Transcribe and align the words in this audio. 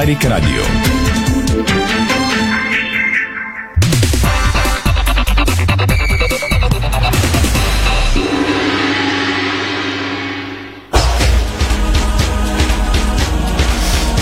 Дарик 0.00 0.24
Радио. 0.24 0.62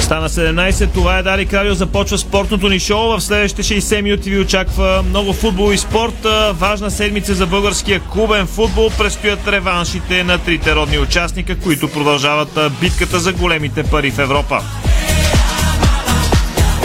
Стана 0.00 0.28
17, 0.28 0.92
това 0.94 1.18
е 1.18 1.22
Дарик 1.22 1.52
Радио, 1.52 1.74
започва 1.74 2.18
спортното 2.18 2.68
ни 2.68 2.80
шоу. 2.80 3.08
В 3.08 3.20
следващите 3.20 3.62
60 3.62 4.00
минути 4.00 4.30
ви 4.30 4.38
очаква 4.38 5.04
много 5.08 5.32
футбол 5.32 5.72
и 5.72 5.78
спорт. 5.78 6.26
Важна 6.52 6.90
седмица 6.90 7.34
за 7.34 7.46
българския 7.46 8.00
клубен 8.00 8.46
футбол. 8.46 8.90
Предстоят 8.98 9.48
реваншите 9.48 10.24
на 10.24 10.38
трите 10.38 10.74
родни 10.74 10.98
участника, 10.98 11.58
които 11.58 11.88
продължават 11.88 12.58
битката 12.80 13.18
за 13.18 13.32
големите 13.32 13.82
пари 13.82 14.10
в 14.10 14.18
Европа. 14.18 14.62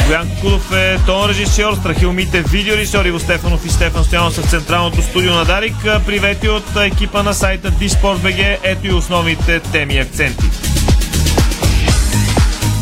Боян 0.07 0.30
Кудов 0.41 0.71
е 0.71 0.99
тон 1.05 1.30
режисьор, 1.30 1.75
Страхилмите 1.75 2.41
видеорежисьор, 2.41 3.05
Иво 3.05 3.20
Стефанов 3.20 3.66
и 3.66 3.70
Стефан 3.70 4.03
Стоянов 4.03 4.34
са 4.34 4.41
в 4.41 4.49
централното 4.49 5.02
студио 5.02 5.34
на 5.34 5.45
Дарик. 5.45 5.76
Привети 6.05 6.49
от 6.49 6.63
екипа 6.76 7.23
на 7.23 7.34
сайта 7.34 7.71
Disport.bg. 7.71 8.57
Ето 8.63 8.88
и 8.88 8.93
основните 8.93 9.59
теми 9.59 9.93
и 9.93 9.99
акценти. 9.99 10.45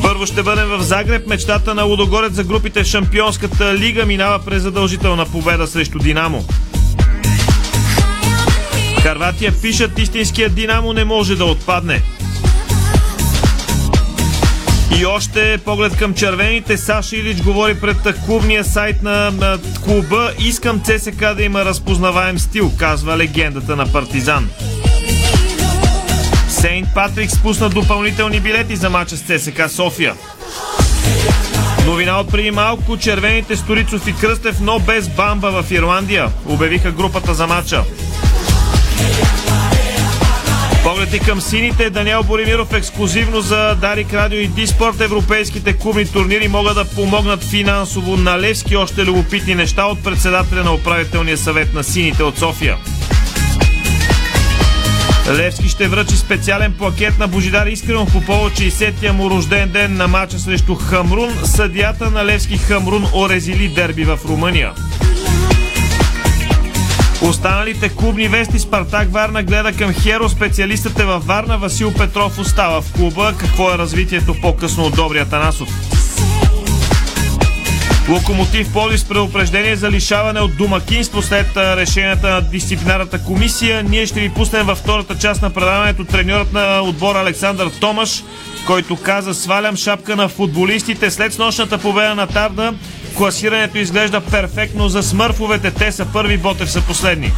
Първо 0.02 0.25
ще 0.25 0.44
бъдем 0.44 0.67
в 0.67 0.81
Загреб. 0.81 1.27
Мечтата 1.27 1.75
на 1.75 1.84
Лудогорец 1.84 2.34
за 2.34 2.44
групите 2.44 2.84
в 2.84 2.88
Шампионската 2.88 3.75
лига 3.75 4.05
минава 4.05 4.45
през 4.45 4.61
задължителна 4.61 5.25
победа 5.25 5.67
срещу 5.67 5.99
Динамо. 5.99 6.45
Харватия 9.02 9.53
пишат 9.61 9.99
истинския 9.99 10.49
Динамо 10.49 10.94
не 10.94 11.05
може 11.05 11.35
да 11.35 11.45
отпадне. 11.45 12.02
И 15.00 15.05
още 15.05 15.58
поглед 15.66 15.98
към 15.98 16.13
червените. 16.13 16.77
Саша 16.77 17.16
Илич 17.16 17.42
говори 17.42 17.80
пред 17.80 17.97
клубния 18.25 18.64
сайт 18.64 19.03
на, 19.03 19.31
на 19.31 19.59
клуба. 19.83 20.31
Искам 20.39 20.81
ЦСК 20.83 21.20
да 21.36 21.44
има 21.44 21.66
разпознаваем 21.66 22.39
стил, 22.39 22.72
казва 22.78 23.17
легендата 23.17 23.75
на 23.75 23.92
Партизан. 23.92 24.50
Сейнт 26.50 26.88
Патрик 26.95 27.31
спусна 27.31 27.70
допълнителни 27.70 28.39
билети 28.39 28.75
за 28.75 28.89
мача 28.89 29.17
с 29.17 29.22
ЦСК 29.22 29.70
София. 29.70 30.16
Новина 31.86 32.20
от 32.20 32.31
преди 32.31 32.52
малко. 32.52 32.98
Червените 32.98 33.55
Сторицов 33.55 34.08
и 34.08 34.16
Кръстев, 34.16 34.59
но 34.61 34.80
без 34.80 35.09
бамба 35.09 35.61
в 35.61 35.72
Ирландия. 35.72 36.30
Обявиха 36.45 36.92
групата 36.92 37.33
за 37.33 37.48
мача. 37.48 37.83
Поглед 40.83 41.13
и 41.13 41.19
към 41.19 41.41
сините. 41.41 41.89
Даниел 41.89 42.23
Боримиров 42.23 42.73
ексклюзивно 42.73 43.41
за 43.41 43.75
Дарик 43.75 44.13
Радио 44.13 44.39
и 44.39 44.47
Диспорт. 44.47 45.01
Европейските 45.01 45.73
клубни 45.73 46.05
турнири 46.05 46.47
могат 46.47 46.75
да 46.75 46.85
помогнат 46.85 47.43
финансово 47.43 48.17
на 48.17 48.39
Левски. 48.39 48.75
Още 48.75 49.05
любопитни 49.05 49.55
неща 49.55 49.85
от 49.85 50.03
председателя 50.03 50.63
на 50.63 50.73
управителния 50.73 51.37
съвет 51.37 51.73
на 51.73 51.83
сините 51.83 52.23
от 52.23 52.37
София. 52.37 52.77
Левски 55.29 55.69
ще 55.69 55.87
връчи 55.87 56.17
специален 56.17 56.73
плакет 56.73 57.19
на 57.19 57.27
Божидар 57.27 57.67
Искренов 57.67 58.13
по 58.13 58.21
повод 58.21 58.53
60-я 58.53 59.13
му 59.13 59.29
рожден 59.29 59.69
ден 59.69 59.97
на 59.97 60.07
мача 60.07 60.39
срещу 60.39 60.75
Хамрун. 60.75 61.33
Съдията 61.43 62.09
на 62.09 62.25
Левски 62.25 62.57
Хамрун 62.57 63.05
орезили 63.13 63.67
дерби 63.67 64.03
в 64.03 64.19
Румъния. 64.25 64.71
Останалите 67.22 67.89
клубни 67.89 68.27
вести 68.27 68.59
Спартак 68.59 69.14
Варна 69.14 69.44
гледа 69.44 69.73
към 69.73 69.94
Херо. 69.94 70.30
Специалистът 70.30 71.00
е 71.00 71.05
във 71.05 71.25
Варна. 71.25 71.58
Васил 71.58 71.94
Петров 71.94 72.39
остава 72.39 72.81
в 72.81 72.94
клуба. 72.94 73.33
Какво 73.38 73.72
е 73.72 73.77
развитието 73.77 74.36
по-късно 74.41 74.83
от 74.83 74.95
Добрия 74.95 75.25
Танасов? 75.25 75.69
Локомотив 78.09 78.73
Поли 78.73 78.97
с 78.97 79.05
предупреждение 79.05 79.75
за 79.75 79.92
лишаване 79.92 80.39
от 80.39 80.58
домакинство 80.58 81.21
след 81.21 81.58
решенията 81.58 82.30
на 82.30 82.42
дисциплинарната 82.42 83.23
комисия. 83.23 83.83
Ние 83.83 84.05
ще 84.05 84.20
ви 84.20 84.30
пуснем 84.30 84.65
във 84.65 84.77
втората 84.77 85.17
част 85.17 85.42
на 85.42 85.49
предаването 85.49 86.05
треньорът 86.05 86.53
на 86.53 86.82
отбора 86.82 87.20
Александър 87.20 87.70
Томаш, 87.80 88.23
който 88.67 88.95
каза 88.95 89.33
свалям 89.33 89.76
шапка 89.76 90.15
на 90.15 90.30
футболистите 90.30 91.11
след 91.11 91.33
снощната 91.33 91.77
победа 91.77 92.15
на 92.15 92.27
Тарда. 92.27 92.73
Класирането 93.17 93.77
изглежда 93.77 94.22
перфектно 94.22 94.89
за 94.89 95.04
смърфовете. 95.04 95.72
Те 95.72 95.92
са 95.92 96.05
първи, 96.05 96.38
Ботев 96.38 96.72
са 96.72 96.82
последни. 96.82 97.32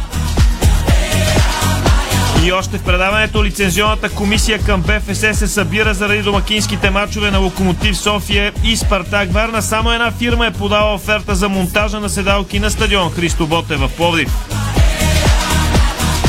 И 2.44 2.52
още 2.52 2.78
в 2.78 2.82
предаването 2.82 3.44
лицензионната 3.44 4.08
комисия 4.08 4.58
към 4.58 4.82
БФС 4.82 5.38
се 5.38 5.46
събира 5.46 5.94
заради 5.94 6.22
домакинските 6.22 6.90
матчове 6.90 7.30
на 7.30 7.38
Локомотив 7.38 7.96
София 7.96 8.52
и 8.64 8.76
Спартак 8.76 9.32
Варна. 9.32 9.62
Само 9.62 9.92
една 9.92 10.10
фирма 10.10 10.46
е 10.46 10.52
подала 10.52 10.94
оферта 10.94 11.34
за 11.34 11.48
монтажа 11.48 12.00
на 12.00 12.08
седалки 12.08 12.60
на 12.60 12.70
стадион 12.70 13.10
Христо 13.10 13.46
Боте 13.46 13.76
в 13.76 13.90
Пловдив. 13.96 14.28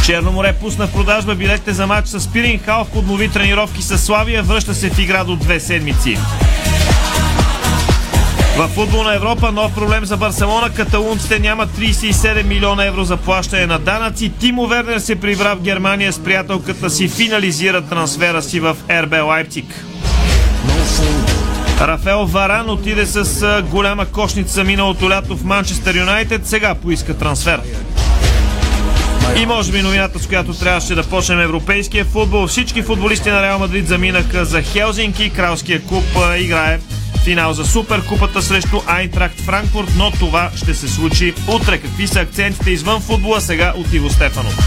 Черно 0.05 0.31
море 0.31 0.53
пусна 0.61 0.87
в 0.87 0.91
продажба 0.91 1.35
билетите 1.35 1.73
за 1.73 1.87
матч 1.87 2.07
с 2.07 2.31
Пирин 2.31 2.59
Хал 2.59 2.85
в 2.85 2.91
поднови 2.91 3.29
тренировки 3.29 3.81
с 3.81 3.97
Славия. 3.97 4.43
Връща 4.43 4.75
се 4.75 4.89
в 4.89 4.99
игра 4.99 5.23
до 5.23 5.35
две 5.35 5.59
седмици. 5.59 6.17
В 8.57 8.67
футболна 8.67 9.15
Европа 9.15 9.51
нов 9.51 9.73
проблем 9.73 10.05
за 10.05 10.17
Барселона. 10.17 10.69
Каталунците 10.69 11.39
нямат 11.39 11.69
37 11.69 12.43
милиона 12.43 12.85
евро 12.85 13.03
за 13.03 13.17
плащане 13.17 13.65
на 13.65 13.79
данъци. 13.79 14.31
Тимо 14.39 14.67
Вернер 14.67 14.99
се 14.99 15.15
прибра 15.15 15.55
в 15.55 15.61
Германия 15.61 16.13
с 16.13 16.19
приятелката 16.19 16.89
си. 16.89 17.07
Финализира 17.07 17.81
трансфера 17.81 18.41
си 18.41 18.59
в 18.59 18.77
РБ 18.91 19.13
Лайпциг. 19.25 19.65
Рафел 21.81 22.25
Варан 22.25 22.69
отиде 22.69 23.05
с 23.05 23.63
голяма 23.71 24.05
кошница 24.05 24.63
миналото 24.63 25.09
лято 25.09 25.37
в 25.37 25.43
Манчестър 25.43 25.95
Юнайтед. 25.95 26.47
Сега 26.47 26.75
поиска 26.75 27.17
трансфер. 27.17 27.61
И 29.37 29.45
може 29.45 29.71
би 29.71 29.81
новината, 29.81 30.19
с 30.19 30.27
която 30.27 30.53
трябваше 30.53 30.95
да 30.95 31.03
почнем 31.03 31.39
европейския 31.39 32.05
футбол. 32.05 32.47
Всички 32.47 32.81
футболисти 32.81 33.29
на 33.29 33.41
Реал 33.41 33.59
Мадрид 33.59 33.87
заминаха 33.87 34.45
за 34.45 34.61
Хелзинки. 34.61 35.29
Кралския 35.29 35.81
клуб 35.81 36.05
играе 36.37 36.79
финал 37.25 37.53
за 37.53 37.65
Суперкупата 37.65 38.41
срещу 38.41 38.81
Айнтракт 38.87 39.41
Франкфурт, 39.41 39.87
но 39.97 40.11
това 40.11 40.49
ще 40.55 40.73
се 40.73 40.87
случи 40.87 41.33
утре. 41.47 41.77
Какви 41.77 42.07
са 42.07 42.19
акцентите 42.19 42.71
извън 42.71 43.01
футбола 43.01 43.41
сега 43.41 43.73
от 43.77 43.93
Иво 43.93 44.09
Стефанов? 44.09 44.57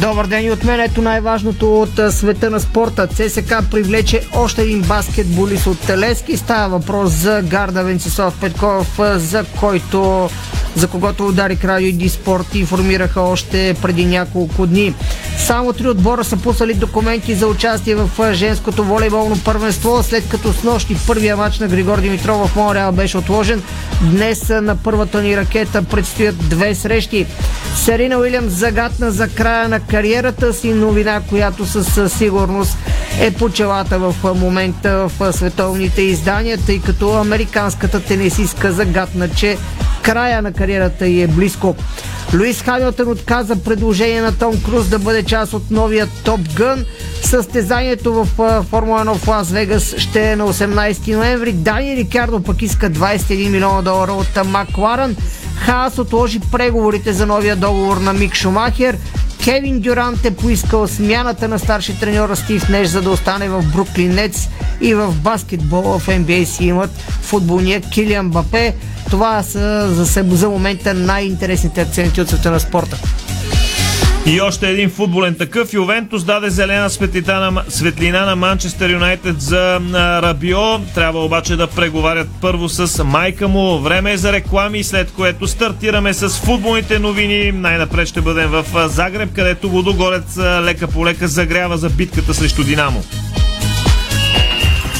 Добър 0.00 0.26
ден 0.26 0.44
и 0.44 0.50
от 0.50 0.64
мен. 0.64 0.80
Ето 0.80 1.02
най-важното 1.02 1.80
от 1.80 2.00
света 2.10 2.50
на 2.50 2.60
спорта. 2.60 3.06
ЦСК 3.06 3.54
привлече 3.70 4.20
още 4.34 4.62
един 4.62 4.80
баскетболист 4.80 5.66
от 5.66 5.80
Телески. 5.80 6.36
Става 6.36 6.78
въпрос 6.78 7.10
за 7.10 7.42
гарда 7.42 7.84
Венцислав 7.84 8.34
Петков, 8.40 9.00
за 9.16 9.44
който 9.60 10.30
за 10.76 10.88
когото 10.88 11.26
удари 11.26 11.58
Радио 11.64 11.88
и 11.88 11.92
Диспорт 11.92 12.54
информираха 12.54 13.20
още 13.20 13.76
преди 13.82 14.04
няколко 14.04 14.66
дни. 14.66 14.94
Само 15.46 15.72
три 15.72 15.88
отбора 15.88 16.24
са 16.24 16.36
пуснали 16.36 16.74
документи 16.74 17.34
за 17.34 17.46
участие 17.46 17.94
в 17.94 18.32
женското 18.32 18.84
волейболно 18.84 19.38
първенство, 19.44 20.02
след 20.02 20.28
като 20.28 20.52
с 20.52 20.62
нощи 20.62 20.96
първия 21.06 21.36
матч 21.36 21.58
на 21.58 21.68
Григор 21.68 22.00
Димитров 22.00 22.50
в 22.50 22.56
Монреал 22.56 22.92
беше 22.92 23.18
отложен. 23.18 23.62
Днес 24.02 24.48
на 24.48 24.76
първата 24.76 25.22
ни 25.22 25.36
ракета 25.36 25.82
предстоят 25.82 26.48
две 26.48 26.74
срещи. 26.74 27.26
Серина 27.76 28.18
Уилям 28.18 28.48
загадна 28.48 29.10
за 29.10 29.28
края 29.28 29.68
на 29.68 29.80
кариерата 29.80 30.52
си 30.52 30.72
новина, 30.72 31.20
която 31.28 31.66
със 31.66 32.12
сигурност 32.12 32.76
е 33.20 33.30
почелата 33.30 33.98
в 33.98 34.14
момента 34.34 35.08
в 35.08 35.32
световните 35.32 36.02
издания, 36.02 36.58
тъй 36.66 36.80
като 36.80 37.14
американската 37.14 38.00
тенисистка 38.00 38.72
загадна, 38.72 39.28
че 39.28 39.58
края 40.02 40.42
на 40.42 40.52
кариерата 40.52 41.06
й 41.06 41.22
е 41.22 41.26
близко. 41.26 41.76
Луис 42.34 42.62
Хамилтън 42.62 43.08
отказа 43.08 43.56
предложение 43.56 44.20
на 44.20 44.38
Том 44.38 44.62
Круз 44.62 44.88
да 44.88 44.98
бъде 44.98 45.22
част 45.22 45.52
от 45.52 45.70
новия 45.70 46.08
Топ 46.24 46.40
Гън. 46.54 46.84
Състезанието 47.22 48.12
в 48.12 48.24
Формула 48.70 49.04
1 49.04 49.14
в 49.14 49.28
Лас 49.28 49.50
Вегас 49.50 49.94
ще 49.98 50.30
е 50.30 50.36
на 50.36 50.52
18 50.52 51.16
ноември. 51.16 51.52
Дани 51.52 51.96
Рикардо 51.96 52.42
пък 52.42 52.62
иска 52.62 52.90
21 52.90 53.48
милиона 53.48 53.82
долара 53.82 54.12
от 54.12 54.46
Макларен. 54.46 55.16
Хаас 55.56 55.98
отложи 55.98 56.40
преговорите 56.52 57.12
за 57.12 57.26
новия 57.26 57.56
договор 57.56 57.96
на 57.96 58.12
Мик 58.12 58.34
Шумахер. 58.34 58.96
Кевин 59.44 59.80
Дюрант 59.80 60.24
е 60.24 60.30
поискал 60.30 60.88
смяната 60.88 61.48
на 61.48 61.58
старши 61.58 62.00
треньора 62.00 62.36
Стив 62.36 62.68
Неш, 62.68 62.88
за 62.88 63.02
да 63.02 63.10
остане 63.10 63.48
в 63.48 63.64
Бруклин 63.72 64.14
Нец 64.14 64.48
и 64.80 64.94
в 64.94 65.14
баскетбол 65.14 65.82
в 65.82 66.06
NBA 66.06 66.44
си 66.44 66.64
имат 66.64 66.90
футболния 67.22 67.80
Килиан 67.80 68.30
Бапе. 68.30 68.74
Това 69.10 69.42
са 69.42 69.88
за, 69.94 70.24
за 70.36 70.48
момента 70.48 70.94
най-интересните 70.94 71.80
акценти 71.80 72.20
от 72.20 72.28
света 72.28 72.50
на 72.50 72.60
спорта. 72.60 72.98
И 74.26 74.40
още 74.40 74.70
един 74.70 74.90
футболен 74.90 75.34
такъв. 75.34 75.72
Ювентус 75.72 76.24
даде 76.24 76.50
зелена 76.50 76.90
светлина 76.90 77.50
на, 77.50 77.62
светлина 77.68 78.24
на 78.24 78.36
Манчестър 78.36 78.90
Юнайтед 78.90 79.40
за 79.40 79.80
Рабио. 80.22 80.78
Трябва 80.94 81.24
обаче 81.24 81.56
да 81.56 81.66
преговарят 81.66 82.28
първо 82.40 82.68
с 82.68 83.04
майка 83.04 83.48
му. 83.48 83.78
Време 83.78 84.12
е 84.12 84.16
за 84.16 84.32
реклами, 84.32 84.84
след 84.84 85.12
което 85.12 85.46
стартираме 85.46 86.14
с 86.14 86.28
футболните 86.28 86.98
новини. 86.98 87.52
Най-напред 87.52 88.08
ще 88.08 88.20
бъдем 88.20 88.48
в 88.48 88.88
Загреб, 88.88 89.32
където 89.34 89.70
Водогорец 89.70 90.38
лека 90.38 90.88
по 90.88 91.06
лека 91.06 91.28
загрява 91.28 91.78
за 91.78 91.90
битката 91.90 92.34
срещу 92.34 92.64
Динамо. 92.64 93.02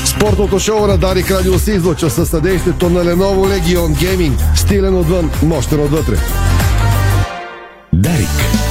Спортното 0.04 0.58
шоу 0.58 0.86
на 0.86 0.98
Дарик 0.98 1.30
Радио 1.30 1.58
се 1.58 1.72
излъчва 1.72 2.10
със 2.10 2.28
съдействието 2.28 2.90
на 2.90 3.04
Lenovo 3.04 3.60
Legion 3.60 3.94
Gaming. 3.94 4.56
Стилен 4.56 4.94
отвън, 4.94 5.30
мощен 5.42 5.80
отвътре. 5.80 6.16
Дарик. 7.92 8.69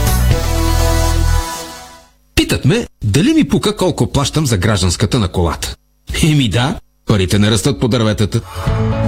Питат 2.50 2.66
ме, 2.66 2.88
дали 3.04 3.34
ми 3.34 3.48
пука 3.48 3.76
колко 3.76 4.12
плащам 4.12 4.46
за 4.46 4.58
гражданската 4.58 5.20
на 5.20 5.28
колата. 5.28 5.76
Еми 6.24 6.50
да, 6.50 6.76
парите 7.06 7.40
не 7.40 7.52
растат 7.52 7.80
по 7.80 7.88
дърветата. 7.88 8.42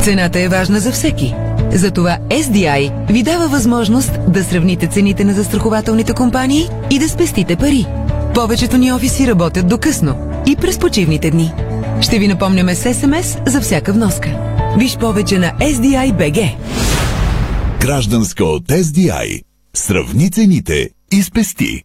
Цената 0.04 0.40
е 0.40 0.48
важна 0.48 0.80
за 0.80 0.92
всеки. 0.92 1.34
Затова 1.74 2.18
SDI 2.30 3.12
ви 3.12 3.24
дава 3.24 3.48
възможност 3.48 4.12
да 4.28 4.44
сравните 4.44 4.88
цените 4.88 5.24
на 5.24 5.34
застрахователните 5.34 6.14
компании 6.14 6.70
и 6.92 7.00
да 7.00 7.10
спестите 7.10 7.56
пари. 7.56 7.86
Повечето 8.34 8.78
ни 8.78 8.92
офиси 8.92 9.28
работят 9.28 9.68
до 9.68 9.78
късно 9.78 10.44
и 10.48 10.56
през 10.56 10.80
почивните 10.80 11.32
дни. 11.32 11.54
Ще 12.02 12.20
ви 12.20 12.28
напомняме 12.28 12.76
с 12.76 12.94
СМС 12.94 13.38
за 13.48 13.62
всяка 13.62 13.94
вноска. 13.94 14.30
Виж 14.78 14.98
повече 14.98 15.38
на 15.38 15.54
SDI 15.60 16.14
BG. 16.18 16.56
Гражданска 17.82 18.46
от 18.46 18.64
SDI. 18.64 19.42
Сравни 19.74 20.32
цените 20.32 20.90
и 21.12 21.24
спести. 21.24 21.84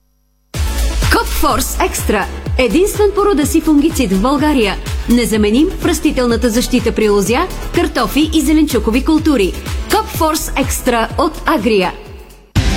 Копфорс 1.27 1.77
Екстра. 1.87 2.27
Единствен 2.59 3.07
по 3.15 3.25
рода 3.25 3.47
си 3.47 3.61
фунгицид 3.61 4.13
в 4.13 4.21
България. 4.21 4.77
Незаменим 5.09 5.67
в 5.81 5.87
растителната 5.87 6.51
защита 6.51 6.93
при 6.93 7.09
лозя, 7.09 7.47
картофи 7.75 8.31
и 8.35 8.41
зеленчукови 8.41 9.05
култури. 9.05 9.53
Копфорс 9.91 10.53
Екстра 10.57 11.09
от 11.19 11.43
Агрия. 11.47 11.93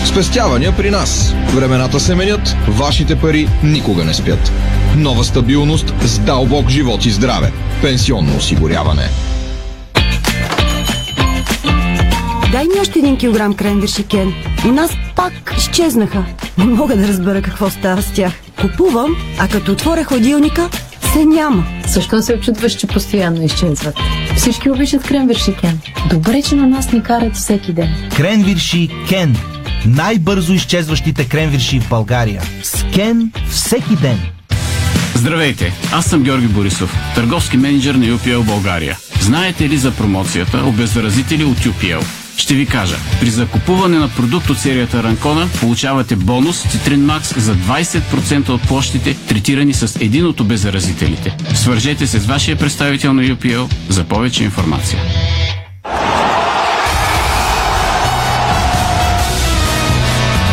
Спестявания 0.06 0.78
при 0.78 0.90
нас. 0.90 1.34
Времената 1.56 2.00
се 2.00 2.16
менят, 2.16 2.56
вашите 2.68 3.16
пари 3.16 3.50
никога 3.64 4.04
не 4.06 4.14
спят. 4.14 4.52
Нова 4.98 5.24
стабилност 5.24 5.94
с 6.02 6.20
дълбок 6.20 6.70
живот 6.70 7.06
и 7.06 7.12
здраве. 7.12 7.52
Пенсионно 7.82 8.38
осигуряване. 8.38 9.10
Дай 12.52 12.64
ми 12.64 12.80
още 12.82 13.00
един 13.00 13.18
килограм 13.18 13.54
кренвирши, 13.54 14.04
Кен. 14.04 14.34
У 14.66 14.68
нас 14.68 14.92
пак 15.16 15.54
изчезнаха. 15.58 16.26
Не 16.58 16.66
мога 16.66 16.96
да 16.96 17.08
разбера 17.08 17.42
какво 17.42 17.70
става 17.70 18.02
с 18.02 18.12
тях. 18.12 18.34
Купувам, 18.62 19.16
а 19.40 19.48
като 19.48 19.72
отворя 19.72 20.04
хладилника, 20.04 20.70
се 21.14 21.26
няма. 21.26 21.64
Защо 21.88 22.22
се 22.22 22.34
очудваш, 22.34 22.74
че 22.74 22.88
постоянно 22.88 23.44
изчезват? 23.44 23.96
Всички 24.38 24.70
обичат 24.70 25.04
кренвирши 25.04 25.56
Кен. 25.62 25.80
Добре, 26.10 26.42
че 26.42 26.56
на 26.56 26.68
нас 26.68 26.92
ни 26.92 27.04
карат 27.04 27.36
всеки 27.36 27.74
ден. 27.74 28.10
Кренвирши 28.18 28.90
Кен. 29.10 29.36
Най-бързо 29.86 30.54
изчезващите 30.54 31.28
кренвирши 31.28 31.80
в 31.80 31.90
България. 31.90 32.42
С 32.64 32.86
Кен 32.94 33.32
всеки 33.50 33.96
ден. 33.96 34.20
Здравейте, 35.16 35.74
аз 35.92 36.06
съм 36.06 36.24
Георги 36.24 36.48
Борисов, 36.48 36.96
търговски 37.16 37.58
менеджер 37.58 37.96
на 37.96 38.06
UPL 38.06 38.46
България. 38.46 38.98
Знаете 39.22 39.70
ли 39.70 39.78
за 39.78 39.92
промоцията 39.92 40.64
обеззаразители 40.66 41.44
от 41.44 41.58
UPL? 41.58 42.04
Ще 42.40 42.54
ви 42.54 42.66
кажа. 42.66 42.96
При 43.20 43.30
закупуване 43.30 43.98
на 43.98 44.10
продукт 44.10 44.50
от 44.50 44.60
серията 44.60 45.04
Ранкона 45.04 45.50
получавате 45.60 46.16
бонус 46.16 46.64
Citrine 46.64 47.20
Max 47.20 47.38
за 47.38 47.56
20% 47.56 48.50
от 48.50 48.62
площите, 48.62 49.14
третирани 49.28 49.74
с 49.74 49.98
един 50.02 50.26
от 50.26 50.40
обеззаразителите. 50.40 51.38
Свържете 51.54 52.08
се 52.08 52.20
с 52.20 52.26
вашия 52.26 52.58
представител 52.58 53.14
на 53.14 53.22
UPL 53.22 53.74
за 53.90 54.04
повече 54.04 54.44
информация. 54.44 55.00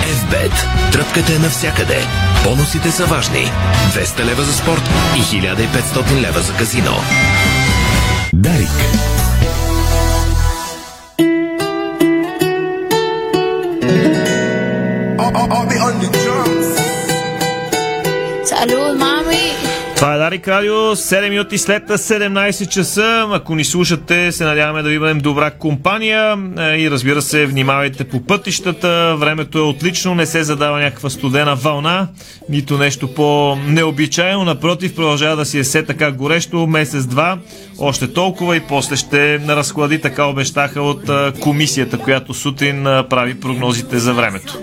FBET. 0.07 0.53
Тръпката 0.93 1.35
е 1.35 1.39
навсякъде. 1.39 2.07
Бонусите 2.45 2.91
са 2.91 3.07
важни. 3.07 3.51
200 3.95 4.25
лева 4.25 4.43
за 4.43 4.53
спорт 4.53 4.91
и 5.17 5.21
1500 5.21 6.21
лева 6.21 6.41
за 6.41 6.53
казино. 6.53 6.97
Дарик. 8.33 9.26
Салют, 18.69 18.99
мами! 18.99 19.37
Това 19.97 20.15
е 20.15 20.19
Дарик 20.19 20.49
Радио, 20.49 20.75
7 20.75 21.29
минути 21.29 21.59
след 21.59 21.89
17 21.89 22.69
часа. 22.69 23.27
Ако 23.33 23.55
ни 23.55 23.65
слушате, 23.65 24.33
се 24.33 24.45
надяваме 24.45 24.83
да 24.83 24.89
ви 24.89 24.99
бъдем 24.99 25.19
добра 25.19 25.51
компания 25.51 26.39
е, 26.59 26.63
и 26.63 26.91
разбира 26.91 27.23
се, 27.23 27.47
внимавайте 27.47 28.05
по 28.05 28.21
пътищата. 28.27 29.17
Времето 29.19 29.59
е 29.59 29.61
отлично, 29.61 30.15
не 30.15 30.27
се 30.27 30.45
задава 30.45 30.79
някаква 30.79 31.11
студена 31.11 31.55
вълна, 31.55 32.09
нито 32.49 32.79
нещо 32.79 33.15
по-необичайно. 33.15 34.45
Напротив, 34.45 34.95
продължава 34.95 35.37
да 35.37 35.45
си 35.45 35.59
е 35.59 35.63
все 35.63 35.83
така 35.83 36.11
горещо, 36.11 36.67
месец-два, 36.67 37.39
още 37.79 38.13
толкова 38.13 38.57
и 38.57 38.61
после 38.61 38.97
ще 38.97 39.39
разклади, 39.39 40.01
така 40.01 40.25
обещаха 40.25 40.83
от 40.83 41.09
е, 41.09 41.33
комисията, 41.41 41.99
която 41.99 42.35
сутрин 42.35 42.87
е, 42.87 43.09
прави 43.09 43.41
прогнозите 43.41 43.99
за 43.99 44.15
времето. 44.15 44.59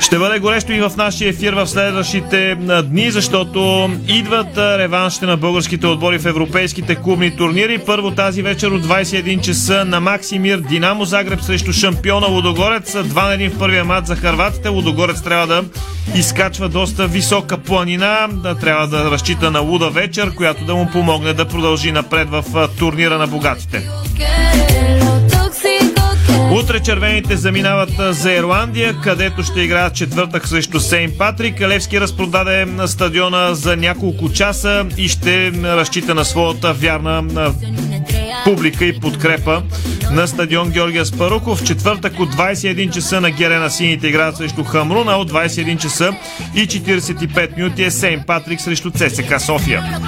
Ще 0.00 0.18
бъде 0.18 0.38
горещо 0.38 0.72
и 0.72 0.80
в 0.80 0.92
нашия 0.96 1.28
ефир 1.28 1.52
в 1.52 1.66
следващите 1.66 2.56
дни, 2.84 3.10
защото 3.10 3.90
идват 4.08 4.58
реваншите 4.58 5.26
на 5.26 5.36
българските 5.36 5.86
отбори 5.86 6.18
в 6.18 6.26
европейските 6.26 6.94
клубни 6.94 7.36
турнири. 7.36 7.78
Първо 7.78 8.10
тази 8.10 8.42
вечер 8.42 8.68
от 8.68 8.82
21 8.82 9.40
часа 9.40 9.84
на 9.84 10.00
Максимир 10.00 10.58
Динамо 10.58 11.04
Загреб 11.04 11.40
срещу 11.40 11.72
шампиона 11.72 12.26
Лудогорец. 12.26 12.96
Два 13.04 13.26
на 13.26 13.34
един 13.34 13.50
в 13.50 13.58
първия 13.58 13.84
мат 13.84 14.06
за 14.06 14.16
харватите. 14.16 14.68
Лудогорец 14.68 15.22
трябва 15.22 15.46
да 15.46 15.64
изкачва 16.14 16.68
доста 16.68 17.06
висока 17.06 17.58
планина. 17.58 18.28
Трябва 18.60 18.86
да 18.86 19.10
разчита 19.10 19.50
на 19.50 19.60
луда 19.60 19.90
вечер, 19.90 20.34
която 20.34 20.64
да 20.64 20.74
му 20.74 20.90
помогне 20.92 21.32
да 21.32 21.44
продължи 21.44 21.92
напред 21.92 22.28
в 22.30 22.68
турнира 22.78 23.18
на 23.18 23.26
богатите. 23.26 23.88
Утре 26.52 26.80
червените 26.80 27.36
заминават 27.36 27.90
за 28.10 28.32
Ирландия, 28.32 28.96
където 29.02 29.42
ще 29.42 29.60
играят 29.60 29.94
четвъртък 29.94 30.48
срещу 30.48 30.80
Сейн 30.80 31.12
Патрик. 31.18 31.60
Левски 31.60 32.00
разпродаде 32.00 32.64
на 32.64 32.88
стадиона 32.88 33.54
за 33.54 33.76
няколко 33.76 34.32
часа 34.32 34.86
и 34.96 35.08
ще 35.08 35.52
разчита 35.52 36.14
на 36.14 36.24
своята 36.24 36.72
вярна 36.72 37.24
публика 38.44 38.84
и 38.84 39.00
подкрепа 39.00 39.62
на 40.10 40.26
стадион 40.28 40.70
Георгия 40.70 41.06
Спаруков. 41.06 41.64
Четвъртък 41.64 42.20
от 42.20 42.34
21 42.34 42.90
часа 42.90 43.20
на 43.20 43.30
Герена 43.30 43.70
сините 43.70 44.08
играят 44.08 44.36
срещу 44.36 44.64
Хамрун, 44.64 45.08
а 45.08 45.16
от 45.16 45.32
21 45.32 45.78
часа 45.78 46.12
и 46.54 46.68
45 46.68 47.56
минути 47.56 47.84
е 47.84 47.90
Сейн 47.90 48.22
Патрик 48.26 48.60
срещу 48.60 48.90
ЦСК 48.90 49.40
София. 49.40 50.00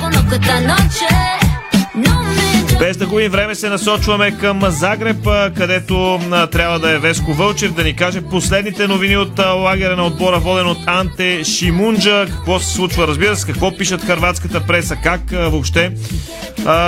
Без 2.79 2.97
да 2.97 3.07
губим 3.07 3.33
време 3.33 3.55
се 3.55 3.69
насочваме 3.69 4.39
към 4.39 4.61
Загреб, 4.69 5.29
където 5.57 6.21
трябва 6.53 6.79
да 6.79 6.91
е 6.91 6.99
Веско 6.99 7.33
Вълчев 7.33 7.73
да 7.73 7.85
ни 7.85 7.97
каже 7.97 8.21
последните 8.21 8.89
новини 8.89 9.17
от 9.17 9.39
лагера 9.39 9.97
на 9.97 10.07
отбора, 10.07 10.39
воден 10.39 10.67
от 10.67 10.79
Анте 10.87 11.45
Шимунджа. 11.45 12.27
Какво 12.27 12.61
се 12.61 12.75
случва, 12.75 13.07
разбира 13.09 13.37
се, 13.37 13.47
какво 13.47 13.77
пишат 13.77 14.05
харватската 14.05 14.61
преса, 14.61 14.97
как 14.97 15.21
въобще 15.31 15.93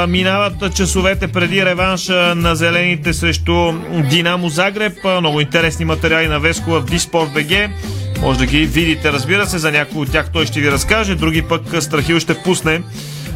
минават 0.08 0.74
часовете 0.74 1.28
преди 1.28 1.64
реванша 1.64 2.34
на 2.34 2.56
зелените 2.56 3.12
срещу 3.12 3.72
Динамо 4.10 4.48
Загреб. 4.48 4.98
Много 5.20 5.40
интересни 5.40 5.84
материали 5.84 6.28
на 6.28 6.40
Веско 6.40 6.70
в 6.70 6.84
Диспорт 6.84 7.30
БГ. 7.34 7.70
Може 8.20 8.38
да 8.38 8.46
ги 8.46 8.66
видите, 8.66 9.12
разбира 9.12 9.46
се, 9.46 9.58
за 9.58 9.72
някои 9.72 10.02
от 10.02 10.12
тях 10.12 10.32
той 10.32 10.46
ще 10.46 10.60
ви 10.60 10.70
разкаже, 10.70 11.14
други 11.14 11.42
пък 11.42 11.62
Страхил 11.80 12.20
ще 12.20 12.34
пусне 12.34 12.82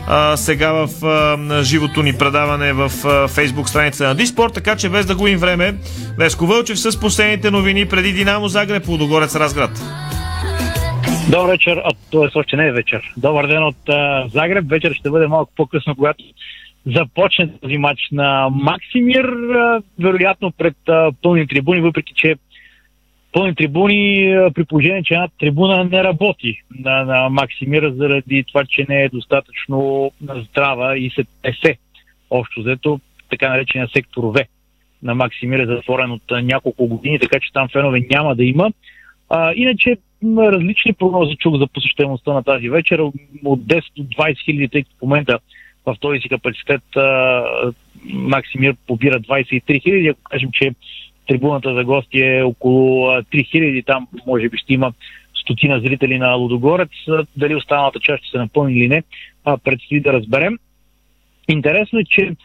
а, 0.08 0.36
сега 0.36 0.72
в 0.72 1.06
а, 1.06 1.62
живото 1.62 2.02
ни 2.02 2.12
предаване 2.18 2.72
в 2.72 2.90
а, 3.04 3.28
фейсбук 3.28 3.68
страница 3.68 4.04
на 4.04 4.14
Диспорт, 4.14 4.54
така 4.54 4.76
че 4.76 4.88
без 4.88 5.06
да 5.06 5.14
губим 5.14 5.38
време, 5.38 5.74
Веско 6.18 6.46
Вълчев 6.46 6.78
с 6.78 7.00
последните 7.00 7.50
новини 7.50 7.86
преди 7.86 8.12
Динамо 8.12 8.48
Загреб, 8.48 8.88
Лудогорец 8.88 9.36
Разград. 9.36 9.70
Добър 11.30 11.50
вечер, 11.50 11.76
а 11.84 11.90
т.е. 12.12 12.38
още 12.38 12.56
не 12.56 12.66
е 12.66 12.72
вечер. 12.72 13.12
Добър 13.16 13.46
ден 13.46 13.64
от 13.64 13.88
а, 13.88 14.28
Загреб. 14.28 14.64
Вечер 14.68 14.92
ще 14.94 15.10
бъде 15.10 15.26
малко 15.26 15.52
по-късно, 15.56 15.96
когато 15.96 16.24
започне 16.86 17.50
този 17.62 17.78
матч 17.78 18.00
на 18.12 18.48
Максимир, 18.52 19.34
вероятно 20.00 20.52
пред 20.58 20.76
а, 20.88 21.10
пълни 21.22 21.46
трибуни, 21.46 21.80
въпреки 21.80 22.12
че 22.16 22.36
пълни 23.32 23.54
трибуни, 23.54 24.34
при 24.54 24.64
положение, 24.64 25.02
че 25.02 25.14
една 25.14 25.28
трибуна 25.40 25.84
не 25.84 26.04
работи 26.04 26.62
на, 26.78 27.04
на 27.04 27.28
Максимира 27.28 27.92
заради 27.92 28.44
това, 28.48 28.64
че 28.64 28.86
не 28.88 29.02
е 29.02 29.08
достатъчно 29.08 30.10
здрава 30.22 30.98
и 30.98 31.10
се 31.10 31.24
есе. 31.44 31.76
Общо 32.30 32.60
взето, 32.60 33.00
така 33.30 33.48
наречения 33.48 33.88
сектор 33.88 34.24
В 34.24 34.44
на 35.02 35.14
Максимир 35.14 35.58
е 35.58 35.66
затворен 35.66 36.10
от 36.10 36.22
няколко 36.42 36.86
години, 36.86 37.18
така 37.18 37.40
че 37.40 37.52
там 37.52 37.68
фенове 37.68 38.00
няма 38.10 38.34
да 38.34 38.44
има. 38.44 38.70
А, 39.30 39.52
иначе 39.56 39.96
различни 40.38 40.92
прогнози 40.92 41.36
чух 41.36 41.58
за 41.58 41.66
посещаемостта 41.66 42.32
на 42.32 42.42
тази 42.42 42.68
вечер. 42.68 42.98
От 42.98 43.60
10 43.60 43.82
до 43.96 44.02
20 44.02 44.44
хиляди, 44.44 44.68
тъй 44.68 44.82
като 44.82 44.96
в 44.98 45.02
момента 45.02 45.38
в 45.86 45.96
този 46.00 46.20
си 46.20 46.28
капацитет 46.28 46.96
а, 46.96 47.44
Максимир 48.04 48.76
побира 48.86 49.20
23 49.20 49.82
хиляди. 49.82 50.08
Ако 50.08 50.20
кажем, 50.22 50.50
че 50.52 50.70
трибуната 51.28 51.74
за 51.74 51.84
гости 51.84 52.20
е 52.20 52.42
около 52.42 53.06
3000, 53.06 53.86
там 53.86 54.08
може 54.26 54.48
би 54.48 54.56
ще 54.58 54.74
има 54.74 54.92
стотина 55.34 55.80
зрители 55.80 56.18
на 56.18 56.34
Лудогорец. 56.34 56.90
Дали 57.36 57.54
останалата 57.54 58.00
част 58.00 58.22
ще 58.22 58.30
се 58.30 58.38
напълни 58.38 58.74
или 58.74 58.88
не, 58.88 59.02
предстои 59.64 60.00
да 60.00 60.12
разберем. 60.12 60.58
Интересно 61.48 61.98
е, 61.98 62.04
че 62.04 62.36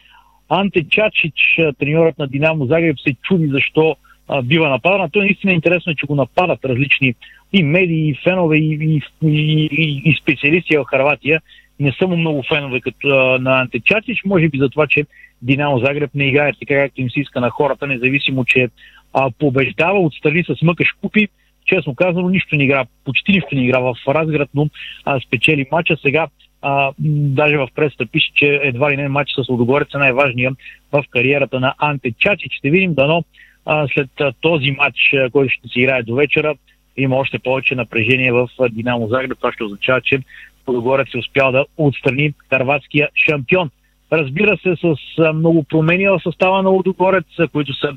Анте 0.50 0.84
Чачич, 0.90 1.60
треньорът 1.80 2.20
на 2.20 2.28
Динамо 2.28 2.66
Загреб, 2.66 3.00
се 3.00 3.14
чуди 3.14 3.48
защо 3.48 3.96
бива 4.44 4.70
нападан. 4.70 5.10
Той 5.10 5.26
наистина 5.26 5.52
е 5.52 5.56
интересно, 5.56 5.92
е, 5.92 5.96
че 5.96 6.06
го 6.06 6.16
нападат 6.16 6.66
различни 6.66 7.16
и 7.54 7.64
медии, 7.64 8.10
и 8.10 8.20
фенове, 8.24 8.58
и, 8.58 9.02
и, 9.24 9.70
и, 9.72 10.02
и 10.06 10.18
специалисти 10.22 10.78
в 10.78 10.86
Харватия. 10.86 11.42
Не 11.80 11.92
са 11.92 12.08
му 12.08 12.18
много 12.18 12.44
фенове 12.44 12.82
като 12.82 13.08
на 13.42 13.62
Анте 13.62 13.80
Чачич, 13.80 14.22
може 14.26 14.50
би 14.50 14.58
за 14.58 14.70
това, 14.70 14.88
че 14.88 15.06
Динамо 15.42 15.80
Загреб 15.80 16.10
не 16.16 16.28
играе 16.28 16.52
така, 16.60 16.76
както 16.76 17.02
им 17.02 17.10
се 17.10 17.20
иска 17.20 17.42
на 17.42 17.50
хората, 17.50 17.88
независимо, 17.88 18.46
че 18.46 18.70
а, 19.14 19.32
побеждава, 19.40 20.00
отстрани 20.00 20.44
с 20.44 20.62
мъкаш 20.62 20.92
купи. 21.02 21.28
Честно 21.66 21.96
казано, 21.96 22.30
нищо 22.30 22.56
не 22.56 22.64
игра, 22.64 22.86
почти 23.06 23.32
нищо 23.32 23.56
не 23.56 23.64
игра 23.64 23.80
в 23.80 23.96
Разград, 24.08 24.50
но 24.56 24.70
а, 25.06 25.20
спечели 25.20 25.66
матча. 25.72 25.98
Сега 26.02 26.28
а, 26.62 26.92
даже 27.00 27.58
в 27.58 27.68
пресата 27.76 28.06
пише, 28.06 28.32
че 28.36 28.60
едва 28.64 28.92
ли 28.92 28.98
не 28.98 29.08
матч 29.08 29.32
с 29.32 29.50
Лудогорец 29.50 29.94
е 29.94 29.98
най-важният 29.98 30.54
в 30.92 31.04
кариерата 31.10 31.60
на 31.60 31.74
Анте 31.78 32.12
Чачич. 32.20 32.54
Ще 32.54 32.70
видим 32.70 32.94
дано 32.94 33.24
а, 33.66 33.88
след 33.94 34.10
а, 34.22 34.34
този 34.42 34.72
матч, 34.72 35.14
а, 35.14 35.30
който 35.30 35.54
ще 35.54 35.68
се 35.68 35.80
играе 35.80 36.04
до 36.04 36.16
вечера, 36.16 36.56
има 36.98 37.16
още 37.16 37.40
повече 37.40 37.76
напрежение 37.76 38.32
в 38.32 38.50
Динамо 38.72 39.08
Загреб. 39.08 39.38
Това 39.38 39.54
ще 39.54 39.64
означава, 39.64 40.02
че 40.02 40.20
Лудогорец 40.68 41.08
е 41.16 41.18
успял 41.18 41.52
да 41.52 41.66
отстрани 41.78 42.34
харватския 42.50 43.10
шампион. 43.30 43.70
Разбира 44.14 44.58
се, 44.58 44.76
с 44.82 44.96
много 45.34 45.64
промени 45.64 46.08
в 46.08 46.20
състава 46.24 46.64
на 46.64 46.70
Лудогорец, 46.70 47.26
които 47.52 47.74
са 47.74 47.88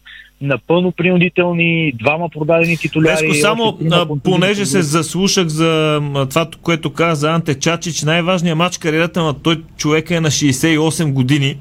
напълно 0.41 0.93
принудителни, 0.93 1.93
двама 1.93 2.29
продадени 2.29 2.77
титуляри. 2.77 3.27
Леско, 3.29 3.35
само 3.35 3.79
а, 3.93 4.07
понеже 4.25 4.67
се 4.67 4.83
заслушах 4.83 5.47
за 5.47 6.01
това, 6.31 6.49
което 6.63 6.91
каза 6.93 7.31
Анте 7.31 7.55
Чачич, 7.55 8.03
най-важният 8.03 8.59
матч 8.59 8.79
кариерата 8.79 9.23
на 9.23 9.35
той 9.35 9.63
човека 9.77 10.17
е 10.17 10.21
на 10.21 10.31
68 10.31 11.13
години. 11.13 11.57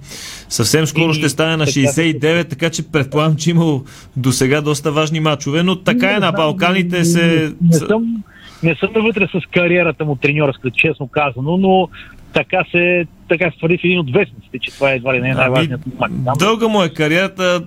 Съвсем 0.50 0.86
скоро 0.86 1.12
И- 1.12 1.14
ще 1.14 1.30
стане 1.30 1.58
на 1.58 1.66
така, 1.66 1.72
69, 1.72 2.50
така 2.50 2.70
че 2.70 2.92
предполагам, 2.92 3.36
че 3.36 3.50
имал 3.50 3.84
до 4.18 4.32
сега 4.32 4.62
доста 4.62 4.92
важни 4.92 5.20
матчове, 5.20 5.64
но 5.64 5.76
така 5.76 6.08
е 6.08 6.14
Не 6.14 6.20
на 6.20 6.30
знам, 6.30 6.36
Балканите 6.36 6.98
не- 6.98 7.06
се... 7.06 7.54
Не 7.62 7.74
съм, 7.74 8.24
не 8.64 8.76
съм 8.76 8.90
навътре 8.96 9.28
с 9.28 9.46
кариерата 9.54 10.06
му 10.06 10.16
треньорска, 10.16 10.72
честно 10.72 11.08
казано, 11.08 11.58
но 11.58 11.88
така 12.34 12.64
се, 12.72 13.06
така 13.30 13.52
се 13.52 13.58
твърди 13.58 13.78
в 13.78 13.84
един 13.84 14.00
от 14.00 14.14
вестниците, 14.14 14.60
че 14.60 14.72
това 14.72 14.92
е 14.92 14.96
едва 14.96 15.14
ли 15.14 15.20
не 15.20 15.34
най-важният 15.34 15.86
му 15.86 15.92
матч. 16.00 16.14
Там 16.26 16.34
Дълга 16.40 16.68
му 16.68 16.84
е 16.84 16.90
кариерата. 16.90 17.66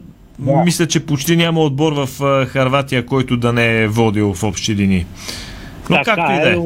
Мисля, 0.65 0.87
че 0.87 1.07
почти 1.07 1.37
няма 1.37 1.61
отбор 1.61 1.93
в 1.93 2.09
Харватия, 2.47 3.07
който 3.07 3.37
да 3.37 3.53
не 3.53 3.83
е 3.83 3.89
водил 3.89 4.35
в 4.35 4.43
общи 4.43 4.77
линии. 4.77 5.07
Но 5.91 5.97
така 5.97 6.17
както 6.17 6.33
и 6.33 6.37
да 6.37 6.51
е. 6.51 6.57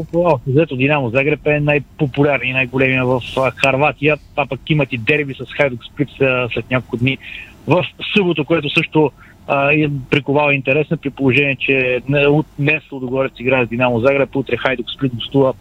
Взето 0.47 0.77
Динамо 0.77 1.11
Загреб 1.11 1.47
е 1.47 1.61
най-популярният 1.61 2.51
и 2.51 2.53
най-големия 2.53 3.07
в 3.07 3.21
Харватия. 3.57 4.17
А 4.37 4.47
пък 4.47 4.61
имат 4.71 4.93
и 4.93 4.99
дерби 4.99 5.35
с 5.35 5.53
Хайдук 5.57 5.85
Сплит 5.85 6.09
след 6.55 6.71
няколко 6.71 6.97
дни 6.97 7.19
в 7.67 7.87
събота, 8.17 8.45
което 8.45 8.71
също 8.71 9.11
а, 9.47 9.89
приковава 10.11 10.55
интересно 10.55 10.97
при 10.97 11.11
положение, 11.11 11.57
че 11.57 12.01
от 12.13 12.47
днес 12.59 12.83
Лудогорец 12.93 13.33
играе 13.39 13.67
с 13.67 13.69
Динамо 13.69 14.01
Загреб, 14.01 14.37
утре 14.37 14.57
Хайдук 14.57 14.91
Сплит 14.91 15.15
гостува 15.15 15.55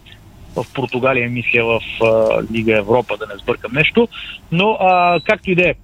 в 0.56 0.74
Португалия, 0.74 1.30
мисля, 1.30 1.64
в 1.66 1.82
а, 2.04 2.44
Лига 2.54 2.78
Европа, 2.78 3.18
да 3.18 3.26
не 3.34 3.40
сбъркам 3.42 3.72
нещо. 3.74 4.08
Но, 4.52 4.78
а, 4.80 5.20
както 5.20 5.52
и 5.52 5.56
да 5.56 5.70
е. 5.70 5.76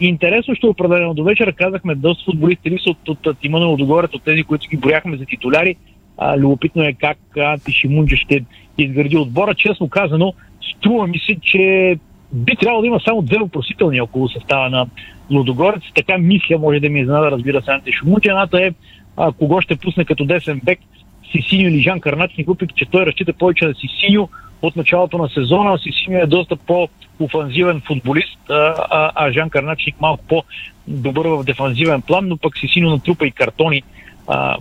Интересно 0.00 0.54
ще 0.54 0.66
определено 0.66 1.14
до 1.14 1.24
вечера. 1.24 1.52
Казахме, 1.52 1.94
доста 1.94 2.24
футболисти 2.24 2.70
липсват 2.70 3.08
от, 3.08 3.26
от 3.26 3.38
тима 3.38 3.60
на 3.60 3.66
Лудогорец, 3.66 4.14
от 4.14 4.22
тези, 4.22 4.42
които 4.42 4.68
ги 4.68 4.76
брояхме 4.76 5.16
за 5.16 5.24
титуляри. 5.24 5.76
А, 6.18 6.38
любопитно 6.38 6.82
е 6.82 6.92
как 6.92 7.18
Анти 7.36 7.72
Шимунджа 7.72 8.16
ще 8.16 8.44
изгради 8.78 9.16
отбора. 9.16 9.54
Честно 9.54 9.88
казано, 9.88 10.34
струва 10.78 11.06
ми 11.06 11.18
се, 11.18 11.36
че 11.42 11.96
би 12.32 12.56
трябвало 12.56 12.80
да 12.80 12.86
има 12.86 13.00
само 13.00 13.22
две 13.22 13.38
въпросителни 13.38 14.00
около 14.00 14.28
състава 14.28 14.70
на 14.70 14.86
Лудогорец. 15.30 15.82
Така 15.94 16.18
мисля, 16.18 16.58
може 16.58 16.80
да 16.80 16.88
ми 16.88 17.00
изненада, 17.00 17.30
разбира 17.30 17.62
се, 17.62 17.70
Анти 17.70 17.92
Шимунджа. 17.92 18.30
Едната 18.30 18.62
е 18.62 18.70
а, 19.16 19.32
кого 19.32 19.60
ще 19.60 19.76
пусне 19.76 20.04
като 20.04 20.24
десен 20.24 20.60
бек 20.64 20.78
Сисиньо 21.32 21.68
или 21.68 21.80
Жан 21.80 22.00
Карначник, 22.00 22.48
въпреки 22.48 22.74
че 22.76 22.90
той 22.90 23.06
разчита 23.06 23.32
повече 23.32 23.64
на 23.64 23.74
Сисиньо 23.74 24.28
от 24.62 24.76
началото 24.76 25.18
на 25.18 25.28
сезона. 25.28 25.78
Сисиньо 25.78 26.18
е 26.18 26.26
доста 26.26 26.56
по-офанзивен 26.56 27.80
футболист, 27.80 28.50
а, 28.50 28.74
а, 28.90 29.12
а 29.14 29.32
Жан 29.32 29.50
Карначник 29.50 30.00
малко 30.00 30.24
по-добър 30.24 31.26
в 31.26 31.44
дефанзивен 31.44 32.02
план, 32.02 32.28
но 32.28 32.36
пък 32.36 32.58
Сисиньо 32.58 32.90
натрупа 32.90 33.26
и 33.26 33.30
картони 33.30 33.82
а, 34.28 34.56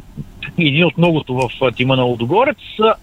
един 0.58 0.86
от 0.86 0.98
многото 0.98 1.34
в 1.34 1.72
тима 1.72 1.96
на 1.96 2.03
Лодогорец. 2.03 2.58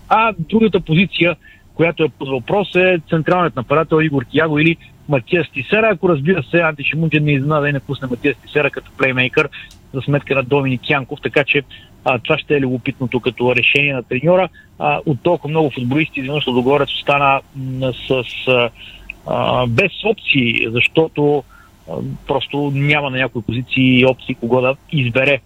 А, 0.09 0.33
другата 0.39 0.81
позиция, 0.81 1.37
която 1.75 2.05
е 2.05 2.09
под 2.09 2.29
въпрос 2.29 2.75
е 2.75 2.99
централният 3.11 3.57
нападател 3.57 4.01
Игор 4.03 4.25
Тяго 4.33 4.59
или 4.59 4.77
Матиас 5.11 5.51
Тисера, 5.51 5.91
ако 5.93 6.09
разбира 6.09 6.43
се 6.43 6.61
Анти 6.61 6.85
Шимунджен 6.85 7.25
не 7.25 7.33
изненада 7.33 7.69
и 7.69 7.73
не 7.73 7.81
пусне 7.81 8.09
Матиас 8.09 8.37
Тисера 8.37 8.71
като 8.71 8.91
плеймейкър 8.99 9.49
за 9.95 10.01
сметка 10.01 10.35
на 10.35 10.43
Доминик 10.43 10.91
Янков, 10.91 11.19
така 11.23 11.45
че 11.45 11.63
а, 12.05 12.19
това 12.19 12.39
ще 12.39 12.57
е 12.57 12.61
любопитното 12.61 13.21
като 13.21 13.57
решение 13.57 13.95
на 13.95 14.03
треньора. 14.03 14.49
А, 14.79 15.01
от 15.07 15.23
толкова 15.23 15.51
много 15.51 15.71
футболисти 15.71 16.21
изведнъж 16.21 16.47
Лодогорец 16.47 16.89
остана 16.89 17.41
м, 17.57 17.93
с 17.93 18.25
а, 19.27 19.67
без 19.67 19.93
опции, 20.05 20.69
защото 20.73 21.45
а, 21.91 21.93
просто 22.27 22.73
няма 22.75 23.11
на 23.11 23.19
някои 23.19 23.43
позиции 23.43 24.07
опции 24.07 24.35
кого 24.35 24.61
да 24.61 24.77
избере 24.93 25.41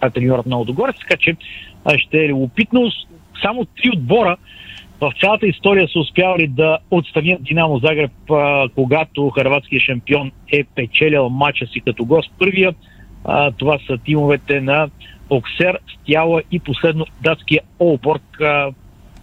а, 0.00 0.10
треньорът 0.10 0.46
на 0.46 0.56
Лодогорец, 0.56 0.96
така 1.00 1.16
че 1.16 1.36
а, 1.84 1.98
ще 1.98 2.18
е 2.18 2.28
любопитно. 2.28 2.90
Само 3.42 3.64
три 3.64 3.90
отбора 3.90 4.36
в 5.00 5.12
цялата 5.20 5.46
история 5.46 5.88
са 5.88 5.98
успявали 5.98 6.46
да 6.46 6.78
отстранят 6.90 7.42
Динамо 7.42 7.78
Загреб, 7.78 8.30
а, 8.30 8.68
когато 8.74 9.30
харватския 9.30 9.80
шампион 9.80 10.32
е 10.52 10.64
печелил 10.64 11.28
матча 11.28 11.66
си 11.66 11.80
като 11.80 12.04
гост. 12.04 12.30
Първия 12.38 12.74
а, 13.24 13.50
това 13.50 13.78
са 13.86 13.98
тимовете 13.98 14.60
на 14.60 14.88
Оксер, 15.30 15.78
Стяла 15.94 16.42
и 16.50 16.58
последно 16.58 17.06
датския 17.22 17.60
Олборг 17.80 18.40
а, 18.40 18.72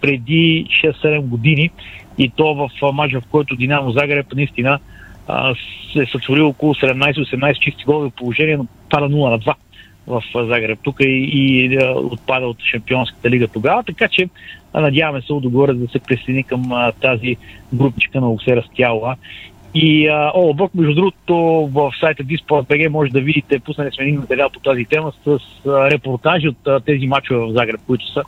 преди 0.02 0.68
6-7 0.84 1.22
години. 1.22 1.70
И 2.18 2.30
то 2.30 2.56
в 2.56 2.70
а, 2.82 2.92
матч, 2.92 3.14
в 3.14 3.24
който 3.32 3.56
Динамо 3.56 3.92
Загреб 3.92 4.34
наистина 4.36 4.80
а, 5.28 5.56
се 5.94 6.00
е 6.00 6.06
сътворил 6.06 6.48
около 6.48 6.74
17-18 6.74 7.60
чисти 7.60 7.84
голови 7.84 8.12
положение, 8.18 8.58
но 8.58 8.66
пада 8.90 9.06
0 9.06 9.30
на 9.30 9.40
2 9.40 9.54
в 10.08 10.24
Загреб. 10.36 10.80
Тук 10.84 11.00
и, 11.00 11.30
и 11.34 11.78
отпада 11.96 12.48
от 12.48 12.58
Шампионската 12.64 13.30
лига 13.30 13.48
тогава, 13.48 13.84
така 13.84 14.08
че 14.08 14.30
надяваме 14.80 15.22
се 15.22 15.34
Удогорец 15.34 15.78
да 15.78 15.88
се 15.88 16.00
присъедини 16.00 16.44
към 16.44 16.72
а, 16.72 16.92
тази 16.92 17.36
групичка 17.74 18.22
на 18.22 18.30
Оксера 18.30 18.64
Стяла. 18.74 19.16
И 19.74 20.08
а, 20.08 20.32
Олбърг, 20.36 20.76
между 20.76 20.96
другото, 20.96 21.36
в 21.74 21.92
сайта 22.00 22.24
Disport.bg 22.24 22.88
може 22.88 23.12
да 23.12 23.22
видите, 23.22 23.60
пуснали 23.60 23.92
сме 23.92 24.06
един 24.06 24.20
материал 24.20 24.50
по 24.50 24.60
тази 24.60 24.86
тема 24.86 25.14
с 25.26 25.40
а, 25.68 25.92
репортажи 25.92 26.48
от 26.48 26.68
а, 26.68 26.80
тези 26.80 27.08
мачове 27.08 27.40
в 27.40 27.54
Загреб, 27.54 27.82
които 27.88 28.14
са 28.14 28.24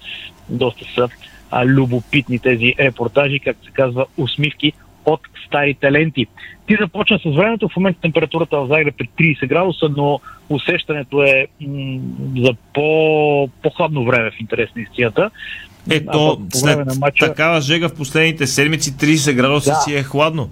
доста 0.49 0.85
са 0.85 1.09
а, 1.51 1.65
любопитни 1.65 2.39
тези 2.39 2.73
репортажи, 2.79 3.39
както 3.39 3.65
се 3.65 3.71
казва, 3.71 4.05
усмивки 4.17 4.73
от 5.05 5.21
стари 5.47 5.73
таленти. 5.73 6.27
Ти 6.67 6.77
започна 6.81 7.19
с 7.19 7.35
времето, 7.35 7.69
в 7.69 7.75
момента 7.75 8.01
температурата 8.01 8.57
в 8.57 8.67
Загреб 8.67 9.01
е 9.01 9.03
30 9.03 9.47
градуса, 9.47 9.89
но 9.97 10.19
усещането 10.49 11.23
е 11.23 11.47
м- 11.61 11.99
за 12.37 12.53
по- 12.73 13.49
по-хладно 13.63 14.05
време 14.05 14.31
в 14.31 14.39
интерес 14.39 14.69
на 14.75 14.81
истината. 14.81 15.29
Ето, 15.89 16.09
А 16.29 16.37
пък 16.37 16.49
по 16.51 16.57
след 16.57 16.77
на 16.77 16.93
матча- 16.95 17.25
такава 17.27 17.61
жега 17.61 17.89
в 17.89 17.95
последните 17.95 18.47
седмици 18.47 18.91
30 18.91 19.33
градуса 19.33 19.69
Да. 19.69 19.75
си 19.75 19.95
е 19.95 20.03
хладно. 20.03 20.49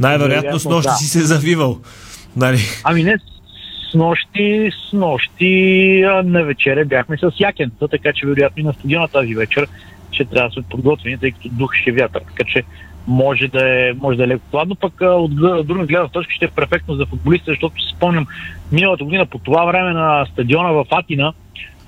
Най-вероятно 0.00 0.58
с 0.58 0.64
нощи 0.64 0.88
да. 0.88 0.94
си 0.94 1.06
се 1.06 1.20
завивал. 1.20 1.78
Нали? 2.36 2.58
Ами 2.84 3.02
не, 3.02 3.16
с 3.90 3.94
нощи, 3.94 4.70
с 4.80 4.92
нощи 4.92 5.52
на 6.24 6.42
вечеря 6.44 6.84
бяхме 6.84 7.16
с 7.16 7.30
якенца, 7.40 7.88
така 7.90 8.12
че 8.14 8.26
вероятно 8.26 8.60
и 8.60 8.66
на 8.66 8.72
стадиона 8.72 9.08
тази 9.08 9.34
вечер 9.34 9.68
ще 10.12 10.24
трябва 10.24 10.48
да 10.48 10.52
сме 10.52 10.62
подготвени, 10.62 11.18
тъй 11.18 11.30
като 11.30 11.48
духаше 11.48 11.92
вятър. 11.92 12.20
Така 12.20 12.50
че 12.52 12.62
може 13.06 13.48
да 13.48 13.88
е, 13.88 13.92
може 13.92 14.16
да 14.16 14.24
е 14.24 14.28
леко 14.28 14.42
хладно, 14.50 14.74
пък 14.74 14.92
от 15.00 15.34
друга 15.66 15.86
гледна 15.86 16.08
точка 16.08 16.32
ще 16.32 16.44
е 16.44 16.48
перфектно 16.48 16.94
за 16.94 17.06
футболистите, 17.06 17.50
защото 17.50 17.82
си 17.82 17.92
спомням 17.96 18.26
миналата 18.72 19.04
година 19.04 19.26
по 19.26 19.38
това 19.38 19.64
време 19.64 19.92
на 19.92 20.26
стадиона 20.32 20.72
в 20.72 20.84
Атина, 20.90 21.32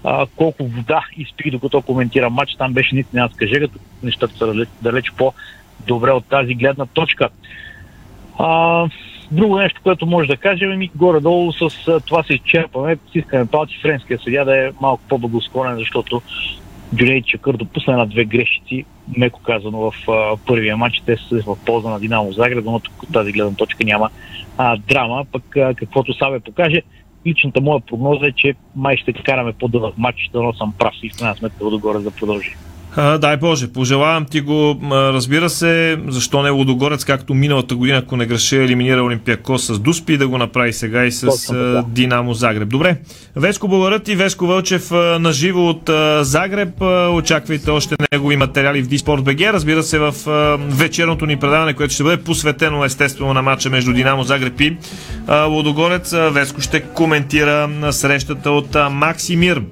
а, 0.04 0.26
колко 0.36 0.64
вода 0.64 1.04
изпих 1.16 1.52
докато 1.52 1.82
коментирам 1.82 2.32
матч, 2.32 2.54
там 2.58 2.72
беше 2.72 2.94
наистина 2.94 3.24
адска 3.24 3.46
жега, 3.46 3.68
тук 3.68 3.82
нещата 4.02 4.36
са 4.36 4.46
далеч, 4.46 4.68
далеч 4.82 5.12
по-добре 5.16 6.10
от 6.10 6.24
тази 6.24 6.54
гледна 6.54 6.86
точка. 6.86 7.28
А, 8.38 8.86
друго 9.30 9.58
нещо, 9.58 9.80
което 9.82 10.06
може 10.06 10.28
да 10.28 10.36
кажем, 10.36 10.78
ми 10.78 10.90
горе-долу 10.96 11.52
с 11.52 11.88
а, 11.88 12.00
това 12.00 12.22
се 12.22 12.34
изчерпваме. 12.34 12.96
Стискаме 13.08 13.46
палци 13.46 13.78
френския 13.82 14.18
съдя 14.18 14.44
да 14.44 14.66
е 14.66 14.70
малко 14.80 15.02
по-благосклонен, 15.08 15.78
защото 15.78 16.22
Джулей 16.94 17.22
Чакър 17.22 17.56
допусна 17.56 17.96
на 17.96 18.06
две 18.06 18.24
грешици, 18.24 18.84
меко 19.16 19.42
казано, 19.42 19.78
в 19.78 20.10
а, 20.10 20.36
първия 20.46 20.76
матч. 20.76 21.02
Те 21.06 21.16
са 21.16 21.42
в 21.46 21.56
полза 21.66 21.88
на 21.88 22.00
Динамо 22.00 22.32
Загреб, 22.32 22.64
но 22.64 22.80
тук 22.80 23.12
тази 23.12 23.32
гледна 23.32 23.54
точка 23.54 23.84
няма 23.84 24.10
а, 24.58 24.76
драма. 24.76 25.24
Пък 25.32 25.56
а, 25.56 25.74
каквото 25.74 26.14
Сабе 26.14 26.40
покаже, 26.40 26.82
личната 27.26 27.60
моя 27.60 27.80
прогноза 27.80 28.26
е, 28.26 28.32
че 28.32 28.54
май 28.76 28.96
ще 28.96 29.12
караме 29.12 29.52
по-дълъг 29.52 29.98
матч, 29.98 30.30
да 30.32 30.52
съм 30.58 30.74
прав 30.78 30.94
и 31.02 31.10
в 31.10 31.16
крайна 31.18 31.36
сметка 31.36 31.64
Лудогорец 31.64 32.02
да 32.02 32.10
продължи. 32.10 32.56
А, 32.96 33.18
дай 33.18 33.36
Боже, 33.36 33.72
пожелавам 33.72 34.24
ти 34.24 34.40
го. 34.40 34.80
Разбира 34.92 35.50
се, 35.50 35.98
защо 36.08 36.42
не 36.42 36.50
Лудогорец, 36.50 37.04
както 37.04 37.34
миналата 37.34 37.74
година, 37.76 37.98
ако 37.98 38.16
не 38.16 38.26
греша, 38.26 38.56
елиминира 38.56 39.02
Олимпиако 39.02 39.58
с 39.58 39.78
Дуспи, 39.78 40.16
да 40.16 40.28
го 40.28 40.38
направи 40.38 40.72
сега 40.72 41.04
и 41.04 41.12
с 41.12 41.26
Точно, 41.26 41.84
Динамо 41.88 42.34
Загреб. 42.34 42.68
Добре, 42.68 42.96
Веско 43.36 43.68
благодаря 43.68 43.98
ти, 43.98 44.16
Веско 44.16 44.46
Вълчев 44.46 44.90
наживо 45.20 45.68
от 45.68 45.90
Загреб. 46.26 46.82
Очаквайте 47.12 47.70
още 47.70 47.96
негови 48.12 48.36
материали 48.36 48.82
в 48.82 48.86
Диспорт 48.86 49.24
БГ. 49.24 49.40
Разбира 49.40 49.82
се, 49.82 49.98
в 49.98 50.14
вечерното 50.58 51.26
ни 51.26 51.36
предаване, 51.36 51.74
което 51.74 51.94
ще 51.94 52.02
бъде 52.02 52.22
посветено 52.22 52.84
естествено 52.84 53.34
на 53.34 53.42
матча 53.42 53.70
между 53.70 53.92
Динамо 53.92 54.22
Загреб 54.22 54.60
и 54.60 54.76
Лудогорец. 55.48 56.14
Веско 56.30 56.60
ще 56.60 56.80
коментира 56.80 57.70
срещата 57.90 58.50
от 58.50 58.76
Максимир. 58.90 59.62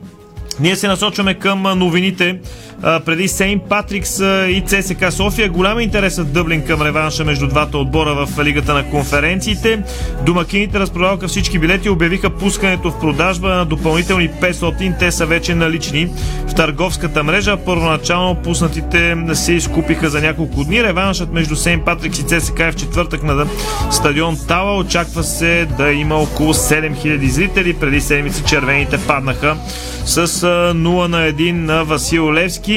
Ние 0.61 0.77
се 0.77 0.89
насочваме 0.89 1.35
към 1.35 1.63
новините 1.63 2.39
преди 2.83 3.29
Сейн 3.29 3.61
Патрикс 3.69 4.19
и 4.49 4.63
ЦСК 4.67 5.13
София. 5.13 5.49
Голям 5.49 5.81
интерес 5.81 6.19
в 6.19 6.25
Дъблин 6.25 6.67
към 6.67 6.83
реванша 6.83 7.25
между 7.25 7.47
двата 7.47 7.79
отбора 7.79 8.27
в 8.27 8.45
Лигата 8.45 8.75
на 8.75 8.91
конференциите. 8.91 9.83
Домакините 10.27 10.79
разпродаваха 10.79 11.29
всички 11.29 11.59
билети, 11.59 11.89
обявиха 11.89 12.31
пускането 12.31 12.91
в 12.91 13.01
продажба 13.01 13.49
на 13.49 13.65
допълнителни 13.65 14.31
500. 14.31 14.99
Те 14.99 15.13
са 15.13 15.27
вече 15.27 15.55
налични 15.55 16.09
в 16.49 16.55
търговската 16.55 17.25
мрежа. 17.25 17.57
Първоначално 17.57 18.35
пуснатите 18.35 19.17
се 19.33 19.53
изкупиха 19.53 20.11
за 20.11 20.21
няколко 20.21 20.65
дни. 20.65 20.83
Реваншът 20.83 21.33
между 21.33 21.57
Сейн 21.57 21.81
Патрикс 21.81 22.19
и 22.19 22.27
ЦСК 22.27 22.61
е 22.61 22.73
в 22.73 22.77
четвъртък 22.77 23.23
на 23.23 23.47
стадион 23.91 24.39
Тала. 24.49 24.79
Очаква 24.79 25.23
се 25.25 25.67
да 25.79 25.93
има 25.93 26.17
около 26.17 26.55
7000 26.55 27.29
зрители. 27.29 27.75
Преди 27.75 28.01
седмица 28.01 28.45
червените 28.45 28.99
паднаха 29.07 29.57
с 30.05 30.27
0 30.27 30.75
на 31.09 31.33
1 31.33 31.53
на 31.53 31.85
Васил 31.85 32.33
Левски. 32.33 32.68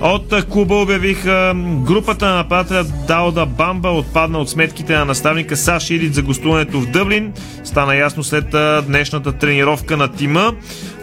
От 0.00 0.44
клуба 0.50 0.74
обявиха 0.74 1.52
групата 1.86 2.26
на 2.26 2.36
нападателя 2.36 2.84
Дауда 3.08 3.46
Бамба 3.46 3.88
отпадна 3.88 4.38
от 4.38 4.50
сметките 4.50 4.96
на 4.96 5.04
наставника 5.04 5.56
Саш 5.56 5.90
Илит 5.90 6.14
за 6.14 6.22
гостуването 6.22 6.80
в 6.80 6.86
Дъблин. 6.86 7.32
Стана 7.64 7.96
ясно 7.96 8.24
след 8.24 8.44
днешната 8.86 9.32
тренировка 9.32 9.96
на 9.96 10.12
тима. 10.12 10.52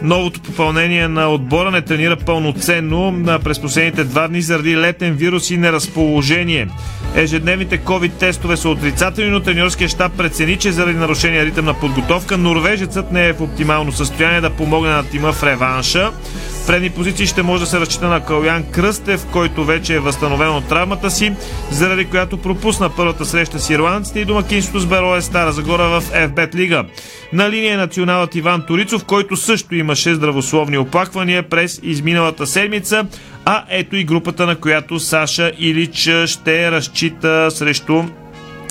Новото 0.01 0.41
попълнение 0.41 1.07
на 1.07 1.29
отбора 1.29 1.71
не 1.71 1.81
тренира 1.81 2.15
пълноценно 2.15 3.23
през 3.43 3.59
последните 3.59 4.03
два 4.03 4.27
дни 4.27 4.41
заради 4.41 4.77
летен 4.77 5.13
вирус 5.13 5.49
и 5.49 5.57
неразположение. 5.57 6.67
Ежедневните 7.15 7.79
COVID 7.79 8.11
тестове 8.13 8.57
са 8.57 8.69
отрицателни, 8.69 9.31
но 9.31 9.39
треньорския 9.39 9.89
щаб 9.89 10.17
прецени, 10.17 10.57
че 10.57 10.71
заради 10.71 10.97
нарушения 10.97 11.45
ритъм 11.45 11.65
на 11.65 11.73
подготовка 11.73 12.37
норвежецът 12.37 13.11
не 13.11 13.27
е 13.27 13.33
в 13.33 13.41
оптимално 13.41 13.91
състояние 13.91 14.41
да 14.41 14.49
помогне 14.49 14.89
на 14.89 15.03
тима 15.03 15.33
в 15.33 15.43
реванша. 15.43 16.11
В 16.63 16.67
предни 16.67 16.89
позиции 16.89 17.27
ще 17.27 17.43
може 17.43 17.63
да 17.63 17.69
се 17.69 17.79
разчита 17.79 18.07
на 18.07 18.25
Калян 18.25 18.63
Кръстев, 18.71 19.25
който 19.31 19.65
вече 19.65 19.95
е 19.95 19.99
възстановен 19.99 20.49
от 20.49 20.67
травмата 20.67 21.11
си, 21.11 21.33
заради 21.71 22.05
която 22.05 22.37
пропусна 22.37 22.89
първата 22.89 23.25
среща 23.25 23.59
с 23.59 23.69
ирландците 23.69 24.19
и 24.19 24.25
домакинството 24.25 24.79
с 24.79 24.85
Берое 24.85 25.21
Стара 25.21 25.51
Загора 25.51 25.83
в 25.83 26.03
FBET 26.11 26.55
Лига. 26.55 26.85
На 27.33 27.49
линия 27.49 27.73
е 27.73 27.77
националът 27.77 28.35
Иван 28.35 28.65
Торицов, 28.67 29.05
който 29.05 29.35
също 29.35 29.75
имаше 29.75 30.15
здравословни 30.15 30.77
оплаквания 30.77 31.49
през 31.49 31.79
изминалата 31.83 32.47
седмица, 32.47 33.05
а 33.45 33.63
ето 33.69 33.95
и 33.95 34.03
групата, 34.03 34.45
на 34.45 34.55
която 34.55 34.99
Саша 34.99 35.51
Илич 35.59 36.09
ще 36.25 36.71
разчита 36.71 37.51
срещу 37.51 38.03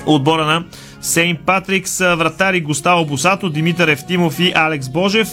отбора 0.06 0.44
на 0.44 0.64
Сейн 1.00 1.36
Патрикс, 1.46 1.98
вратари 1.98 2.60
Густаво 2.60 3.04
Босато, 3.04 3.50
Димитър 3.50 3.88
Евтимов 3.88 4.40
и 4.40 4.52
Алекс 4.54 4.88
Божев. 4.88 5.28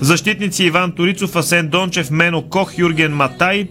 Защитници 0.00 0.68
Иван 0.68 0.92
Торицов, 0.92 1.36
Асен 1.36 1.68
Дончев, 1.68 2.10
Мено 2.10 2.42
Кох, 2.42 2.78
Юрген 2.78 3.14
Матай, 3.14 3.70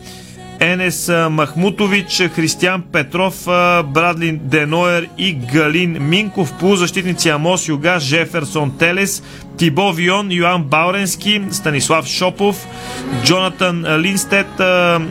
Енес 0.59 1.09
Махмутович, 1.29 2.31
Християн 2.35 2.81
Петров, 2.81 3.35
Брадлин 3.83 4.39
Деноер 4.43 5.09
и 5.17 5.33
Галин 5.33 5.97
Минков. 6.01 6.53
Полузащитници 6.59 7.29
Амос 7.29 7.67
Юга, 7.67 7.99
Жеферсон 7.99 8.71
Телес, 8.77 9.23
Тибо 9.57 9.91
Вион, 9.91 10.29
Йоан 10.29 10.63
Бауренски, 10.63 11.41
Станислав 11.51 12.07
Шопов, 12.07 12.55
Джонатан 13.25 13.85
Линстет, 14.01 14.47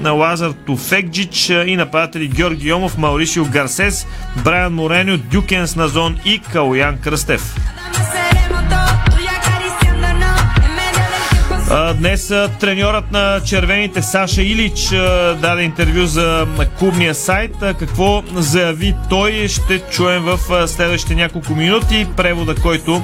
Лазар 0.04 0.52
Туфекджич 0.52 1.50
и 1.50 1.76
нападатели 1.76 2.26
Георги 2.26 2.68
Йомов, 2.68 2.96
Маурисио 2.96 3.44
Гарсес, 3.44 4.06
Брайан 4.44 4.74
Мореню, 4.74 5.18
Дюкенс 5.18 5.76
Назон 5.76 6.18
и 6.24 6.38
Калоян 6.38 6.98
Кръстев. 6.98 7.54
Днес 11.98 12.32
треньорът 12.60 13.12
на 13.12 13.40
червените 13.44 14.02
Саша 14.02 14.42
Илич 14.42 14.88
даде 15.40 15.62
интервю 15.62 16.06
за 16.06 16.46
клубния 16.78 17.14
сайт. 17.14 17.56
Какво 17.78 18.22
заяви 18.34 18.94
той 19.10 19.48
ще 19.48 19.78
чуем 19.78 20.22
в 20.22 20.68
следващите 20.68 21.14
няколко 21.14 21.54
минути. 21.54 22.06
Превода, 22.16 22.54
който 22.54 23.02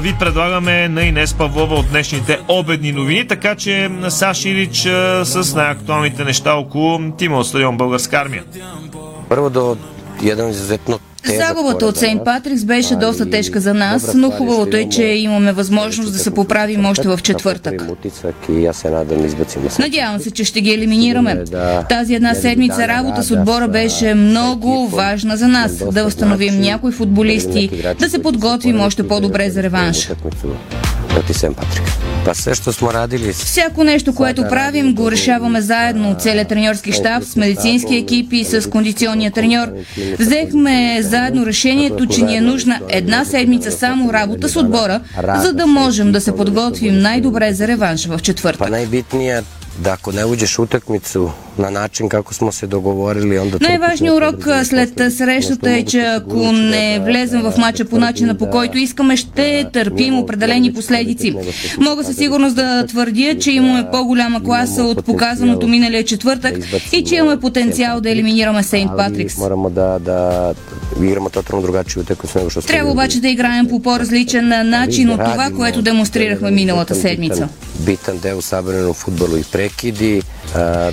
ви 0.00 0.14
предлагаме 0.18 0.88
на 0.88 1.02
Инес 1.02 1.34
Павлова 1.34 1.74
от 1.74 1.88
днешните 1.90 2.40
обедни 2.48 2.92
новини. 2.92 3.28
Така 3.28 3.54
че 3.54 3.90
Саша 4.08 4.48
Илич 4.48 4.78
с 5.22 5.54
най-актуалните 5.54 6.24
неща 6.24 6.54
около 6.54 7.12
тима 7.18 7.38
от 7.38 7.46
стадион 7.46 7.76
Българска 7.76 8.16
армия. 8.16 8.44
Първо 9.28 9.50
до 9.50 9.76
един 10.22 10.48
изразетно 10.48 10.98
Загубата 11.26 11.86
от 11.86 11.96
Сейнт 11.96 12.24
Патрикс 12.24 12.64
беше 12.64 12.96
доста 12.96 13.30
тежка 13.30 13.60
за 13.60 13.74
нас, 13.74 14.14
но 14.14 14.30
хубавото 14.30 14.76
е, 14.76 14.88
че 14.88 15.02
имаме 15.04 15.52
възможност 15.52 16.12
да 16.12 16.18
се 16.18 16.30
поправим 16.30 16.84
още 16.84 17.08
в 17.08 17.18
четвъртък. 17.22 17.82
Надявам 19.78 20.20
се, 20.20 20.30
че 20.30 20.44
ще 20.44 20.60
ги 20.60 20.72
елиминираме. 20.74 21.44
Тази 21.88 22.14
една 22.14 22.34
седмица 22.34 22.88
работа 22.88 23.22
с 23.22 23.30
отбора 23.30 23.68
беше 23.68 24.14
много 24.14 24.88
важна 24.88 25.36
за 25.36 25.48
нас. 25.48 25.72
Да 25.92 26.04
възстановим 26.04 26.60
някои 26.60 26.92
футболисти, 26.92 27.70
да 27.98 28.10
се 28.10 28.22
подготвим 28.22 28.80
още 28.80 29.08
по-добре 29.08 29.50
за 29.50 29.62
реванш 29.62 30.10
Сен 31.42 31.54
Патрик. 31.54 32.01
Па 32.24 32.34
също 32.34 32.72
сме 32.72 32.88
радили. 32.92 33.32
Всяко 33.32 33.84
нещо, 33.84 34.14
което 34.14 34.48
правим, 34.48 34.94
го 34.94 35.10
решаваме 35.10 35.60
заедно. 35.60 36.16
Целият 36.18 36.48
треньорски 36.48 36.92
щаб 36.92 37.24
с 37.24 37.36
медицински 37.36 37.96
екипи 37.96 38.36
и 38.36 38.44
с 38.44 38.70
кондиционния 38.70 39.30
треньор. 39.30 39.68
Взехме 40.18 40.98
заедно 41.02 41.46
решението, 41.46 42.06
че 42.06 42.22
ни 42.22 42.36
е 42.36 42.40
нужна 42.40 42.80
една 42.88 43.24
седмица 43.24 43.70
само 43.70 44.12
работа 44.12 44.48
с 44.48 44.56
отбора, 44.56 45.00
за 45.36 45.52
да 45.52 45.66
можем 45.66 46.12
да 46.12 46.20
се 46.20 46.36
подготвим 46.36 46.98
най-добре 46.98 47.52
за 47.52 47.68
реванш 47.68 48.06
в 48.06 48.18
четвъртък. 48.18 48.70
Най-битният 48.70 49.44
да 49.78 49.90
ако 49.90 50.12
не 50.12 50.24
uđeš 50.24 50.58
utakmicu 50.58 51.30
на 51.58 51.70
начин, 51.70 52.08
како 52.08 52.34
сме 52.34 52.52
се 52.52 52.66
договорили, 52.66 53.38
onda... 53.38 53.58
Най-важният 53.60 54.16
урок 54.16 54.48
след 54.64 55.12
срещата 55.12 55.70
е, 55.70 55.84
че 55.84 56.00
ако 56.00 56.52
не 56.52 57.00
влезем 57.04 57.42
в 57.42 57.54
матча 57.58 57.84
по 57.84 57.98
начина 57.98 58.34
по 58.34 58.50
който 58.50 58.78
искаме, 58.78 59.16
ще 59.16 59.70
търпим 59.72 60.18
определени 60.18 60.72
последици. 60.72 61.34
Мога 61.78 62.04
със 62.04 62.16
сигурност 62.16 62.56
да 62.56 62.86
твърдя, 62.86 63.38
че 63.38 63.50
имаме 63.50 63.88
по-голяма 63.92 64.42
класа 64.42 64.82
от 64.82 65.04
показаното 65.04 65.68
миналия 65.68 66.04
четвъртък 66.04 66.58
и 66.92 67.04
че 67.04 67.14
имаме 67.14 67.40
потенциал 67.40 68.00
да 68.00 68.10
елиминираме 68.10 68.62
Сейнт 68.62 68.90
Патрикс. 68.96 69.36
Трябва 72.66 72.90
обаче 72.92 73.20
да 73.20 73.28
играем 73.28 73.68
по 73.68 73.82
по-различен 73.82 74.48
начин 74.70 75.10
от 75.10 75.20
това, 75.24 75.50
което 75.56 75.82
демонстрирахме 75.82 76.50
миналата 76.50 76.94
седмица. 76.94 77.48
Битан 77.82 78.18
дел 78.18 78.42
събрано 78.42 78.94
футболу 78.94 79.36
и 79.36 79.44
прекиди. 79.44 80.22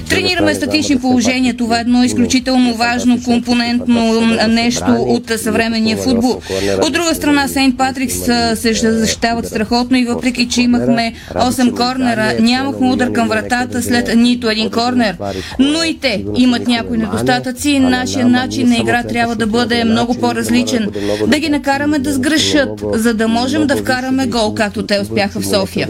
Тренираме 0.10 0.56
статични 0.56 1.00
положения. 1.00 1.58
Това 1.58 1.78
е 1.78 1.82
едно 1.82 2.04
изключително 2.04 2.76
важно 2.76 3.24
компонентно 3.24 4.22
нещо 4.48 4.86
от 4.98 5.32
съвременния 5.40 5.98
футбол. 5.98 6.42
От 6.82 6.94
друга 6.94 7.16
страна, 7.16 7.48
Сейнт 7.48 7.78
Патрикс 7.78 8.16
се 8.56 8.74
защитават 8.74 9.48
страхотно 9.48 9.98
и 9.98 10.06
въпреки, 10.06 10.50
че 10.50 10.62
имахме 10.62 11.14
8 11.36 11.76
корнера, 11.76 12.34
нямахме 12.40 12.92
удар 12.92 13.12
към 13.12 13.28
вратата 13.28 13.82
след 13.82 14.16
нито 14.16 14.50
един 14.50 14.70
корнер. 14.70 15.18
Но 15.60 15.84
и 15.84 16.00
те 16.00 16.26
имат 16.36 16.68
някои 16.68 16.98
недостатъци. 16.98 17.80
Нашия 17.80 18.28
начин 18.28 18.70
на 18.70 18.78
игра 18.78 19.04
трябва 19.04 19.36
да 19.36 19.48
бъде 19.48 19.84
много 19.84 20.16
по-различен. 20.16 20.90
Да 21.28 21.40
ги 21.40 21.50
накараме 21.50 22.00
да 22.00 22.14
сгрешат, 22.14 22.70
за 22.94 23.14
да 23.14 23.28
можем 23.28 23.68
да 23.68 23.78
вкараме 23.78 24.28
гол, 24.28 24.56
както 24.56 24.86
те 24.86 25.00
успяха 25.00 25.40
в 25.40 25.48
София 25.48 25.88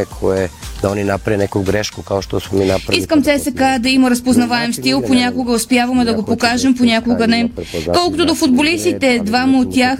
vreme 0.00 0.04
koje 0.20 0.48
da 0.82 0.90
oni 0.90 1.04
naprave 1.04 1.38
neku 1.38 1.62
grešku 1.62 2.02
kao 2.02 2.22
što 2.22 2.40
smo 2.40 2.58
mi 2.58 2.64
napravili. 2.64 3.00
Искам 3.00 3.22
ЦСК 3.22 3.60
да 3.80 3.88
има 3.88 4.10
разпознаваем 4.10 4.72
стил, 4.72 5.02
понякога 5.02 5.52
успяваме 5.52 6.04
да 6.04 6.14
го 6.14 6.22
покажем, 6.22 6.74
понякога 6.74 7.26
не. 7.26 7.50
Колкото 7.94 8.26
до 8.26 8.34
футболистите, 8.34 9.20
двама 9.24 9.58
от 9.58 9.74
тях 9.74 9.98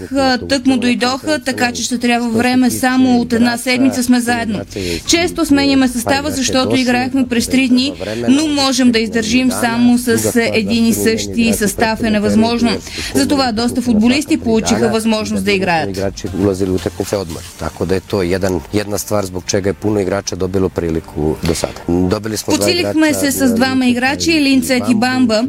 тък 0.49 0.65
му 0.65 0.77
дойдоха, 0.77 1.39
така 1.45 1.71
че 1.71 1.83
ще 1.83 1.97
трябва 1.97 2.29
време 2.29 2.71
само 2.71 3.19
от 3.21 3.33
една 3.33 3.57
седмица 3.57 4.03
сме 4.03 4.19
заедно. 4.19 4.59
Често 5.07 5.45
сменяме 5.45 5.87
състава, 5.87 6.31
защото 6.31 6.75
играехме 6.75 7.27
през 7.27 7.47
три 7.47 7.67
дни, 7.67 7.93
но 8.29 8.47
можем 8.47 8.91
да 8.91 8.99
издържим 8.99 9.51
само 9.51 9.97
с 9.97 10.35
един 10.35 10.87
и 10.87 10.93
същи 10.93 11.53
състав 11.53 12.03
е 12.03 12.09
невъзможно. 12.09 12.71
Затова 13.15 13.51
доста 13.51 13.81
футболисти 13.81 14.37
получиха 14.37 14.89
възможност 14.89 15.45
да 15.45 15.51
играят. 15.51 16.01
Ulazili 16.39 16.71
u 16.71 16.75
utakmice 16.75 17.15
odmah. 17.15 17.43
Tako 17.59 17.85
da 17.85 17.95
je 17.95 17.99
to 17.99 18.21
jedan, 18.21 18.59
jedna 18.73 18.97
stvar 18.97 19.25
zbog 19.25 19.43
čega 19.45 19.69
je 19.69 19.73
puno 19.91 20.01
igrača 20.01 20.35
dobilo 20.35 20.69
priliku 20.69 21.35
do 21.43 21.55
sada. 21.55 21.81
Dva 21.87 22.19
Подсилихме 22.45 23.07
igrača, 23.07 23.31
се 23.31 23.31
с 23.31 23.53
двама 23.53 23.85
играчи, 23.87 24.41
Линцет 24.41 24.83
и 24.89 24.95
Бамба, 24.95 25.43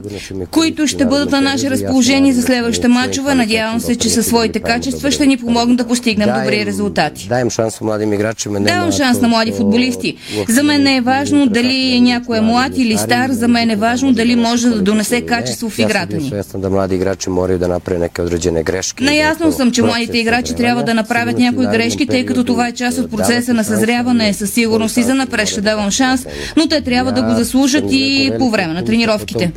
които 0.51 0.87
ще 0.87 1.07
бъдат 1.07 1.31
на 1.31 1.41
наше 1.41 1.71
разположение 1.71 2.33
за 2.33 2.43
следващите 2.43 2.89
матчове. 2.89 3.35
Надявам 3.35 3.81
се, 3.81 3.97
че 3.97 4.11
със 4.11 4.27
своите 4.27 4.61
качества 4.61 5.11
ще 5.11 5.27
ни 5.27 5.37
помогнат 5.37 5.77
да 5.77 5.87
постигнем 5.87 6.29
добри 6.29 6.67
резултати. 6.67 7.29
Dajem 7.29 7.51
šansu 7.51 7.85
mladim 7.85 8.13
igračima. 8.13 8.59
nema 8.59 8.75
Давам 8.75 8.93
шанс 8.93 9.21
на 9.21 9.29
млади 9.29 9.53
футболисти. 9.53 10.17
За 10.49 10.63
мен 10.63 10.83
не 10.83 10.97
е 10.97 11.01
важно 11.01 11.47
дали 11.47 12.01
някой 12.01 12.39
е 12.39 12.41
млад 12.41 12.73
или 12.77 12.99
стар, 12.99 13.31
за 13.31 13.49
мен 13.49 13.71
е 13.71 13.77
важно 13.77 14.13
дали 14.13 14.37
може 14.37 14.69
да 14.69 14.83
донесе 14.83 15.21
качество 15.21 15.71
в 15.71 15.79
играта 15.79 16.17
ни. 16.17 16.33
da 16.55 16.71
mladi 16.71 16.95
igrači 16.95 17.31
moraju 17.31 17.59
da 17.59 17.69
naprave 17.69 17.99
neke 17.99 18.23
određene 18.23 18.63
greške. 18.63 19.05
Наясно 19.05 19.53
съм, 19.53 19.73
че 19.73 19.83
младите 19.83 20.19
играчи 20.19 20.55
трябва 20.55 20.83
да 20.85 20.95
направят 20.95 21.39
някои 21.39 21.67
грешки, 21.67 22.07
тъй 22.07 22.27
като 22.27 22.45
това 22.45 22.69
е 22.69 22.73
част 22.73 22.99
от 22.99 23.11
процеса 23.11 23.55
на 23.55 23.65
съзряване. 23.65 24.22
Със 24.33 24.51
сигурност 24.51 24.97
и 24.97 25.03
за 25.03 25.15
напред 25.15 25.49
ще 25.49 25.61
давам 25.61 25.91
шанс, 25.91 26.27
но 26.57 26.69
те 26.69 26.81
трябва 26.81 27.13
да 27.13 27.23
го 27.23 27.35
заслужат 27.35 27.85
и 27.91 28.33
по 28.39 28.51
време 28.51 28.75
на 28.75 28.85
тренировките. 28.85 29.53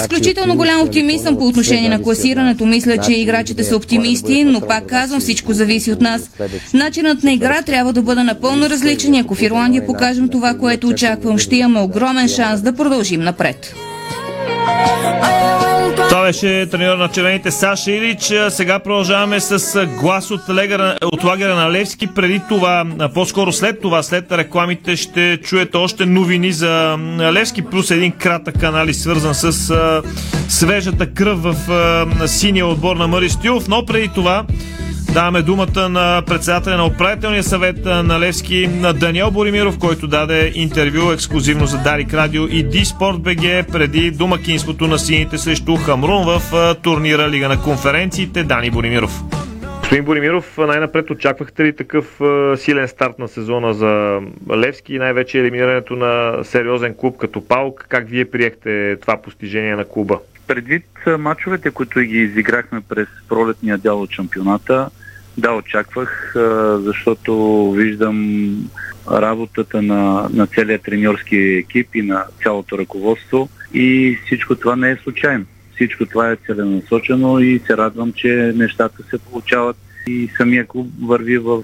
Изключително 0.00 0.56
голям 0.56 0.80
оптимизъм 0.80 1.36
по 1.36 1.46
отношение 1.46 1.88
на 1.88 2.02
класирането. 2.02 2.66
Мисля, 2.66 2.98
че 2.98 3.12
играчите 3.12 3.64
са 3.64 3.76
оптимисти, 3.76 4.44
но 4.44 4.60
пак 4.60 4.86
казвам, 4.86 5.20
всичко 5.20 5.52
зависи 5.52 5.92
от 5.92 6.00
нас. 6.00 6.30
Начинът 6.74 7.22
на 7.22 7.32
игра 7.32 7.62
трябва 7.62 7.92
да 7.92 8.02
бъде 8.02 8.22
напълно 8.22 8.70
различен 8.70 9.14
ако 9.14 9.34
в 9.34 9.42
Ирландия 9.42 9.86
покажем 9.86 10.28
това, 10.28 10.54
което 10.54 10.88
очаквам, 10.88 11.38
ще 11.38 11.56
имаме 11.56 11.80
огромен 11.80 12.28
шанс 12.28 12.60
да 12.60 12.72
продължим 12.72 13.20
напред. 13.20 13.74
Това 16.10 16.22
беше 16.22 16.66
треньор 16.70 16.96
на 16.96 17.08
червените 17.08 17.50
Саша 17.50 17.90
Илич. 17.90 18.32
Сега 18.48 18.78
продължаваме 18.78 19.40
с 19.40 19.86
глас 19.86 20.30
от, 20.30 20.40
легера, 20.48 20.96
от 21.02 21.24
лагера 21.24 21.54
на 21.54 21.72
Левски. 21.72 22.06
Преди 22.06 22.40
това, 22.48 22.86
по-скоро 23.14 23.52
след 23.52 23.80
това, 23.80 24.02
след 24.02 24.32
рекламите, 24.32 24.96
ще 24.96 25.36
чуете 25.36 25.76
още 25.76 26.06
новини 26.06 26.52
за 26.52 26.96
Левски, 27.32 27.62
плюс 27.62 27.90
един 27.90 28.12
кратък 28.12 28.62
анализ, 28.62 29.02
свързан 29.02 29.34
с 29.34 29.70
а, 29.70 30.02
свежата 30.48 31.06
кръв 31.06 31.42
в 31.42 31.70
а, 32.20 32.28
синия 32.28 32.66
отбор 32.66 32.96
на 32.96 33.08
Мари 33.08 33.30
Стюлов. 33.30 33.68
Но 33.68 33.86
преди 33.86 34.08
това 34.08 34.44
Даваме 35.14 35.42
думата 35.42 35.88
на 35.88 36.22
председателя 36.26 36.76
на 36.76 36.86
управителния 36.86 37.42
съвет 37.42 37.84
на 37.84 38.20
Левски, 38.20 38.68
на 38.68 38.92
Даниел 38.92 39.30
Боримиров, 39.30 39.78
който 39.78 40.06
даде 40.06 40.52
интервю 40.54 41.12
ексклюзивно 41.12 41.66
за 41.66 41.78
Дарик 41.78 42.14
Радио 42.14 42.46
и 42.46 42.62
Диспорт 42.62 43.20
БГ 43.20 43.72
преди 43.72 44.10
домакинството 44.10 44.86
на 44.86 44.98
сините 44.98 45.38
срещу 45.38 45.76
Хамрун 45.76 46.24
в 46.24 46.74
турнира 46.82 47.30
Лига 47.30 47.48
на 47.48 47.62
конференциите. 47.62 48.42
Дани 48.42 48.70
Боримиров. 48.70 49.22
Господин 49.80 50.04
Боримиров, 50.04 50.58
най-напред 50.58 51.10
очаквахте 51.10 51.64
ли 51.64 51.76
такъв 51.76 52.20
силен 52.56 52.88
старт 52.88 53.18
на 53.18 53.28
сезона 53.28 53.74
за 53.74 54.20
Левски 54.56 54.94
и 54.94 54.98
най-вече 54.98 55.38
елиминирането 55.38 55.96
на 55.96 56.44
сериозен 56.44 56.94
клуб 56.94 57.16
като 57.16 57.48
Паук? 57.48 57.86
Как 57.88 58.08
вие 58.08 58.30
приехте 58.30 58.96
това 59.00 59.16
постижение 59.16 59.76
на 59.76 59.84
клуба? 59.84 60.18
Предвид 60.46 60.84
мачовете, 61.18 61.70
които 61.70 62.00
ги 62.00 62.18
изиграхме 62.18 62.80
през 62.88 63.08
пролетния 63.28 63.78
дял 63.78 64.02
от 64.02 64.10
шампионата, 64.10 64.90
да, 65.38 65.52
очаквах, 65.52 66.32
защото 66.78 67.72
виждам 67.72 68.50
работата 69.10 69.82
на, 69.82 70.28
на 70.32 70.46
целия 70.46 70.78
треньорски 70.78 71.36
екип 71.36 71.94
и 71.94 72.02
на 72.02 72.24
цялото 72.42 72.78
ръководство 72.78 73.48
и 73.74 74.18
всичко 74.26 74.54
това 74.54 74.76
не 74.76 74.90
е 74.90 74.96
случайно. 74.96 75.44
Всичко 75.74 76.06
това 76.06 76.30
е 76.30 76.36
целенасочено 76.46 77.40
и 77.40 77.58
се 77.66 77.76
радвам, 77.76 78.12
че 78.12 78.52
нещата 78.56 79.02
се 79.10 79.18
получават 79.18 79.76
и 80.06 80.28
самия 80.36 80.66
клуб 80.66 80.88
върви 81.02 81.38
в 81.38 81.62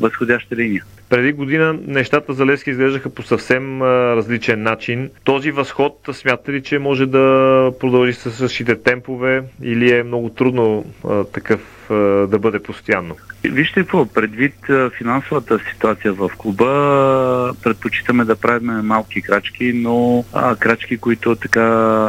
възходяща 0.00 0.56
линия. 0.56 0.84
Преди 1.08 1.32
година 1.32 1.78
нещата 1.86 2.32
за 2.32 2.46
Левски 2.46 2.70
изглеждаха 2.70 3.10
по 3.10 3.22
съвсем 3.22 3.82
различен 3.82 4.62
начин. 4.62 5.10
Този 5.24 5.50
възход 5.50 6.08
смятате 6.12 6.52
ли, 6.52 6.62
че 6.62 6.78
може 6.78 7.06
да 7.06 7.72
продължи 7.80 8.12
с 8.12 8.30
същите 8.30 8.82
темпове 8.82 9.42
или 9.62 9.92
е 9.92 10.02
много 10.02 10.28
трудно 10.28 10.84
такъв 11.32 11.81
да 12.30 12.38
бъде 12.38 12.58
постоянно? 12.58 13.16
Вижте 13.44 13.80
какво, 13.80 14.06
предвид 14.06 14.54
финансовата 14.98 15.58
ситуация 15.72 16.12
в 16.12 16.30
клуба, 16.38 17.54
предпочитаме 17.62 18.24
да 18.24 18.36
правим 18.36 18.70
малки 18.70 19.22
крачки, 19.22 19.72
но 19.74 20.24
а, 20.32 20.56
крачки, 20.56 20.96
които 20.96 21.36
така 21.36 21.62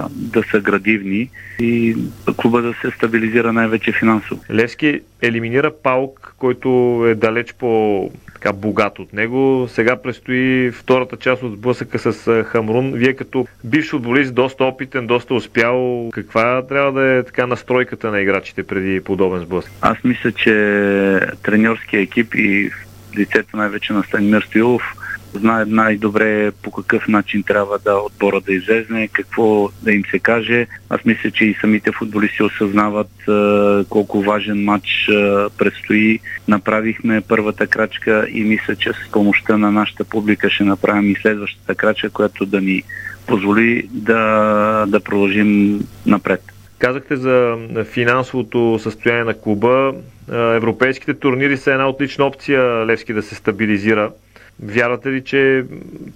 да 0.09 0.43
са 0.51 0.59
градивни 0.59 1.29
и 1.59 1.95
клуба 2.37 2.61
да 2.61 2.73
се 2.81 2.91
стабилизира 2.97 3.53
най-вече 3.53 3.91
финансово. 3.91 4.41
Левски 4.51 5.01
елиминира 5.21 5.71
Паук, 5.83 6.35
който 6.37 6.69
е 7.07 7.15
далеч 7.15 7.53
по 7.53 8.11
така 8.43 8.53
богат 8.53 8.99
от 8.99 9.13
него. 9.13 9.67
Сега 9.69 9.95
предстои 9.95 10.71
втората 10.71 11.17
част 11.17 11.43
от 11.43 11.53
сблъсъка 11.53 11.99
с 11.99 12.43
Хамрун. 12.43 12.91
Вие 12.93 13.13
като 13.13 13.47
бивш 13.63 13.89
футболист, 13.89 14.33
доста 14.33 14.63
опитен, 14.63 15.07
доста 15.07 15.33
успял, 15.33 16.09
каква 16.13 16.61
трябва 16.67 16.91
да 16.91 17.17
е 17.17 17.23
така 17.23 17.47
настройката 17.47 18.11
на 18.11 18.21
играчите 18.21 18.63
преди 18.63 19.01
подобен 19.03 19.41
сблъсък? 19.41 19.71
Аз 19.81 19.97
мисля, 20.03 20.31
че 20.31 20.53
треньорския 21.43 22.01
екип 22.01 22.35
и 22.35 22.71
лицето 23.17 23.57
най-вече 23.57 23.93
на 23.93 24.03
Станимир 24.03 24.41
Стоилов 24.41 24.83
знае 25.39 25.65
най-добре 25.65 26.51
по 26.51 26.71
какъв 26.71 27.07
начин 27.07 27.43
трябва 27.43 27.79
да 27.79 27.93
отбора 27.93 28.41
да 28.41 28.53
излезне, 28.53 29.07
какво 29.07 29.69
да 29.81 29.91
им 29.91 30.03
се 30.11 30.19
каже. 30.19 30.67
Аз 30.89 31.05
мисля, 31.05 31.31
че 31.31 31.45
и 31.45 31.57
самите 31.61 31.91
футболисти 31.91 32.43
осъзнават 32.43 33.11
е, 33.29 33.85
колко 33.89 34.21
важен 34.21 34.63
матч 34.63 35.07
е, 35.07 35.13
предстои. 35.57 36.19
Направихме 36.47 37.21
първата 37.21 37.67
крачка 37.67 38.27
и 38.31 38.43
мисля, 38.43 38.75
че 38.75 38.93
с 38.93 39.11
помощта 39.11 39.57
на 39.57 39.71
нашата 39.71 40.03
публика 40.03 40.49
ще 40.49 40.63
направим 40.63 41.11
и 41.11 41.15
следващата 41.21 41.75
крачка, 41.75 42.09
която 42.09 42.45
да 42.45 42.61
ни 42.61 42.83
позволи 43.27 43.87
да, 43.91 44.85
да 44.87 44.99
продължим 44.99 45.79
напред. 46.05 46.41
Казахте 46.79 47.15
за 47.15 47.57
финансовото 47.91 48.79
състояние 48.79 49.23
на 49.23 49.33
клуба. 49.33 49.93
Европейските 50.31 51.13
турнири 51.13 51.57
са 51.57 51.71
една 51.71 51.89
отлична 51.89 52.25
опция 52.25 52.85
Левски 52.85 53.13
да 53.13 53.21
се 53.21 53.35
стабилизира. 53.35 54.11
Вярвате 54.59 55.11
ли, 55.11 55.23
че 55.23 55.65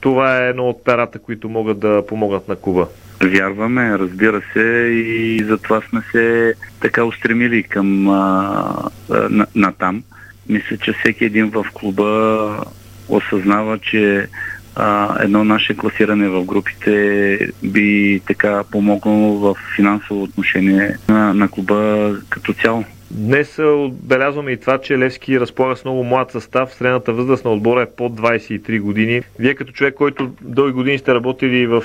това 0.02 0.38
е 0.38 0.50
едно 0.50 0.70
от 0.70 0.84
перата, 0.84 1.20
които 1.20 1.50
могат 1.50 1.80
да 1.80 2.06
помогнат 2.08 2.48
на 2.48 2.56
клуба? 2.56 2.88
Вярваме, 3.24 4.00
разбира 4.00 4.42
се, 4.54 4.62
и 4.92 5.44
затова 5.44 5.82
сме 5.90 6.02
се 6.12 6.54
така 6.80 7.04
устремили 7.04 7.64
към 7.64 8.10
а, 8.10 8.90
на, 9.10 9.48
на 9.56 9.72
там. 9.72 10.04
Мисля, 10.50 10.78
че 10.78 10.94
всеки 10.94 11.26
един 11.26 11.50
в 11.50 11.66
клуба 11.74 12.66
осъзнава, 13.10 13.80
че 13.80 14.28
а, 14.76 15.18
едно 15.24 15.44
наше 15.44 15.78
класиране 15.78 16.30
в 16.30 16.46
групите 16.46 17.40
би 17.64 18.22
така 18.28 18.64
помогнало 18.72 19.40
в 19.40 19.56
финансово 19.76 20.24
отношение 20.24 20.98
на, 21.10 21.34
на 21.34 21.48
клуба 21.48 22.12
като 22.30 22.54
цяло. 22.54 22.86
Днес 23.12 23.60
отбелязваме 23.60 24.52
и 24.52 24.58
това, 24.58 24.78
че 24.78 24.98
Левски 24.98 25.40
разполага 25.40 25.76
с 25.76 25.86
много 25.86 26.04
млад 26.04 26.32
състав. 26.32 26.74
Средната 26.74 27.14
възраст 27.14 27.46
на 27.46 27.52
отбора 27.52 27.82
е 27.82 27.96
под 27.98 28.14
23 28.14 28.80
години. 28.82 29.22
Вие 29.40 29.56
като 29.56 29.72
човек, 29.72 29.94
който 29.94 30.32
дълги 30.42 30.74
години 30.74 30.98
сте 30.98 31.14
работили 31.14 31.68
в 31.68 31.84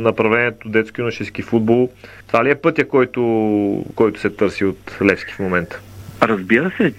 направлението 0.00 0.68
детски 0.68 1.00
юношески 1.00 1.42
футбол, 1.42 1.90
това 2.26 2.44
ли 2.44 2.50
е 2.50 2.54
пътя, 2.54 2.88
който, 2.88 3.84
който 3.94 4.20
се 4.20 4.30
търси 4.30 4.64
от 4.64 4.98
Левски 5.02 5.32
в 5.32 5.38
момента? 5.38 5.80
Разбира 6.22 6.70
се, 6.76 6.92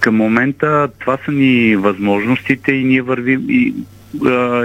към 0.00 0.16
момента 0.16 0.88
това 0.98 1.18
са 1.24 1.32
ни 1.32 1.76
възможностите 1.76 2.72
и 2.72 2.84
ние 2.84 3.02
вървим 3.02 3.46
и 3.48 3.74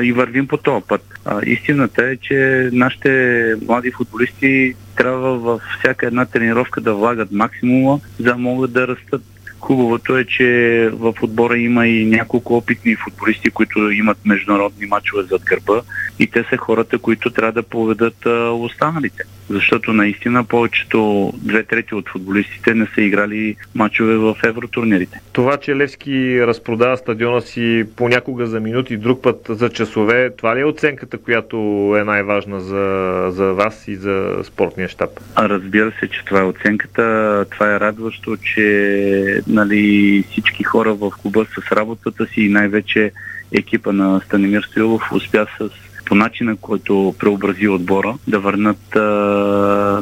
и 0.04 0.12
вървим 0.12 0.48
по 0.48 0.58
този 0.58 0.86
път. 0.88 1.02
Истината 1.46 2.06
е, 2.06 2.18
че 2.18 2.70
нашите 2.74 3.56
млади 3.68 3.92
футболисти 3.92 4.76
трябва 4.98 5.38
във 5.38 5.62
всяка 5.80 6.08
една 6.08 6.26
тренировка 6.26 6.82
да 6.82 6.94
влагат 6.94 7.32
максимума, 7.32 8.00
за 8.20 8.26
да 8.26 8.38
могат 8.38 8.72
да 8.72 8.88
растат. 8.88 9.22
Хубавото 9.60 10.18
е, 10.18 10.26
че 10.26 10.90
в 10.94 11.14
отбора 11.22 11.58
има 11.58 11.88
и 11.88 12.06
няколко 12.06 12.58
опитни 12.58 12.96
футболисти, 12.96 13.50
които 13.50 13.92
имат 13.92 14.18
международни 14.26 14.86
матчове 14.86 15.24
зад 15.24 15.42
гърба 15.44 15.82
и 16.22 16.28
те 16.28 16.46
са 16.50 16.58
хората, 16.58 16.98
които 16.98 17.30
трябва 17.30 17.52
да 17.52 17.64
поведат 17.64 18.26
а, 18.26 18.52
останалите. 18.52 19.24
Защото 19.50 19.94
наистина 19.94 20.44
повечето, 20.44 21.34
две 21.38 21.64
трети 21.64 21.96
от 21.96 22.10
футболистите 22.10 22.74
не 22.74 22.88
са 22.96 23.02
играли 23.02 23.56
мачове 23.76 24.18
в 24.18 24.36
евротурнирите. 24.46 25.22
Това, 25.34 25.58
че 25.58 25.76
Левски 25.76 26.42
разпродава 26.48 26.98
стадиона 26.98 27.42
си 27.42 27.86
понякога 27.96 28.46
за 28.46 28.60
минути, 28.60 28.98
друг 28.98 29.22
път 29.24 29.46
за 29.50 29.70
часове, 29.70 30.30
това 30.38 30.56
ли 30.56 30.60
е 30.60 30.66
оценката, 30.66 31.18
която 31.18 31.58
е 32.00 32.04
най-важна 32.04 32.62
за, 32.62 33.26
за 33.30 33.46
вас 33.46 33.88
и 33.88 33.96
за 33.96 34.38
спортния 34.44 34.90
щаб? 34.90 35.10
Разбира 35.38 35.92
се, 36.00 36.08
че 36.08 36.26
това 36.26 36.40
е 36.40 36.44
оценката. 36.44 37.46
Това 37.52 37.76
е 37.76 37.80
радващо, 37.80 38.38
че 38.38 39.42
нали, 39.48 40.24
всички 40.32 40.64
хора 40.64 40.94
в 40.94 41.12
клуба 41.22 41.46
с 41.46 41.72
работата 41.72 42.26
си 42.26 42.42
и 42.42 42.50
най-вече 42.50 43.12
екипа 43.52 43.92
на 43.92 44.22
Станимир 44.26 44.64
Стоилов 44.64 45.12
успя 45.12 45.48
с 45.60 45.91
по 46.12 46.16
начина, 46.16 46.56
който 46.58 47.16
преобрази 47.20 47.68
отбора, 47.68 48.18
да 48.28 48.40
върнат 48.40 48.96
а, 48.96 49.00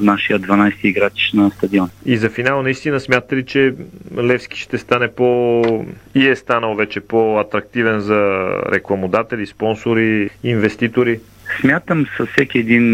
нашия 0.02 0.40
12-ти 0.40 0.88
играч 0.88 1.32
на 1.34 1.52
стадион. 1.52 1.90
И 2.06 2.18
за 2.18 2.30
финал 2.30 2.62
наистина 2.64 3.00
смятате 3.00 3.36
ли, 3.36 3.46
че 3.46 3.74
Левски 4.18 4.60
ще 4.60 4.78
стане 4.78 5.08
по... 5.08 5.62
и 6.16 6.28
е 6.28 6.36
станал 6.36 6.76
вече 6.76 7.00
по-атрактивен 7.00 8.00
за 8.00 8.50
рекламодатели, 8.72 9.46
спонсори, 9.46 10.30
инвеститори? 10.44 11.20
Смятам 11.62 12.06
със 12.18 12.30
всеки 12.30 12.58
един 12.58 12.86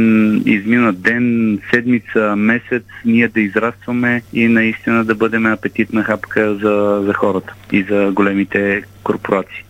изминат 0.45 1.01
ден, 1.01 1.60
седмица, 1.73 2.36
месец, 2.36 2.84
ние 3.06 3.28
да 3.28 3.41
израстваме 3.41 4.21
и 4.34 4.47
наистина 4.47 5.06
да 5.06 5.15
бъдем 5.15 5.45
апетитна 5.45 6.04
хапка 6.04 6.56
за, 6.56 7.01
за 7.06 7.13
хората 7.13 7.54
и 7.71 7.84
за 7.84 8.12
големите 8.13 8.84
корпорации. 9.04 9.65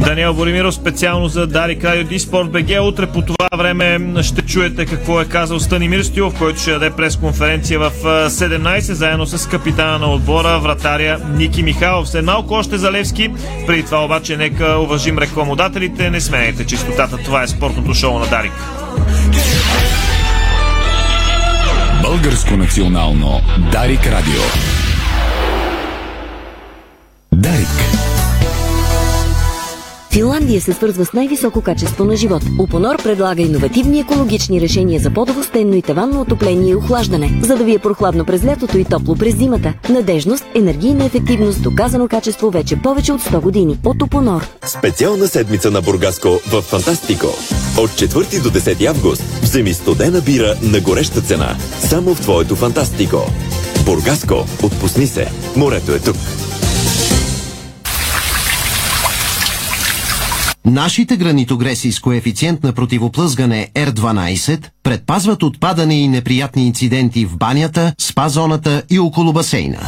Даниел 0.00 0.34
Боримиров 0.34 0.74
специално 0.74 1.28
за 1.28 1.46
Дари 1.46 1.78
Радио 1.84 2.04
Диспорт 2.04 2.50
БГ. 2.50 2.68
Утре 2.82 3.06
по 3.06 3.22
това 3.22 3.48
време 3.58 4.22
ще 4.22 4.42
чуете 4.42 4.86
какво 4.86 5.20
е 5.20 5.24
казал 5.24 5.60
Станимир 5.60 6.02
Стилов, 6.02 6.38
който 6.38 6.60
ще 6.60 6.70
даде 6.70 6.90
пресконференция 6.90 7.78
в 7.78 7.92
17, 8.30 8.78
заедно 8.78 9.26
с 9.26 9.48
капитана 9.48 9.98
на 9.98 10.12
отбора, 10.12 10.58
вратаря 10.58 11.18
Ники 11.30 11.62
Михайлов. 11.62 12.08
След 12.08 12.24
малко 12.24 12.54
още 12.54 12.78
за 12.78 12.92
Левски. 12.92 13.30
Преди 13.66 13.82
това 13.82 14.04
обаче 14.04 14.36
нека 14.36 14.78
уважим 14.78 15.18
рекламодателите. 15.18 16.10
Не 16.10 16.20
сменяйте 16.20 16.66
чистотата. 16.66 17.16
Това 17.16 17.42
е 17.42 17.48
спортното 17.48 17.94
шоу 17.94 18.18
на 18.18 18.26
Дарик. 18.26 18.52
Българско 22.02 22.56
национално 22.56 23.40
Дарик 23.72 24.06
Радио. 24.06 24.42
Дарик. 27.32 28.07
Финландия 30.18 30.60
се 30.60 30.72
свързва 30.72 31.04
с 31.04 31.12
най-високо 31.12 31.60
качество 31.60 32.04
на 32.04 32.16
живот. 32.16 32.42
Опонор 32.58 33.02
предлага 33.02 33.42
иновативни 33.42 34.00
екологични 34.00 34.60
решения 34.60 35.00
за 35.00 35.10
подово, 35.10 35.42
стенно 35.42 35.74
и 35.74 35.82
таванно 35.82 36.20
отопление 36.20 36.70
и 36.70 36.74
охлаждане, 36.74 37.40
за 37.42 37.56
да 37.56 37.64
ви 37.64 37.74
е 37.74 37.78
прохладно 37.78 38.24
през 38.24 38.44
лятото 38.44 38.78
и 38.78 38.84
топло 38.84 39.14
през 39.14 39.36
зимата. 39.36 39.74
Надежност, 39.88 40.44
енергийна 40.54 41.04
ефективност, 41.04 41.62
доказано 41.62 42.08
качество 42.08 42.50
вече 42.50 42.76
повече 42.76 43.12
от 43.12 43.20
100 43.20 43.40
години. 43.40 43.78
От 43.84 44.02
Опонор. 44.02 44.48
Специална 44.66 45.28
седмица 45.28 45.70
на 45.70 45.82
Бургаско 45.82 46.28
в 46.28 46.62
Фантастико. 46.62 47.26
От 47.78 47.90
4 47.90 48.42
до 48.42 48.50
10 48.50 48.86
август 48.86 49.22
вземи 49.42 49.74
студена 49.74 50.20
бира 50.20 50.54
на 50.62 50.80
гореща 50.80 51.20
цена. 51.20 51.56
Само 51.80 52.14
в 52.14 52.20
твоето 52.20 52.56
Фантастико. 52.56 53.30
Бургаско, 53.84 54.44
отпусни 54.62 55.06
се. 55.06 55.28
Морето 55.56 55.92
е 55.92 55.98
тук. 55.98 56.16
Нашите 60.68 61.16
гранитогреси 61.16 61.92
с 61.92 62.00
коефициент 62.00 62.62
на 62.62 62.72
противоплъзгане 62.72 63.68
R12 63.74 64.66
предпазват 64.82 65.42
от 65.42 65.60
падане 65.60 66.00
и 66.00 66.08
неприятни 66.08 66.66
инциденти 66.66 67.24
в 67.24 67.36
банята, 67.36 67.92
спа-зоната 67.98 68.82
и 68.90 68.98
около 68.98 69.32
басейна. 69.32 69.78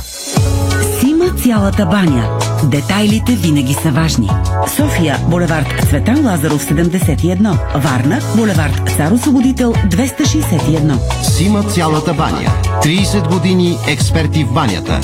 Сима 1.01 1.35
цялата 1.43 1.87
баня. 1.87 2.29
Детайлите 2.65 3.33
винаги 3.33 3.75
са 3.75 3.91
важни. 3.91 4.29
София, 4.77 5.19
булевард 5.29 5.89
Цветан 5.89 6.27
Лазаров 6.27 6.71
71. 6.71 7.81
Варна, 7.83 8.21
булевард 8.37 8.91
Цар 8.97 9.13
Освободител 9.13 9.73
261. 9.73 11.23
Сима 11.23 11.63
цялата 11.63 12.15
баня. 12.15 12.53
30 12.83 13.29
години 13.29 13.77
експерти 13.89 14.45
в 14.45 14.53
банята. 14.53 15.01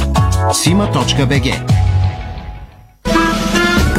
Сима.бг 0.52 1.85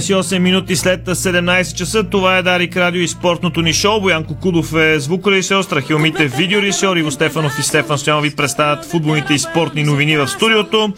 28 0.00 0.38
минути 0.38 0.76
след 0.76 1.06
17 1.06 1.74
часа. 1.74 2.04
Това 2.04 2.38
е 2.38 2.42
Дарик 2.42 2.76
Радио 2.76 3.02
и 3.02 3.08
спортното 3.08 3.62
ни 3.62 3.72
шоу. 3.72 4.00
Боян 4.00 4.24
Кокудов 4.24 4.74
е 4.74 5.00
звукорежисьор, 5.00 5.62
Страхил 5.62 5.98
Мите 5.98 6.26
видеорежисьор, 6.26 6.96
Иво 6.96 7.10
Стефанов 7.10 7.58
и 7.58 7.62
Стефан 7.62 7.98
Стоянов 7.98 8.22
ви 8.22 8.36
представят 8.36 8.84
футболните 8.84 9.34
и 9.34 9.38
спортни 9.38 9.84
новини 9.84 10.16
в 10.16 10.28
студиото. 10.28 10.92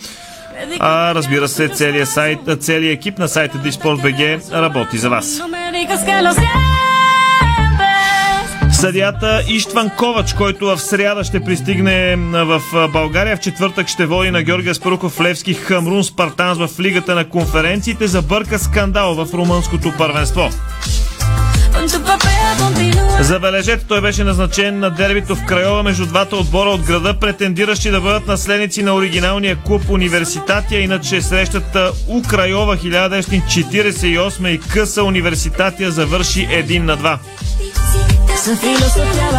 А 0.79 1.15
разбира 1.15 1.49
се, 1.49 1.69
целият, 1.69 2.09
сайт, 2.09 2.39
целият 2.61 2.99
екип 2.99 3.19
на 3.19 3.29
сайта 3.29 3.59
DisportBG 3.59 4.53
работи 4.53 4.99
за 4.99 5.11
вас. 5.11 5.43
Съдията 8.81 9.43
Иштван 9.49 9.91
Ковач, 9.91 10.33
който 10.33 10.67
в 10.67 10.79
сряда 10.79 11.25
ще 11.25 11.41
пристигне 11.41 12.17
в 12.33 12.63
България, 12.93 13.37
в 13.37 13.41
четвъртък 13.41 13.89
ще 13.89 14.07
води 14.07 14.31
на 14.31 14.43
Георгия 14.43 14.75
Спаруков 14.75 15.21
Левски 15.21 15.55
Хамрун 15.55 16.05
Спартанс 16.05 16.59
в 16.59 16.81
Лигата 16.81 17.15
на 17.15 17.29
конференциите, 17.29 18.07
забърка 18.07 18.59
скандал 18.59 19.15
в 19.15 19.35
румънското 19.35 19.93
първенство. 19.99 20.51
Забележете, 23.21 23.85
той 23.89 24.01
беше 24.01 24.25
назначен 24.25 24.79
на 24.79 24.91
дербито 24.91 25.37
в 25.37 25.45
Крайова 25.45 25.83
между 25.83 26.07
двата 26.07 26.37
отбора 26.37 26.71
от 26.71 26.83
града, 26.83 27.15
претендиращи 27.15 27.91
да 27.91 28.01
бъдат 28.01 28.27
наследници 28.27 28.83
на 28.83 28.95
оригиналния 28.95 29.57
клуб 29.57 29.83
Университатия, 29.91 30.81
иначе 30.81 31.23
срещата 31.23 31.93
У 32.09 32.23
Крайова 32.23 32.77
1948 32.77 34.49
и 34.49 34.61
къса 34.61 35.05
Университатия 35.05 35.91
завърши 35.91 36.49
1 36.49 36.79
на 36.79 36.99
2. 36.99 37.19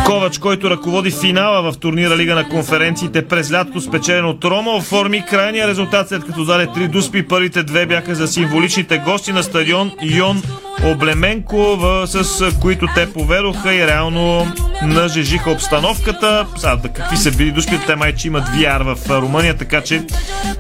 Ковач, 0.06 0.38
който 0.38 0.70
ръководи 0.70 1.12
финала 1.12 1.72
в 1.72 1.78
турнира 1.78 2.18
Лига 2.18 2.36
на 2.36 2.50
конференциите 2.50 3.28
през 3.28 3.52
лятото, 3.52 3.82
спечелен 3.82 4.26
от 4.26 4.46
Рома, 4.46 4.72
оформи 4.72 5.26
крайния 5.30 5.68
резултат 5.68 6.10
след 6.10 6.26
като 6.26 6.46
даде 6.46 6.68
три 6.76 6.88
дуспи. 6.88 7.28
Първите 7.28 7.64
две 7.64 7.86
бяха 7.86 8.16
за 8.16 8.28
символичните 8.28 8.98
гости 8.98 9.32
на 9.32 9.44
стадион 9.44 9.92
Йон 10.02 10.42
Облеменко, 10.86 11.78
с 12.06 12.52
които 12.62 12.88
те 12.96 13.14
поведоха 13.14 13.74
и 13.74 13.88
реално 13.88 14.48
нажежиха 14.84 15.52
обстановката. 15.52 16.48
Сега, 16.58 16.76
да 16.76 16.90
какви 16.90 17.18
са 17.18 17.32
били 17.32 17.52
дуспите, 17.52 17.86
те 17.86 17.96
майче 17.96 18.28
имат 18.28 18.48
VR 18.48 18.96
в 18.96 19.10
Румъния, 19.10 19.58
така 19.58 19.82
че 19.82 20.04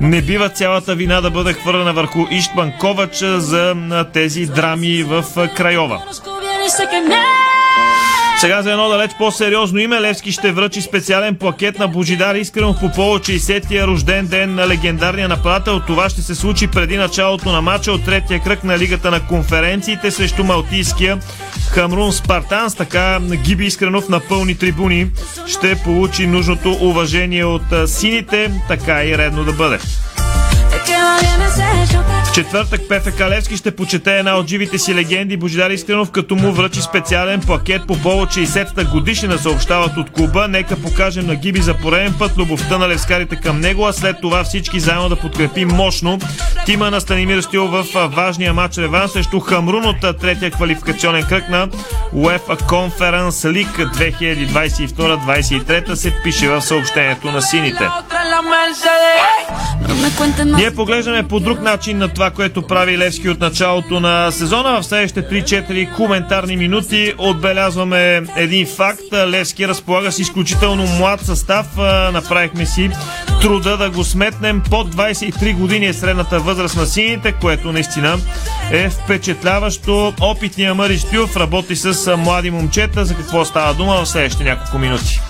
не 0.01 0.21
бива 0.21 0.49
цялата 0.49 0.95
вина 0.95 1.21
да 1.21 1.31
бъде 1.31 1.53
хвърлена 1.53 1.93
върху 1.93 2.19
Иштван 2.31 2.73
Ковач 2.79 3.17
за 3.23 3.75
тези 4.13 4.45
драми 4.45 5.03
в 5.03 5.23
Крайова. 5.55 6.01
Сега 8.41 8.61
за 8.61 8.71
едно 8.71 8.89
далеч 8.89 9.11
по-сериозно 9.17 9.79
име 9.79 10.01
Левски 10.01 10.31
ще 10.31 10.51
връчи 10.51 10.81
специален 10.81 11.35
плакет 11.35 11.79
на 11.79 11.87
Божидар 11.87 12.35
Искренов 12.35 12.79
по 12.79 12.91
повод 12.91 13.25
60-я 13.25 13.87
рожден 13.87 14.27
ден 14.27 14.55
на 14.55 14.67
легендарния 14.67 15.27
нападател. 15.27 15.79
Това 15.79 16.09
ще 16.09 16.21
се 16.21 16.35
случи 16.35 16.67
преди 16.67 16.97
началото 16.97 17.51
на 17.51 17.61
матча 17.61 17.91
от 17.91 18.05
третия 18.05 18.39
кръг 18.39 18.63
на 18.63 18.77
Лигата 18.77 19.11
на 19.11 19.27
конференциите 19.27 20.11
срещу 20.11 20.43
Малтийския 20.43 21.19
Хамрун 21.69 22.11
Спартанс. 22.11 22.75
Така 22.75 23.19
Гиби 23.43 23.65
Искренов 23.65 24.09
на 24.09 24.19
пълни 24.19 24.57
трибуни 24.57 25.07
ще 25.47 25.75
получи 25.75 26.27
нужното 26.27 26.71
уважение 26.71 27.45
от 27.45 27.63
сините. 27.85 28.51
Така 28.67 29.05
и 29.05 29.17
редно 29.17 29.43
да 29.43 29.53
бъде. 29.53 29.79
В 32.31 32.33
четвъртък 32.33 32.81
Пефе 32.89 33.11
Калевски 33.11 33.57
ще 33.57 33.75
почете 33.75 34.17
една 34.17 34.35
от 34.35 34.47
живите 34.47 34.77
си 34.77 34.95
легенди 34.95 35.37
Божидар 35.37 35.69
Искренов, 35.69 36.11
като 36.11 36.35
му 36.35 36.51
връчи 36.51 36.81
специален 36.81 37.41
пакет 37.47 37.81
по 37.87 37.97
повод 37.97 38.29
60-та 38.29 38.83
годишнина 38.83 39.37
съобщават 39.37 39.97
от 39.97 40.09
клуба. 40.09 40.47
Нека 40.47 40.75
покажем 40.75 41.27
на 41.27 41.35
Гиби 41.35 41.61
за 41.61 41.73
пореден 41.73 42.13
път 42.19 42.37
любовта 42.37 42.77
на 42.77 42.89
левскарите 42.89 43.35
към 43.35 43.59
него, 43.59 43.87
а 43.87 43.93
след 43.93 44.15
това 44.21 44.43
всички 44.43 44.79
заедно 44.79 45.09
да 45.09 45.15
подкрепим 45.15 45.67
мощно 45.67 46.19
тима 46.65 46.91
на 46.91 47.01
Станимир 47.01 47.41
Стил 47.41 47.67
в 47.67 47.85
важния 48.07 48.53
матч 48.53 48.77
Реван 48.77 49.09
срещу 49.09 49.39
Хамрун 49.39 49.85
от 49.85 50.19
третия 50.19 50.51
квалификационен 50.51 51.23
кръг 51.23 51.49
на 51.49 51.67
UEFA 52.15 52.61
Conference 52.61 53.65
League 53.65 53.93
2022-2023 54.47 55.93
се 55.93 56.13
пише 56.23 56.49
в 56.49 56.61
съобщението 56.61 57.31
на 57.31 57.41
сините. 57.41 57.89
Ние 60.61 60.71
поглеждаме 60.71 61.27
по 61.27 61.39
друг 61.39 61.61
начин 61.61 61.97
на 61.97 62.07
това, 62.07 62.29
което 62.29 62.61
прави 62.61 62.97
Левски 62.97 63.29
от 63.29 63.39
началото 63.39 63.99
на 63.99 64.31
сезона. 64.31 64.81
В 64.81 64.85
следващите 64.85 65.43
3-4 65.43 65.95
коментарни 65.95 66.57
минути 66.57 67.13
отбелязваме 67.17 68.21
един 68.35 68.67
факт. 68.67 69.01
Левски 69.13 69.67
разполага 69.67 70.11
с 70.11 70.19
изключително 70.19 70.87
млад 70.87 71.21
състав. 71.21 71.65
Направихме 72.13 72.65
си 72.65 72.89
труда 73.41 73.77
да 73.77 73.89
го 73.89 74.03
сметнем. 74.03 74.61
Под 74.69 74.95
23 74.95 75.55
години 75.55 75.85
е 75.85 75.93
средната 75.93 76.39
възраст 76.39 76.75
на 76.75 76.85
сините, 76.85 77.31
което 77.31 77.71
наистина 77.71 78.17
е 78.71 78.89
впечатляващо. 78.89 80.13
Опитният 80.21 80.77
Мари 80.77 80.99
Стюв 80.99 81.37
работи 81.37 81.75
с 81.75 82.17
млади 82.17 82.51
момчета. 82.51 83.05
За 83.05 83.15
какво 83.15 83.45
става 83.45 83.73
дума 83.73 84.01
в 84.03 84.09
следващите 84.09 84.43
няколко 84.43 84.77
минути. 84.79 85.21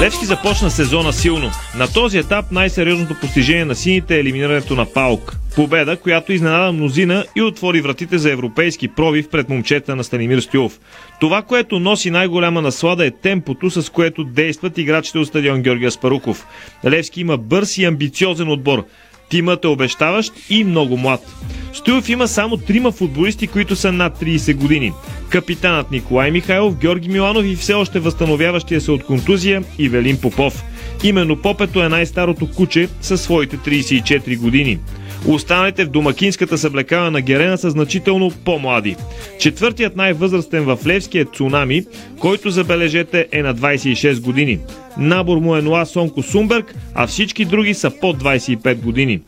Левски 0.00 0.26
започна 0.26 0.70
сезона 0.70 1.12
силно. 1.12 1.50
На 1.76 1.92
този 1.92 2.18
етап 2.18 2.44
най-сериозното 2.52 3.14
постижение 3.20 3.64
на 3.64 3.74
сините 3.74 4.16
е 4.16 4.20
елиминирането 4.20 4.74
на 4.74 4.86
Паук. 4.86 5.36
Победа, 5.56 5.96
която 5.96 6.32
изненада 6.32 6.72
мнозина 6.72 7.24
и 7.36 7.42
отвори 7.42 7.80
вратите 7.80 8.18
за 8.18 8.32
европейски 8.32 8.88
пробив 8.88 9.28
пред 9.30 9.48
момчета 9.48 9.96
на 9.96 10.04
Станимир 10.04 10.40
Стюлов. 10.40 10.80
Това, 11.20 11.42
което 11.42 11.78
носи 11.78 12.10
най-голяма 12.10 12.62
наслада 12.62 13.06
е 13.06 13.10
темпото, 13.10 13.70
с 13.70 13.90
което 13.90 14.24
действат 14.24 14.78
играчите 14.78 15.18
от 15.18 15.28
стадион 15.28 15.62
Георгия 15.62 15.90
Спаруков. 15.90 16.46
Левски 16.84 17.20
има 17.20 17.36
бърз 17.36 17.78
и 17.78 17.84
амбициозен 17.84 18.48
отбор. 18.48 18.84
Тимът 19.32 19.64
е 19.64 19.68
обещаващ 19.68 20.32
и 20.50 20.64
много 20.64 20.96
млад. 20.96 21.20
Стоилов 21.72 22.08
има 22.08 22.28
само 22.28 22.56
трима 22.56 22.92
футболисти, 22.92 23.46
които 23.46 23.76
са 23.76 23.92
над 23.92 24.20
30 24.20 24.56
години. 24.56 24.92
Капитанът 25.28 25.90
Николай 25.90 26.30
Михайлов, 26.30 26.76
Георги 26.76 27.08
Миланов 27.08 27.44
и 27.46 27.56
все 27.56 27.74
още 27.74 28.00
възстановяващия 28.00 28.80
се 28.80 28.90
от 28.90 29.04
контузия 29.04 29.64
Ивелин 29.78 30.20
Попов. 30.20 30.64
Именно 31.04 31.36
Попето 31.36 31.82
е 31.82 31.88
най-старото 31.88 32.50
куче 32.50 32.88
със 33.00 33.22
своите 33.22 33.56
34 33.56 34.38
години. 34.38 34.78
Останалите 35.26 35.84
в 35.84 35.90
домакинската 35.90 36.58
съблекава 36.58 37.10
на 37.10 37.20
Герена 37.20 37.58
са 37.58 37.70
значително 37.70 38.32
по-млади. 38.44 38.96
Четвъртият 39.38 39.96
най-възрастен 39.96 40.64
в 40.64 40.78
Левски 40.86 41.18
е 41.18 41.24
Цунами, 41.24 41.84
който 42.18 42.50
забележете 42.50 43.28
е 43.32 43.42
на 43.42 43.54
26 43.54 44.20
години. 44.20 44.58
Набор 44.98 45.36
му 45.36 45.56
е 45.56 45.62
Ноа 45.62 45.86
Сонко 45.86 46.22
Сумберг, 46.22 46.74
а 46.94 47.06
всички 47.06 47.44
други 47.44 47.74
са 47.74 47.90
под 48.00 48.22
25 48.22 48.74
години. 48.74 49.20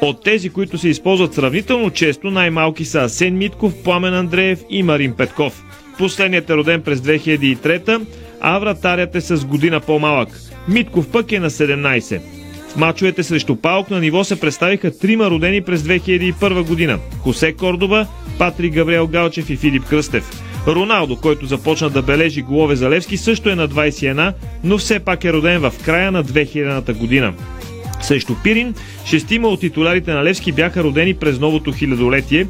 От 0.00 0.24
тези, 0.24 0.50
които 0.50 0.78
се 0.78 0.88
използват 0.88 1.34
сравнително 1.34 1.90
често, 1.90 2.30
най-малки 2.30 2.84
са 2.84 3.00
Асен 3.00 3.38
Митков, 3.38 3.82
Пламен 3.84 4.14
Андреев 4.14 4.60
и 4.70 4.82
Марин 4.82 5.12
Петков. 5.12 5.62
Последният 5.98 6.50
е 6.50 6.54
роден 6.54 6.82
през 6.82 7.00
2003, 7.00 8.06
а 8.40 8.58
вратарят 8.58 9.14
е 9.14 9.20
с 9.20 9.44
година 9.44 9.80
по-малък. 9.80 10.28
Митков 10.68 11.10
пък 11.10 11.32
е 11.32 11.40
на 11.40 11.50
17. 11.50 12.39
В 12.70 12.76
мачовете 12.76 13.22
срещу 13.22 13.56
Паук 13.56 13.90
на 13.90 14.00
ниво 14.00 14.24
се 14.24 14.40
представиха 14.40 14.98
трима 14.98 15.30
родени 15.30 15.60
през 15.60 15.82
2001 15.82 16.66
година. 16.66 16.98
Хосе 17.18 17.52
Кордоба, 17.52 18.06
Патрик 18.38 18.74
Габриел 18.74 19.06
Галчев 19.06 19.50
и 19.50 19.56
Филип 19.56 19.84
Кръстев. 19.84 20.42
Роналдо, 20.66 21.16
който 21.16 21.46
започна 21.46 21.90
да 21.90 22.02
бележи 22.02 22.42
голове 22.42 22.76
за 22.76 22.90
Левски, 22.90 23.16
също 23.16 23.50
е 23.50 23.54
на 23.54 23.68
21, 23.68 24.32
но 24.64 24.78
все 24.78 24.98
пак 24.98 25.24
е 25.24 25.32
роден 25.32 25.60
в 25.60 25.74
края 25.84 26.12
на 26.12 26.24
2000-та 26.24 26.92
година. 26.92 27.32
Срещу 28.02 28.34
Пирин, 28.42 28.74
шестима 29.04 29.48
от 29.48 29.60
титулярите 29.60 30.12
на 30.12 30.24
Левски 30.24 30.52
бяха 30.52 30.82
родени 30.82 31.14
през 31.14 31.38
новото 31.38 31.72
хилядолетие, 31.72 32.46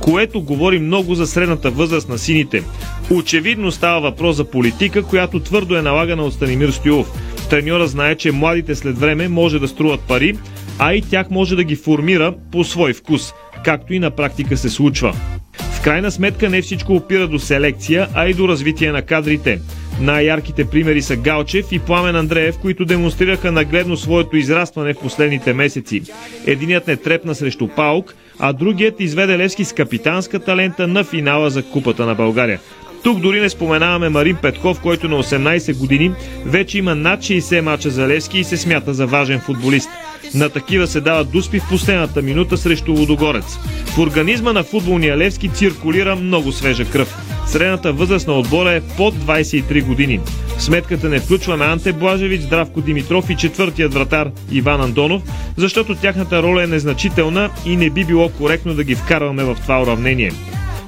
което 0.00 0.42
говори 0.42 0.78
много 0.78 1.14
за 1.14 1.26
средната 1.26 1.70
възраст 1.70 2.08
на 2.08 2.18
сините. 2.18 2.62
Очевидно 3.10 3.72
става 3.72 4.00
въпрос 4.00 4.36
за 4.36 4.44
политика, 4.44 5.02
която 5.02 5.40
твърдо 5.40 5.76
е 5.76 5.82
налагана 5.82 6.22
от 6.22 6.34
Станимир 6.34 6.70
Стоилов. 6.70 7.12
Треньора 7.50 7.86
знае, 7.86 8.14
че 8.14 8.32
младите 8.32 8.74
след 8.74 8.98
време 8.98 9.28
може 9.28 9.58
да 9.58 9.68
струват 9.68 10.00
пари, 10.00 10.38
а 10.78 10.94
и 10.94 11.02
тях 11.02 11.30
може 11.30 11.56
да 11.56 11.64
ги 11.64 11.76
формира 11.76 12.34
по 12.52 12.64
свой 12.64 12.92
вкус, 12.92 13.32
както 13.64 13.94
и 13.94 13.98
на 13.98 14.10
практика 14.10 14.56
се 14.56 14.70
случва. 14.70 15.14
В 15.52 15.82
крайна 15.82 16.10
сметка 16.10 16.48
не 16.48 16.62
всичко 16.62 16.94
опира 16.94 17.28
до 17.28 17.38
селекция, 17.38 18.08
а 18.14 18.28
и 18.28 18.34
до 18.34 18.48
развитие 18.48 18.92
на 18.92 19.02
кадрите. 19.02 19.60
Най-ярките 20.00 20.64
примери 20.64 21.02
са 21.02 21.16
Галчев 21.16 21.66
и 21.72 21.78
Пламен 21.78 22.16
Андреев, 22.16 22.58
които 22.58 22.84
демонстрираха 22.84 23.52
нагледно 23.52 23.96
своето 23.96 24.36
израстване 24.36 24.94
в 24.94 25.00
последните 25.00 25.52
месеци. 25.52 26.02
Единият 26.46 26.86
не 26.86 26.96
трепна 26.96 27.34
срещу 27.34 27.68
Паук, 27.68 28.14
а 28.38 28.52
другият 28.52 29.00
изведе 29.00 29.38
Левски 29.38 29.64
с 29.64 29.72
капитанска 29.72 30.38
талента 30.38 30.86
на 30.88 31.04
финала 31.04 31.50
за 31.50 31.62
Купата 31.62 32.06
на 32.06 32.14
България. 32.14 32.60
Тук 33.02 33.20
дори 33.20 33.40
не 33.40 33.48
споменаваме 33.48 34.08
Марин 34.08 34.36
Петков, 34.36 34.80
който 34.80 35.08
на 35.08 35.22
18 35.22 35.76
години 35.76 36.12
вече 36.46 36.78
има 36.78 36.94
над 36.94 37.20
60 37.20 37.60
мача 37.60 37.90
за 37.90 38.08
Левски 38.08 38.38
и 38.38 38.44
се 38.44 38.56
смята 38.56 38.94
за 38.94 39.06
важен 39.06 39.40
футболист. 39.40 39.88
На 40.34 40.48
такива 40.48 40.86
се 40.86 41.00
дават 41.00 41.30
дуспи 41.30 41.60
в 41.60 41.68
последната 41.68 42.22
минута 42.22 42.56
срещу 42.56 42.92
Лудогорец. 42.92 43.58
В 43.86 43.98
организма 43.98 44.52
на 44.52 44.62
футболния 44.62 45.16
Левски 45.16 45.48
циркулира 45.48 46.16
много 46.16 46.52
свежа 46.52 46.84
кръв. 46.84 47.16
Средната 47.46 47.92
възраст 47.92 48.28
на 48.28 48.38
отбора 48.38 48.72
е 48.72 48.80
под 48.80 49.14
23 49.14 49.84
години. 49.84 50.20
В 50.58 50.62
сметката 50.62 51.08
не 51.08 51.20
включваме 51.20 51.64
Анте 51.64 51.92
Блажевич, 51.92 52.40
Здравко 52.40 52.80
Димитров 52.80 53.30
и 53.30 53.36
четвъртият 53.36 53.94
вратар 53.94 54.30
Иван 54.52 54.80
Андонов, 54.80 55.22
защото 55.56 55.94
тяхната 55.94 56.42
роля 56.42 56.64
е 56.64 56.66
незначителна 56.66 57.50
и 57.66 57.76
не 57.76 57.90
би 57.90 58.04
било 58.04 58.28
коректно 58.28 58.74
да 58.74 58.84
ги 58.84 58.94
вкарваме 58.94 59.44
в 59.44 59.56
това 59.62 59.82
уравнение. 59.82 60.32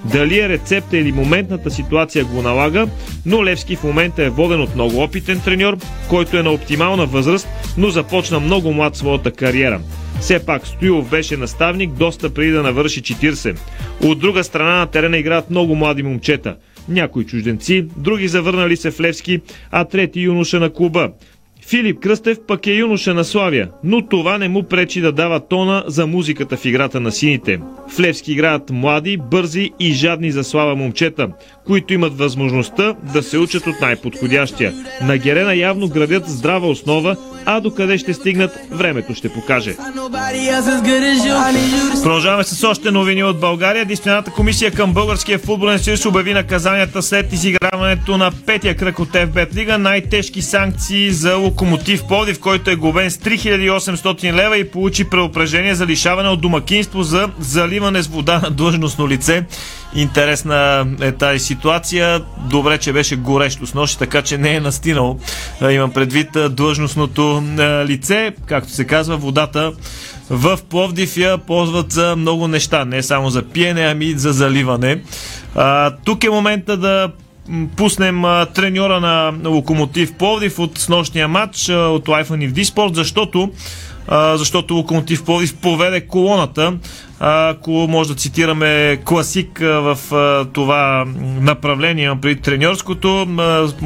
Дали 0.04 0.40
е 0.40 0.48
рецепта 0.48 0.98
или 0.98 1.12
моментната 1.12 1.70
ситуация 1.70 2.24
го 2.24 2.42
налага, 2.42 2.86
но 3.26 3.44
Левски 3.44 3.76
в 3.76 3.84
момента 3.84 4.24
е 4.24 4.30
воден 4.30 4.60
от 4.60 4.74
много 4.74 5.02
опитен 5.02 5.40
треньор, 5.40 5.76
който 6.08 6.36
е 6.36 6.42
на 6.42 6.50
оптимална 6.50 7.06
възраст, 7.06 7.48
но 7.78 7.90
започна 7.90 8.40
много 8.40 8.72
млад 8.72 8.96
своята 8.96 9.30
кариера. 9.30 9.80
Все 10.20 10.46
пак 10.46 10.66
Стоилов 10.66 11.10
беше 11.10 11.36
наставник 11.36 11.90
доста 11.90 12.34
преди 12.34 12.50
да 12.50 12.62
навърши 12.62 13.02
40. 13.02 13.58
От 14.04 14.18
друга 14.18 14.44
страна 14.44 14.78
на 14.78 14.86
терена 14.86 15.18
играят 15.18 15.50
много 15.50 15.74
млади 15.74 16.02
момчета. 16.02 16.56
Някои 16.88 17.26
чужденци, 17.26 17.86
други 17.96 18.28
завърнали 18.28 18.76
се 18.76 18.90
в 18.90 19.00
Левски, 19.00 19.40
а 19.70 19.84
трети 19.84 20.20
юноша 20.20 20.60
на 20.60 20.72
клуба. 20.72 21.10
Филип 21.70 22.00
Кръстев 22.00 22.38
пък 22.46 22.66
е 22.66 22.72
юноша 22.72 23.14
на 23.14 23.24
Славия, 23.24 23.70
но 23.84 24.06
това 24.06 24.38
не 24.38 24.48
му 24.48 24.62
пречи 24.62 25.00
да 25.00 25.12
дава 25.12 25.40
тона 25.40 25.84
за 25.86 26.06
музиката 26.06 26.56
в 26.56 26.64
играта 26.64 27.00
на 27.00 27.12
сините. 27.12 27.60
В 27.88 28.00
Левски 28.00 28.32
играят 28.32 28.70
млади, 28.70 29.16
бързи 29.16 29.70
и 29.80 29.92
жадни 29.92 30.30
за 30.30 30.44
слава 30.44 30.76
момчета, 30.76 31.28
които 31.70 31.94
имат 31.94 32.18
възможността 32.18 32.94
да 33.02 33.22
се 33.22 33.38
учат 33.38 33.66
от 33.66 33.80
най-подходящия. 33.80 34.74
На 35.02 35.18
Герена 35.18 35.54
явно 35.54 35.88
градят 35.88 36.28
здрава 36.28 36.68
основа, 36.68 37.16
а 37.46 37.60
докъде 37.60 37.98
ще 37.98 38.14
стигнат, 38.14 38.58
времето 38.70 39.14
ще 39.14 39.28
покаже. 39.28 39.76
Продължаваме 42.02 42.44
с 42.44 42.64
още 42.64 42.90
новини 42.90 43.22
от 43.22 43.40
България. 43.40 43.84
Дисциплинарната 43.84 44.30
комисия 44.30 44.70
към 44.70 44.92
Българския 44.92 45.38
футболен 45.38 45.78
съюз 45.78 46.06
обяви 46.06 46.34
наказанията 46.34 47.02
след 47.02 47.32
изиграването 47.32 48.16
на 48.16 48.30
петия 48.46 48.76
кръг 48.76 48.98
от 48.98 49.08
FBET 49.08 49.54
Лига. 49.54 49.78
Най-тежки 49.78 50.42
санкции 50.42 51.10
за 51.10 51.36
Локомотив 51.36 52.04
Пловдив, 52.04 52.40
който 52.40 52.70
е 52.70 52.76
глобен 52.76 53.10
с 53.10 53.16
3800 53.18 54.32
лева 54.32 54.58
и 54.58 54.70
получи 54.70 55.04
преупреждение 55.04 55.74
за 55.74 55.86
лишаване 55.86 56.28
от 56.28 56.40
домакинство 56.40 57.02
за 57.02 57.28
заливане 57.40 58.02
с 58.02 58.06
вода 58.06 58.40
на 58.42 58.50
длъжностно 58.50 59.08
лице. 59.08 59.44
Интересна 59.94 60.86
е 61.00 61.12
тази 61.12 61.38
ситуация. 61.38 62.22
Добре, 62.50 62.78
че 62.78 62.92
беше 62.92 63.16
горещо 63.16 63.66
с 63.66 63.74
нощи, 63.74 63.98
така 63.98 64.22
че 64.22 64.38
не 64.38 64.54
е 64.54 64.60
настинал. 64.60 65.18
Имам 65.70 65.90
предвид 65.90 66.28
длъжностното 66.50 67.42
лице. 67.86 68.32
Както 68.46 68.70
се 68.70 68.84
казва, 68.84 69.16
водата 69.16 69.72
в 70.30 70.58
Пловдив 70.68 71.16
я 71.16 71.38
ползват 71.38 71.92
за 71.92 72.16
много 72.16 72.48
неща. 72.48 72.84
Не 72.84 73.02
само 73.02 73.30
за 73.30 73.42
пиене, 73.42 73.82
ами 73.82 74.04
и 74.04 74.18
за 74.18 74.32
заливане. 74.32 75.02
А, 75.54 75.90
тук 76.04 76.24
е 76.24 76.30
момента 76.30 76.76
да 76.76 77.10
пуснем 77.76 78.22
треньора 78.54 79.00
на 79.00 79.32
Локомотив 79.44 80.14
Пловдив 80.14 80.58
от 80.58 80.78
снощния 80.78 81.28
матч 81.28 81.68
а, 81.68 81.74
от 81.74 82.08
и 82.40 82.48
в 82.48 82.52
Диспорт, 82.52 82.94
защото 82.94 83.50
защото 84.34 84.74
Локомотив 84.74 85.24
Пловдив 85.24 85.56
поведе 85.56 86.00
колоната. 86.00 86.72
Ако 87.22 87.70
може 87.70 88.08
да 88.08 88.14
цитираме 88.14 88.98
класик 89.04 89.58
в 89.60 89.98
това 90.52 91.04
направление, 91.40 92.12
преди 92.22 92.40
треньорското, 92.40 93.26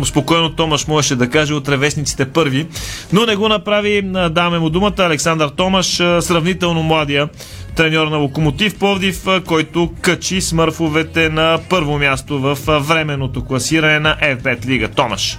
спокойно 0.05 0.51
Томаш 0.51 0.87
можеше 0.87 1.17
да 1.17 1.31
каже 1.31 1.55
от 1.55 1.69
ревесниците 1.69 2.25
първи, 2.25 2.67
но 3.13 3.27
не 3.27 3.37
го 3.37 3.49
направи. 3.49 4.03
Даваме 4.31 4.59
му 4.59 4.71
думата 4.71 4.95
Александър 4.99 5.49
Томаш, 5.49 5.87
сравнително 5.97 6.83
младия 6.83 7.29
треньор 7.77 8.07
на 8.07 8.17
Локомотив 8.17 8.79
Пловдив, 8.79 9.27
който 9.47 9.93
качи 10.01 10.41
смърфовете 10.41 11.29
на 11.29 11.59
първо 11.69 11.99
място 11.99 12.39
в 12.39 12.59
временното 12.81 13.45
класиране 13.45 13.99
на 13.99 14.17
FBET 14.23 14.67
Лига. 14.67 14.89
Томаш 14.89 15.39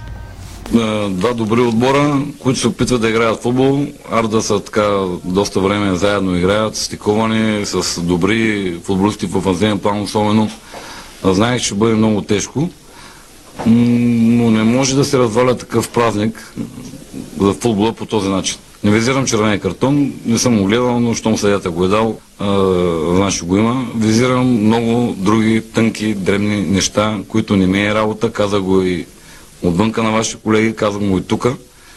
два 1.10 1.32
добри 1.34 1.60
отбора, 1.60 2.22
които 2.38 2.60
се 2.60 2.68
опитват 2.68 3.00
да 3.00 3.08
играят 3.08 3.42
футбол. 3.42 3.86
Арда 4.10 4.42
са 4.42 4.60
така 4.60 5.04
доста 5.24 5.60
време 5.60 5.96
заедно 5.96 6.36
играят, 6.36 6.76
стиковани 6.76 7.66
с 7.66 8.00
добри 8.00 8.74
футболисти 8.82 9.26
в 9.26 9.36
офанзивен 9.36 9.78
план 9.78 10.02
особено. 10.02 10.50
Знаех, 11.24 11.62
че 11.62 11.74
бъде 11.74 11.94
много 11.94 12.22
тежко, 12.22 12.68
но 13.66 14.50
не 14.50 14.62
може 14.62 14.96
да 14.96 15.04
се 15.04 15.18
разваля 15.18 15.56
такъв 15.56 15.88
празник 15.88 16.54
за 17.40 17.52
футбола 17.52 17.92
по 17.92 18.06
този 18.06 18.28
начин. 18.28 18.56
Не 18.84 18.90
визирам 18.90 19.26
червения 19.26 19.60
картон, 19.60 20.12
не 20.26 20.38
съм 20.38 20.58
го 20.58 20.64
гледал, 20.64 21.00
но 21.00 21.14
щом 21.14 21.38
съдята 21.38 21.70
го 21.70 21.84
е 21.84 21.88
дал, 21.88 22.18
значи 23.14 23.44
го 23.44 23.56
има. 23.56 23.86
Визирам 23.96 24.64
много 24.64 25.14
други 25.18 25.62
тънки, 25.74 26.14
дребни 26.14 26.60
неща, 26.60 27.18
които 27.28 27.56
не 27.56 27.66
ми 27.66 27.86
е 27.86 27.94
работа. 27.94 28.32
Каза 28.32 28.60
го 28.60 28.82
и 28.82 29.06
отвънка 29.62 30.02
на 30.02 30.10
вашите 30.10 30.36
колеги, 30.42 30.76
казвам 30.76 31.10
го 31.10 31.18
и 31.18 31.22
тук. 31.22 31.46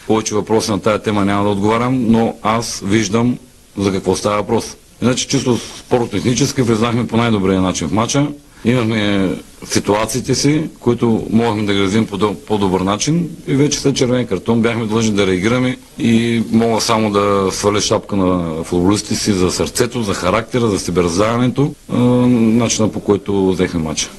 Повече 0.07 0.35
въпроси 0.35 0.71
на 0.71 0.79
тази 0.79 1.03
тема 1.03 1.25
няма 1.25 1.43
да 1.43 1.49
отговарям, 1.49 2.05
но 2.11 2.35
аз 2.43 2.81
виждам 2.85 3.37
за 3.77 3.91
какво 3.91 4.15
става 4.15 4.37
въпрос. 4.37 4.75
Иначе 5.01 5.27
чисто 5.27 5.57
спортно-технически 5.57 6.61
влезнахме 6.61 7.07
по 7.07 7.17
най-добрия 7.17 7.61
начин 7.61 7.87
в 7.87 7.91
матча. 7.91 8.27
Имахме 8.65 9.29
ситуациите 9.65 10.35
си, 10.35 10.63
които 10.79 11.27
можехме 11.29 11.63
да 11.63 11.73
градим 11.73 12.07
по 12.07 12.35
по-добър 12.35 12.81
начин 12.81 13.29
и 13.47 13.55
вече 13.55 13.79
след 13.79 13.95
червен 13.95 14.27
картон 14.27 14.61
бяхме 14.61 14.85
длъжни 14.85 15.15
да 15.15 15.27
реагираме 15.27 15.77
и 15.99 16.43
мога 16.51 16.81
само 16.81 17.11
да 17.11 17.49
сваля 17.51 17.81
шапка 17.81 18.15
на 18.15 18.63
футболистите 18.63 19.15
си 19.15 19.31
за 19.31 19.51
сърцето, 19.51 20.03
за 20.03 20.13
характера, 20.13 20.67
за 20.67 20.79
себераздаването, 20.79 21.73
начина 21.89 22.91
по 22.91 22.99
който 22.99 23.51
взехме 23.51 23.79
матча. 23.79 24.09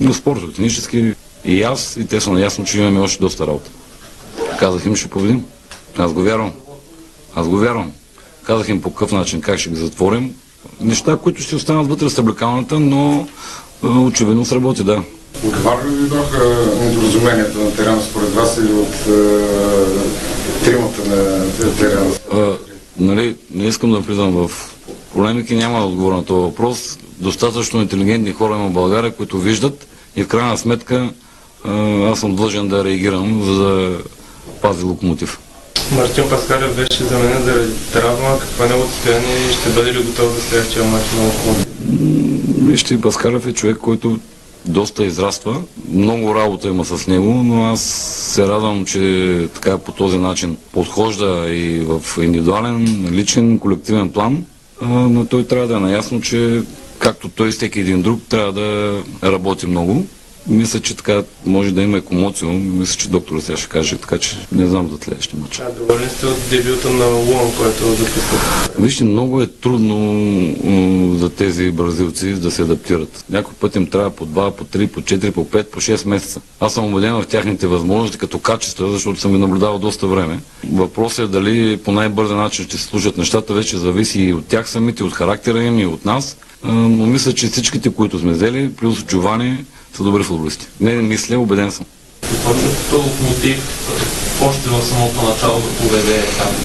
Но 0.00 0.14
спортно-технически 0.14 1.14
и 1.48 1.62
аз, 1.62 1.96
и 1.96 2.06
те 2.06 2.20
са 2.20 2.30
наясно, 2.30 2.64
че 2.64 2.78
имаме 2.78 3.00
още 3.00 3.20
доста 3.20 3.46
работа. 3.46 3.70
Казах 4.58 4.86
им, 4.86 4.96
ще 4.96 5.08
победим. 5.08 5.44
Аз 5.98 6.12
го 6.12 6.22
вярвам. 6.22 6.52
Аз 7.34 7.48
го 7.48 7.56
вярвам. 7.56 7.92
Казах 8.42 8.68
им 8.68 8.82
по 8.82 8.90
какъв 8.90 9.12
начин, 9.12 9.40
как 9.40 9.58
ще 9.58 9.70
ги 9.70 9.76
затворим. 9.76 10.34
Неща, 10.80 11.16
които 11.16 11.42
ще 11.42 11.56
останат 11.56 11.88
вътре 11.88 12.10
с 12.10 12.14
табликалната, 12.14 12.80
но 12.80 13.28
очевидно 13.82 14.44
сработи, 14.44 14.84
да. 14.84 15.02
Каква 15.42 15.72
ли 15.72 16.08
бяха 16.08 16.66
недоразуменията 16.80 17.58
на 17.58 17.76
терена 17.76 18.02
според 18.02 18.34
вас 18.34 18.58
или 18.58 18.72
от 18.72 18.94
е, 18.94 20.64
тримата 20.64 21.08
на 21.08 21.76
терена? 21.78 22.10
А, 22.32 22.56
нали, 22.98 23.36
не 23.54 23.66
искам 23.66 23.92
да 23.92 23.98
влизам 23.98 24.32
в 24.32 24.50
полемики, 25.12 25.54
няма 25.54 25.78
да 25.78 25.84
отговоря 25.84 26.16
на 26.16 26.24
този 26.24 26.42
въпрос. 26.42 26.98
Достатъчно 27.18 27.80
интелигентни 27.80 28.32
хора 28.32 28.54
има 28.54 28.68
в 28.68 28.72
България, 28.72 29.16
които 29.16 29.38
виждат 29.38 29.86
и 30.16 30.22
в 30.22 30.28
крайна 30.28 30.58
сметка 30.58 31.10
аз 32.12 32.20
съм 32.20 32.36
длъжен 32.36 32.68
да 32.68 32.84
реагирам, 32.84 33.42
за 33.44 33.54
да 33.54 33.98
пази 34.62 34.84
локомотив. 34.84 35.38
Мартин 35.96 36.24
Паскалев 36.30 36.76
беше 36.76 37.04
заменен 37.04 37.42
заради 37.42 37.72
травма. 37.92 38.38
Какво 38.40 38.64
е 38.64 38.68
неговото 38.68 38.92
състояние 38.92 39.36
и 39.50 39.52
ще 39.52 39.68
бъде 39.70 39.94
ли 39.94 40.02
готов 40.02 40.34
за 40.34 40.40
следващия 40.42 40.84
матч 40.84 41.04
на 41.12 41.24
локомотив? 41.24 41.66
Вижте, 42.66 43.00
Паскалев 43.00 43.46
е 43.46 43.52
човек, 43.52 43.76
който 43.76 44.18
доста 44.66 45.04
израства. 45.04 45.62
Много 45.88 46.34
работа 46.34 46.68
има 46.68 46.84
с 46.84 47.06
него, 47.06 47.42
но 47.44 47.64
аз 47.64 47.80
се 48.34 48.46
радвам, 48.46 48.84
че 48.84 49.48
така 49.54 49.78
по 49.78 49.92
този 49.92 50.18
начин 50.18 50.56
подхожда 50.72 51.46
и 51.50 51.80
в 51.80 52.02
индивидуален, 52.22 53.08
личен, 53.12 53.58
колективен 53.58 54.10
план. 54.10 54.44
Но 54.86 55.24
той 55.24 55.44
трябва 55.44 55.66
да 55.66 55.76
е 55.76 55.80
наясно, 55.80 56.20
че 56.20 56.62
както 56.98 57.28
той 57.28 57.50
всеки 57.50 57.80
един 57.80 58.02
друг, 58.02 58.20
трябва 58.28 58.52
да 58.52 58.98
работи 59.24 59.66
много. 59.66 60.06
Мисля, 60.48 60.80
че 60.80 60.96
така 60.96 61.22
може 61.46 61.72
да 61.72 61.82
има 61.82 61.98
екомоцио. 61.98 62.48
Мисля, 62.48 62.96
че 62.98 63.08
доктора 63.08 63.40
сега 63.40 63.56
ще 63.56 63.68
каже, 63.68 63.96
така 63.96 64.18
че 64.18 64.36
не 64.52 64.66
знам 64.66 64.88
за 64.90 64.98
следващия 65.04 65.40
матч. 65.40 65.60
А 65.60 65.70
доволен 65.70 66.08
сте 66.10 66.26
от 66.26 66.36
дебюта 66.50 66.90
на 66.90 67.06
Луан, 67.06 67.52
който 67.58 67.84
записва? 67.84 68.38
Вижте, 68.78 69.04
много 69.04 69.42
е 69.42 69.46
трудно 69.46 71.18
за 71.18 71.30
тези 71.30 71.70
бразилци 71.70 72.32
да 72.32 72.50
се 72.50 72.62
адаптират. 72.62 73.24
Някой 73.30 73.54
път 73.60 73.76
им 73.76 73.86
трябва 73.86 74.10
по 74.10 74.26
2, 74.26 74.50
по 74.50 74.64
3, 74.64 74.86
по 74.86 75.00
4, 75.00 75.30
по 75.30 75.44
5, 75.44 75.64
по 75.64 75.80
6 75.80 76.08
месеца. 76.08 76.40
Аз 76.60 76.74
съм 76.74 76.84
убеден 76.84 77.14
в 77.14 77.26
тяхните 77.26 77.66
възможности 77.66 78.18
като 78.18 78.38
качество, 78.38 78.88
защото 78.88 79.20
съм 79.20 79.32
ги 79.32 79.38
наблюдавал 79.38 79.78
доста 79.78 80.06
време. 80.06 80.40
Въпросът 80.72 81.28
е 81.28 81.32
дали 81.32 81.76
по 81.76 81.92
най-бърза 81.92 82.36
начин 82.36 82.64
ще 82.64 82.76
се 82.76 82.84
служат 82.84 83.18
нещата, 83.18 83.54
вече 83.54 83.78
зависи 83.78 84.20
и 84.22 84.32
от 84.32 84.46
тях 84.46 84.70
самите, 84.70 85.04
от 85.04 85.12
характера 85.12 85.62
им 85.62 85.78
и 85.78 85.86
от 85.86 86.04
нас. 86.04 86.36
Но 86.64 87.06
мисля, 87.06 87.32
че 87.32 87.46
всичките, 87.46 87.90
които 87.90 88.18
сме 88.18 88.32
взели, 88.32 88.72
плюс 88.76 89.04
Джовани, 89.04 89.64
са 89.98 90.04
добри 90.04 90.22
футболисти. 90.22 90.66
Не, 90.80 90.94
не 90.94 91.02
мисля, 91.02 91.38
убеден 91.38 91.70
съм. 91.70 91.86
Какво 92.22 92.98
мотив 92.98 93.62
още 94.42 94.68
в 94.68 94.82
самото 94.82 95.22
начало 95.22 95.60
да 95.60 95.68
поведе 95.68 96.22
там? 96.38 96.64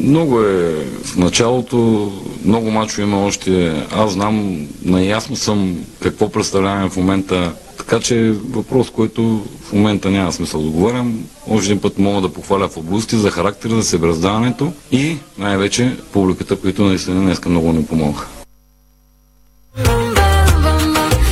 Много 0.00 0.40
е 0.40 0.84
в 1.04 1.16
началото, 1.16 2.12
много 2.44 2.70
мачо 2.70 3.00
има 3.00 3.26
още. 3.26 3.82
Аз 3.92 4.12
знам, 4.12 4.66
наясно 4.84 5.36
съм 5.36 5.76
какво 6.02 6.28
представляваме 6.28 6.90
в 6.90 6.96
момента. 6.96 7.52
Така 7.78 8.00
че 8.00 8.30
въпрос, 8.30 8.90
който 8.90 9.46
в 9.62 9.72
момента 9.72 10.10
няма 10.10 10.32
смисъл 10.32 10.62
да 10.62 10.70
говорям. 10.70 11.24
Още 11.48 11.66
един 11.66 11.80
път 11.80 11.98
мога 11.98 12.20
да 12.20 12.32
похваля 12.32 12.68
в 12.68 12.76
области 12.76 13.16
за 13.16 13.30
характера, 13.30 13.74
за 13.74 13.82
себераздаването 13.82 14.72
и 14.92 15.16
най-вече 15.38 15.96
публиката, 16.12 16.56
които 16.56 16.84
наистина 16.84 17.20
днес 17.20 17.44
много 17.44 17.72
ни 17.72 17.86
помогнаха. 17.86 18.26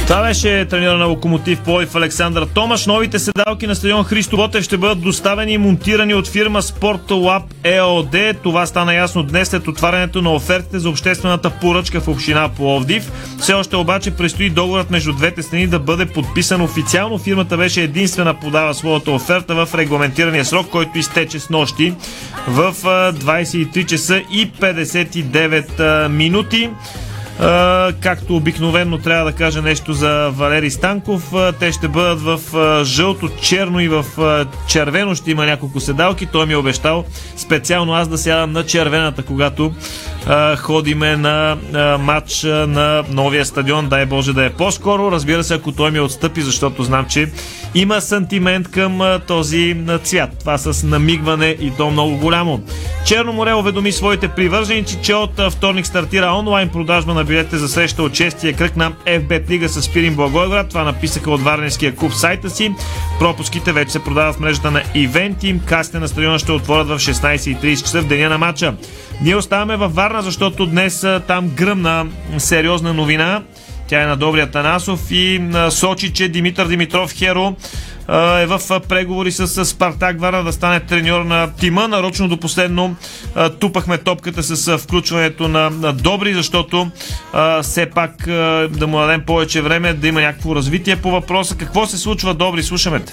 Това 0.06 0.22
беше 0.22 0.64
тренера 0.64 0.98
на 0.98 1.04
Локомотив 1.04 1.60
Пловдив 1.60 1.94
Александър 1.94 2.46
Томаш. 2.54 2.86
Новите 2.86 3.18
седалки 3.18 3.66
на 3.66 3.74
стадион 3.74 4.04
Христо 4.04 4.36
Ботев 4.36 4.64
ще 4.64 4.76
бъдат 4.76 5.00
доставени 5.00 5.52
и 5.52 5.58
монтирани 5.58 6.14
от 6.14 6.28
фирма 6.28 6.62
Sport 6.62 7.42
ЕОД. 7.64 8.42
Това 8.42 8.66
стана 8.66 8.94
ясно 8.94 9.22
днес 9.22 9.48
след 9.48 9.68
отварянето 9.68 10.22
на 10.22 10.34
офертите 10.34 10.78
за 10.78 10.90
обществената 10.90 11.50
поръчка 11.50 12.00
в 12.00 12.08
община 12.08 12.48
Пловдив. 12.48 13.12
Все 13.40 13.54
още 13.54 13.76
обаче 13.76 14.10
предстои 14.10 14.50
договорът 14.50 14.90
между 14.90 15.12
двете 15.12 15.42
страни 15.42 15.66
да 15.66 15.78
бъде 15.78 16.06
подписан 16.06 16.60
официално. 16.60 17.18
Фирмата 17.18 17.56
беше 17.56 17.82
единствена 17.82 18.34
подава 18.34 18.74
своята 18.74 19.12
оферта 19.12 19.54
в 19.54 19.74
регламентирания 19.74 20.44
срок, 20.44 20.66
който 20.70 20.98
изтече 20.98 21.38
с 21.38 21.50
нощи 21.50 21.94
в 22.48 22.74
23 22.82 23.86
часа 23.86 24.22
и 24.32 24.50
59 24.52 26.08
минути. 26.08 26.70
Както 28.00 28.36
обикновено 28.36 28.98
трябва 28.98 29.24
да 29.24 29.36
кажа 29.36 29.62
нещо 29.62 29.92
за 29.92 30.30
Валери 30.30 30.70
Станков. 30.70 31.32
Те 31.60 31.72
ще 31.72 31.88
бъдат 31.88 32.20
в 32.20 32.40
жълто, 32.84 33.28
черно 33.42 33.80
и 33.80 33.88
в 33.88 34.04
червено 34.66 35.14
ще 35.14 35.30
има 35.30 35.46
няколко 35.46 35.80
седалки. 35.80 36.26
Той 36.26 36.46
ми 36.46 36.52
е 36.52 36.56
обещал 36.56 37.04
специално 37.36 37.94
аз 37.94 38.08
да 38.08 38.18
сядам 38.18 38.52
на 38.52 38.66
червената, 38.66 39.22
когато 39.22 39.72
ходиме 40.56 41.16
на 41.16 41.56
матч 42.00 42.42
на 42.42 43.04
новия 43.10 43.44
стадион. 43.44 43.88
Дай 43.88 44.06
Боже 44.06 44.32
да 44.32 44.44
е 44.44 44.50
по-скоро. 44.50 45.12
Разбира 45.12 45.44
се, 45.44 45.54
ако 45.54 45.72
той 45.72 45.90
ми 45.90 46.00
отстъпи, 46.00 46.42
защото 46.42 46.82
знам, 46.82 47.06
че 47.08 47.32
има 47.74 48.00
сантимент 48.00 48.70
към 48.70 49.00
този 49.26 49.76
цвят. 50.02 50.30
Това 50.40 50.58
с 50.58 50.86
намигване 50.86 51.46
и 51.46 51.72
то 51.76 51.90
много 51.90 52.16
голямо. 52.16 52.60
Черно 53.06 53.32
море 53.32 53.54
уведоми 53.54 53.92
своите 53.92 54.28
привърженици, 54.28 54.98
че 55.02 55.14
от 55.14 55.40
вторник 55.50 55.86
стартира 55.86 56.32
онлайн 56.32 56.68
продажба 56.68 57.14
на 57.14 57.23
билетите 57.24 57.56
за 57.56 57.68
среща 57.68 58.02
от 58.02 58.12
6-я 58.12 58.52
кръг 58.52 58.76
на 58.76 58.92
FBET 58.92 59.50
Лига 59.50 59.68
с 59.68 59.92
Пирин 59.92 60.14
Благоевград. 60.14 60.68
Това 60.68 60.84
написаха 60.84 61.30
от 61.30 61.42
Варненския 61.42 61.94
клуб 61.94 62.12
сайта 62.12 62.50
си. 62.50 62.74
Пропуските 63.18 63.72
вече 63.72 63.92
се 63.92 64.04
продават 64.04 64.36
в 64.36 64.40
мрежата 64.40 64.70
на 64.70 64.82
Ивенти. 64.94 65.60
Касите 65.66 65.98
на 65.98 66.08
стадиона 66.08 66.38
ще 66.38 66.52
отворят 66.52 66.88
в 66.88 66.98
16.30 66.98 67.80
часа 67.80 68.00
в 68.02 68.06
деня 68.06 68.28
на 68.28 68.38
матча. 68.38 68.74
Ние 69.22 69.36
оставаме 69.36 69.76
във 69.76 69.94
Варна, 69.94 70.22
защото 70.22 70.66
днес 70.66 71.06
там 71.26 71.48
гръмна 71.48 72.06
сериозна 72.38 72.94
новина. 72.94 73.42
Тя 73.88 74.02
е 74.02 74.06
на 74.06 74.16
Добрия 74.16 74.50
Танасов 74.50 75.00
и 75.10 75.40
сочи, 75.70 76.12
че 76.12 76.28
Димитър 76.28 76.68
Димитров 76.68 77.12
Херо 77.12 77.56
е 78.08 78.46
в 78.46 78.60
преговори 78.88 79.32
с 79.32 79.64
Спартак 79.64 80.20
Варна 80.20 80.44
да 80.44 80.52
стане 80.52 80.80
треньор 80.80 81.20
на 81.24 81.52
тима. 81.60 81.88
Нарочно 81.88 82.28
до 82.28 82.36
последно 82.36 82.96
тупахме 83.60 83.98
топката 83.98 84.42
с 84.42 84.78
включването 84.78 85.48
на 85.48 85.92
Добри, 85.92 86.34
защото 86.34 86.90
все 87.62 87.86
пак 87.86 88.12
да 88.70 88.86
му 88.86 88.98
дадем 88.98 89.22
повече 89.26 89.62
време, 89.62 89.92
да 89.92 90.08
има 90.08 90.20
някакво 90.20 90.56
развитие 90.56 90.96
по 90.96 91.10
въпроса. 91.10 91.56
Какво 91.56 91.86
се 91.86 91.98
случва, 91.98 92.34
Добри? 92.34 92.62
Слушаме 92.62 93.00
те. 93.00 93.12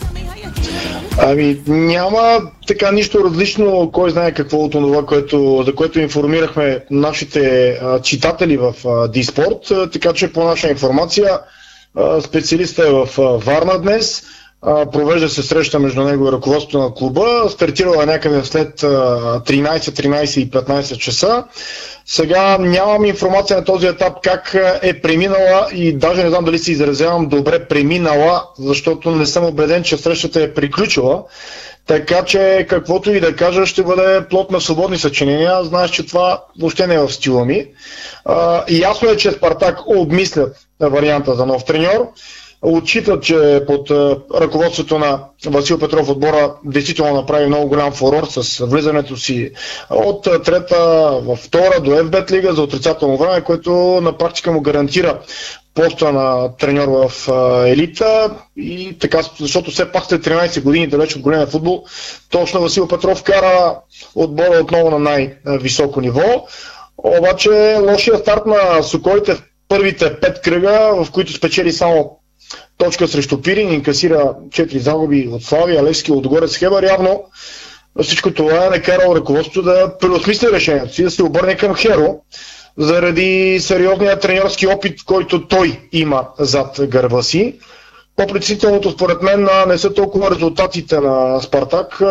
Ами 1.20 1.62
няма 1.68 2.40
така 2.68 2.92
нищо 2.92 3.24
различно, 3.24 3.90
кой 3.94 4.12
знае 4.12 4.34
какво 4.34 4.58
от 4.58 4.72
това, 4.72 5.06
което, 5.06 5.64
за 5.66 5.76
което 5.76 6.00
информирахме 6.00 6.80
нашите 6.92 7.70
а, 7.70 8.02
читатели 8.02 8.58
в 8.58 8.74
Диспорт, 9.10 9.92
така 9.94 10.14
че 10.14 10.34
по 10.34 10.44
наша 10.44 10.70
информация 10.70 11.40
а, 11.96 12.22
специалиста 12.22 12.88
е 12.88 12.92
в 12.92 13.08
а, 13.18 13.22
Варна 13.22 13.82
днес, 13.82 14.24
провежда 14.62 15.30
се 15.30 15.44
среща 15.44 15.80
между 15.80 16.04
него 16.04 16.28
и 16.28 16.32
ръководството 16.32 16.80
на 16.80 16.94
клуба, 16.94 17.50
стартирала 17.50 18.06
някъде 18.06 18.44
след 18.44 18.82
13-13 18.82 20.40
и 20.40 20.52
15 20.52 20.98
часа. 20.98 21.44
Сега 22.06 22.58
нямам 22.58 23.06
информация 23.06 23.58
на 23.58 23.64
този 23.64 23.88
етап 23.88 24.14
как 24.24 24.56
е 24.82 25.02
преминала 25.02 25.68
и 25.74 25.94
даже 25.94 26.24
не 26.24 26.30
знам 26.30 26.46
дали 26.46 26.60
се 26.60 26.72
изразявам 26.72 27.28
добре 27.28 27.68
преминала, 27.68 28.44
защото 28.60 29.12
не 29.12 29.26
съм 29.26 29.46
убеден, 29.46 29.84
че 29.84 29.98
срещата 29.98 30.42
е 30.44 30.54
приключила. 30.54 31.24
Така 31.88 32.26
че 32.26 32.66
каквото 32.70 33.12
и 33.12 33.20
да 33.20 33.36
кажа 33.36 33.66
ще 33.66 33.84
бъде 33.84 34.28
плод 34.30 34.52
на 34.52 34.62
свободни 34.62 34.98
съчинения. 34.98 35.64
Знаеш, 35.64 35.92
че 35.92 36.06
това 36.06 36.44
въобще 36.60 36.88
не 36.88 36.96
е 36.96 37.00
в 37.00 37.14
стила 37.14 37.46
ми. 37.46 37.66
И 38.68 38.80
ясно 38.80 39.10
е, 39.10 39.18
че 39.18 39.32
Спартак 39.32 39.80
обмислят 39.88 40.58
варианта 40.80 41.36
за 41.36 41.46
нов 41.46 41.66
треньор 41.66 42.08
отчитат, 42.62 43.24
че 43.24 43.64
под 43.68 43.92
ръководството 44.36 45.00
на 45.00 45.20
Васил 45.46 45.80
Петров 45.80 46.10
отбора 46.10 46.56
действително 46.66 47.16
направи 47.16 47.48
много 47.48 47.68
голям 47.68 47.92
фурор 47.92 48.28
с 48.30 48.66
влизането 48.66 49.18
си 49.18 49.52
от 49.90 50.24
трета 50.44 51.10
във 51.24 51.40
втора 51.40 51.80
до 51.82 51.92
FBET 51.92 52.32
лига 52.32 52.54
за 52.54 52.62
отрицателно 52.62 53.18
време, 53.18 53.42
което 53.42 53.72
на 54.02 54.18
практика 54.18 54.52
му 54.52 54.62
гарантира 54.62 55.20
поста 55.74 56.12
на 56.12 56.56
треньор 56.58 56.88
в 56.88 57.12
елита 57.68 58.36
и 58.58 58.98
така, 59.00 59.22
защото 59.40 59.72
все 59.72 59.92
пак 59.92 60.06
след 60.06 60.26
13 60.26 60.64
години 60.64 60.88
далеч 60.88 61.16
от 61.16 61.22
големия 61.22 61.48
футбол, 61.48 61.84
точно 62.30 62.62
Васил 62.62 62.88
Петров 62.88 63.24
кара 63.24 63.76
отбора 64.16 64.60
отново 64.62 64.90
на 64.90 65.00
най-високо 65.00 66.02
ниво. 66.02 66.48
Обаче 66.98 67.78
лошия 67.82 68.18
старт 68.18 68.46
на 68.46 68.84
Соколите 68.84 69.36
в 69.36 69.44
първите 69.68 70.20
пет 70.20 70.42
кръга, 70.42 71.04
в 71.04 71.12
които 71.12 71.34
спечели 71.34 71.72
само 71.72 72.21
точка 72.78 73.08
срещу 73.08 73.42
Пирин, 73.42 73.74
инкасира 73.74 74.36
4 74.50 74.78
загуби 74.78 75.30
от 75.32 75.44
Славия, 75.44 75.84
Левски, 75.84 76.12
Лодогорец, 76.12 76.58
Хебър. 76.58 76.84
Явно 76.84 77.24
всичко 78.02 78.34
това 78.34 78.66
е 78.66 78.70
накарало 78.70 79.16
ръководството 79.16 79.62
да 79.62 79.98
преосмисли 79.98 80.48
решението 80.52 80.94
си, 80.94 81.04
да 81.04 81.12
се 81.12 81.24
обърне 81.24 81.58
към 81.58 81.76
Херо, 81.76 82.20
заради 82.78 83.60
сериозния 83.62 84.20
тренерски 84.20 84.68
опит, 84.68 85.04
който 85.04 85.48
той 85.48 85.80
има 85.92 86.28
зад 86.40 86.80
гърба 86.88 87.22
си. 87.22 87.56
По-притеснителното 88.22 88.92
според 88.92 89.22
мен 89.22 89.48
не 89.68 89.78
са 89.78 89.94
толкова 89.94 90.32
резултатите 90.32 91.00
на 91.00 91.42
Спартак, 91.42 92.02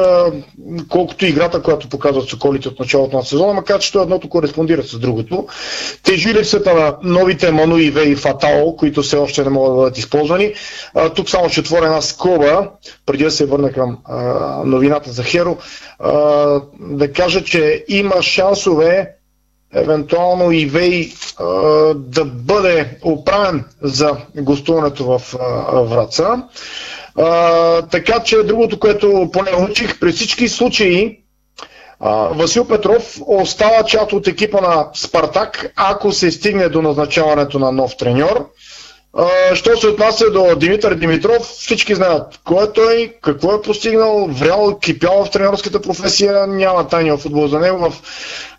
колкото 0.89 1.27
играта, 1.27 1.63
която 1.63 1.89
показват 1.89 2.29
Соколите 2.29 2.69
от 2.69 2.81
началото 2.81 3.17
на 3.17 3.25
сезона, 3.25 3.53
макар 3.53 3.81
че 3.81 3.99
едното 3.99 4.29
кореспондира 4.29 4.83
с 4.83 4.99
другото. 4.99 5.47
Тежи 6.03 6.35
липсата 6.35 6.75
на 6.75 6.97
новите 7.03 7.51
Ману 7.51 7.79
и 7.79 7.91
Вей 7.91 8.09
и 8.09 8.17
Фатао, 8.17 8.77
които 8.77 9.03
все 9.03 9.17
още 9.17 9.45
не 9.45 9.51
могат 9.51 9.73
да 9.73 9.77
бъдат 9.77 9.99
използвани. 9.99 10.55
Тук 11.15 11.31
само 11.31 11.49
ще 11.49 11.61
отворя 11.61 11.85
една 11.87 12.01
скоба, 12.01 12.71
преди 13.07 13.25
да 13.25 13.31
се 13.31 13.47
върна 13.47 13.73
към 13.73 13.99
новината 14.65 15.11
за 15.13 15.23
Херо, 15.23 15.57
да 16.81 17.13
кажа, 17.15 17.45
че 17.45 17.85
има 17.89 18.23
шансове 18.23 19.20
евентуално 19.75 20.53
и 20.53 20.67
Вей 20.67 21.13
да 21.95 22.25
бъде 22.25 22.99
оправен 23.03 23.65
за 23.83 24.11
гостуването 24.35 25.05
в 25.09 25.35
Враца. 25.85 26.43
така 27.83 28.21
че 28.21 28.37
другото, 28.39 28.79
което 28.79 29.31
поне 29.33 29.51
учих, 29.63 30.01
при 30.01 30.13
всички 30.13 30.49
случаи 30.49 31.21
Васил 32.31 32.65
Петров 32.65 33.03
остава 33.21 33.83
част 33.85 34.13
от 34.13 34.27
екипа 34.27 34.61
на 34.61 34.89
Спартак, 34.95 35.73
ако 35.77 36.13
се 36.13 36.31
стигне 36.31 36.69
до 36.69 36.83
назначаването 36.83 37.59
на 37.59 37.73
нов 37.73 37.97
треньор. 37.97 38.47
Що 39.55 39.77
се 39.77 39.87
отнася 39.87 40.31
до 40.31 40.57
Димитър 40.57 40.95
Димитров, 40.95 41.43
всички 41.43 41.95
знаят 41.95 42.41
кой 42.45 42.65
е 42.65 42.73
той, 42.73 43.15
какво 43.23 43.55
е 43.55 43.63
постигнал, 43.63 44.27
врял, 44.27 44.79
кипял 44.79 45.25
в 45.25 45.31
тренерската 45.31 45.83
професия, 45.83 46.47
няма 46.47 46.89
тайния 46.89 47.17
футбол 47.17 47.49
за 47.49 47.59
него. 47.59 47.91
В 47.91 47.95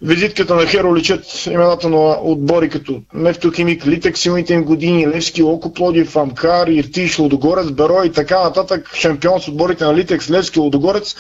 визитката 0.02 0.56
на 0.56 0.66
Херо 0.66 0.96
личат 0.96 1.46
имената 1.46 1.90
на 1.90 2.18
отбори 2.22 2.70
като 2.70 3.02
Нефтохимик, 3.14 3.88
Литек, 3.88 4.18
силните 4.18 4.54
им 4.54 4.64
години, 4.64 5.08
Левски, 5.08 5.44
Локо 5.44 5.74
Плодив, 5.74 6.16
Амкар, 6.16 6.68
Иртиш, 6.68 7.20
Лодогорец, 7.20 7.72
Беро 7.72 8.04
и 8.04 8.12
така 8.12 8.44
нататък. 8.44 8.92
Шампион 8.96 9.42
с 9.42 9.48
отборите 9.48 9.86
на 9.86 9.96
Литекс, 9.96 10.30
Левски, 10.30 10.60
Лодогорец. 10.60 11.16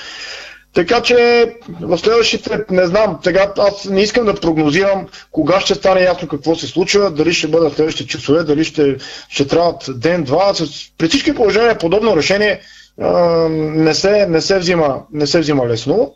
Така 0.73 1.01
че 1.01 1.45
в 1.81 1.97
следващите, 1.97 2.59
не 2.69 2.85
знам, 2.85 3.19
сега 3.23 3.53
аз 3.57 3.85
не 3.85 4.01
искам 4.01 4.25
да 4.25 4.35
прогнозирам 4.35 5.07
кога 5.31 5.59
ще 5.59 5.75
стане 5.75 6.01
ясно 6.01 6.27
какво 6.27 6.55
се 6.55 6.67
случва, 6.67 7.11
дали 7.11 7.33
ще 7.33 7.47
бъдат 7.47 7.75
следващите 7.75 8.09
часове, 8.09 8.43
дали 8.43 8.63
ще, 8.63 8.97
ще 9.29 9.47
трябват 9.47 9.85
ден-два. 9.89 10.53
При 10.97 11.07
всички 11.07 11.35
положения 11.35 11.77
подобно 11.77 12.15
решение 12.17 12.61
не, 12.97 13.93
се, 13.93 14.25
не, 14.25 14.41
се 14.41 14.59
взима, 14.59 15.01
не 15.13 15.27
се 15.27 15.39
взима 15.39 15.67
лесно. 15.67 16.13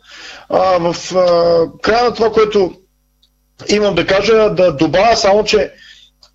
А, 0.48 0.78
в 0.78 1.16
а, 1.16 1.80
края 1.82 2.04
на 2.04 2.14
това, 2.14 2.32
което 2.32 2.72
имам 3.68 3.94
да 3.94 4.06
кажа, 4.06 4.50
да 4.50 4.72
добавя 4.72 5.16
само, 5.16 5.44
че 5.44 5.72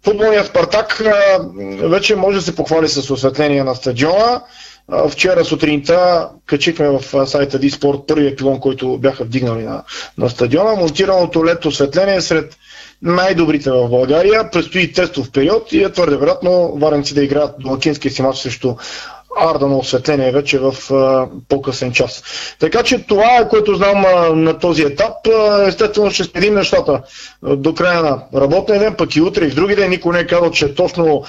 футболният 0.06 0.48
Спартак 0.48 1.02
а, 1.02 1.40
вече 1.88 2.16
може 2.16 2.38
да 2.38 2.44
се 2.44 2.56
похвали 2.56 2.88
с 2.88 3.12
осветление 3.12 3.64
на 3.64 3.76
стадиона. 3.76 4.42
Вчера 5.10 5.46
сутринта 5.46 6.30
качихме 6.46 6.90
в 6.90 7.28
сайта 7.28 7.60
Диспорт 7.60 8.00
първия 8.08 8.36
пилон, 8.36 8.60
който 8.60 8.98
бяха 8.98 9.24
вдигнали 9.24 9.64
на, 9.64 9.84
на 10.18 10.30
стадиона. 10.30 10.76
Монтираното 10.76 11.46
лето 11.46 11.68
осветление 11.68 12.16
е 12.16 12.22
сред 12.22 12.58
най-добрите 13.02 13.72
в 13.72 13.90
България. 13.90 14.50
Предстои 14.52 14.94
тестов 14.94 15.32
период 15.32 15.72
и 15.72 15.84
е 15.84 15.92
твърде 15.92 16.18
вероятно 16.18 16.74
варенци 16.76 17.14
да 17.14 17.24
играят 17.24 17.56
домакинския 17.60 18.12
си 18.12 18.22
матч 18.22 18.38
срещу 18.40 18.76
арда 19.40 19.68
на 19.68 19.78
осветление 19.78 20.32
вече 20.32 20.60
в 20.60 20.74
по-късен 21.50 21.92
час. 21.92 22.24
Така 22.60 22.84
че 22.84 23.06
това 23.08 23.38
е 23.38 23.50
което 23.50 23.76
знам 23.76 24.02
на 24.44 24.60
този 24.60 24.84
етап. 24.84 25.14
Естествено 25.68 26.12
ще 26.12 26.24
следим 26.24 26.54
нещата 26.54 27.02
до 27.44 27.74
края 27.74 28.04
на 28.04 28.42
работния 28.42 28.80
ден, 28.80 28.96
пък 28.98 29.16
и 29.16 29.22
утре 29.22 29.46
и 29.46 29.50
в 29.50 29.56
други 29.56 29.76
ден. 29.76 29.90
Никой 29.90 30.14
не 30.14 30.20
е 30.20 30.28
казал, 30.28 30.52
че 30.52 30.76
точно 30.76 31.24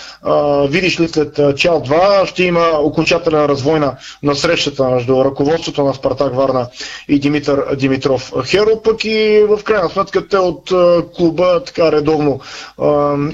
видиш 0.68 1.00
ли 1.00 1.09
след 1.09 1.38
а, 1.38 1.55
чал 1.55 1.82
2 1.82 2.26
ще 2.26 2.44
има 2.44 2.68
окончателен 2.78 3.44
развой 3.46 3.80
на, 3.80 3.96
на 4.22 4.34
срещата 4.34 4.90
между 4.90 5.24
ръководството 5.24 5.84
на 5.84 5.94
Спартак 5.94 6.34
Варна 6.34 6.66
и 7.09 7.18
Димитър 7.18 7.76
Димитров 7.76 8.32
Херо, 8.46 8.82
пък 8.84 9.05
и 9.05 9.44
в 9.48 9.64
крайна 9.64 9.90
сметка 9.90 10.28
те 10.28 10.38
от 10.38 10.72
клуба 11.16 11.62
така 11.64 11.92
редовно 11.92 12.40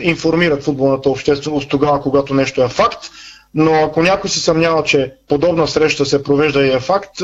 информират 0.00 0.64
футболната 0.64 1.10
общественост 1.10 1.68
тогава, 1.68 2.00
когато 2.00 2.34
нещо 2.34 2.62
е 2.62 2.68
факт 2.68 3.10
но 3.54 3.74
ако 3.74 4.02
някой 4.02 4.30
се 4.30 4.40
съмнява, 4.40 4.84
че 4.84 5.12
подобна 5.28 5.68
среща 5.68 6.06
се 6.06 6.22
провежда 6.22 6.66
и 6.66 6.72
е 6.72 6.80
факт, 6.80 7.18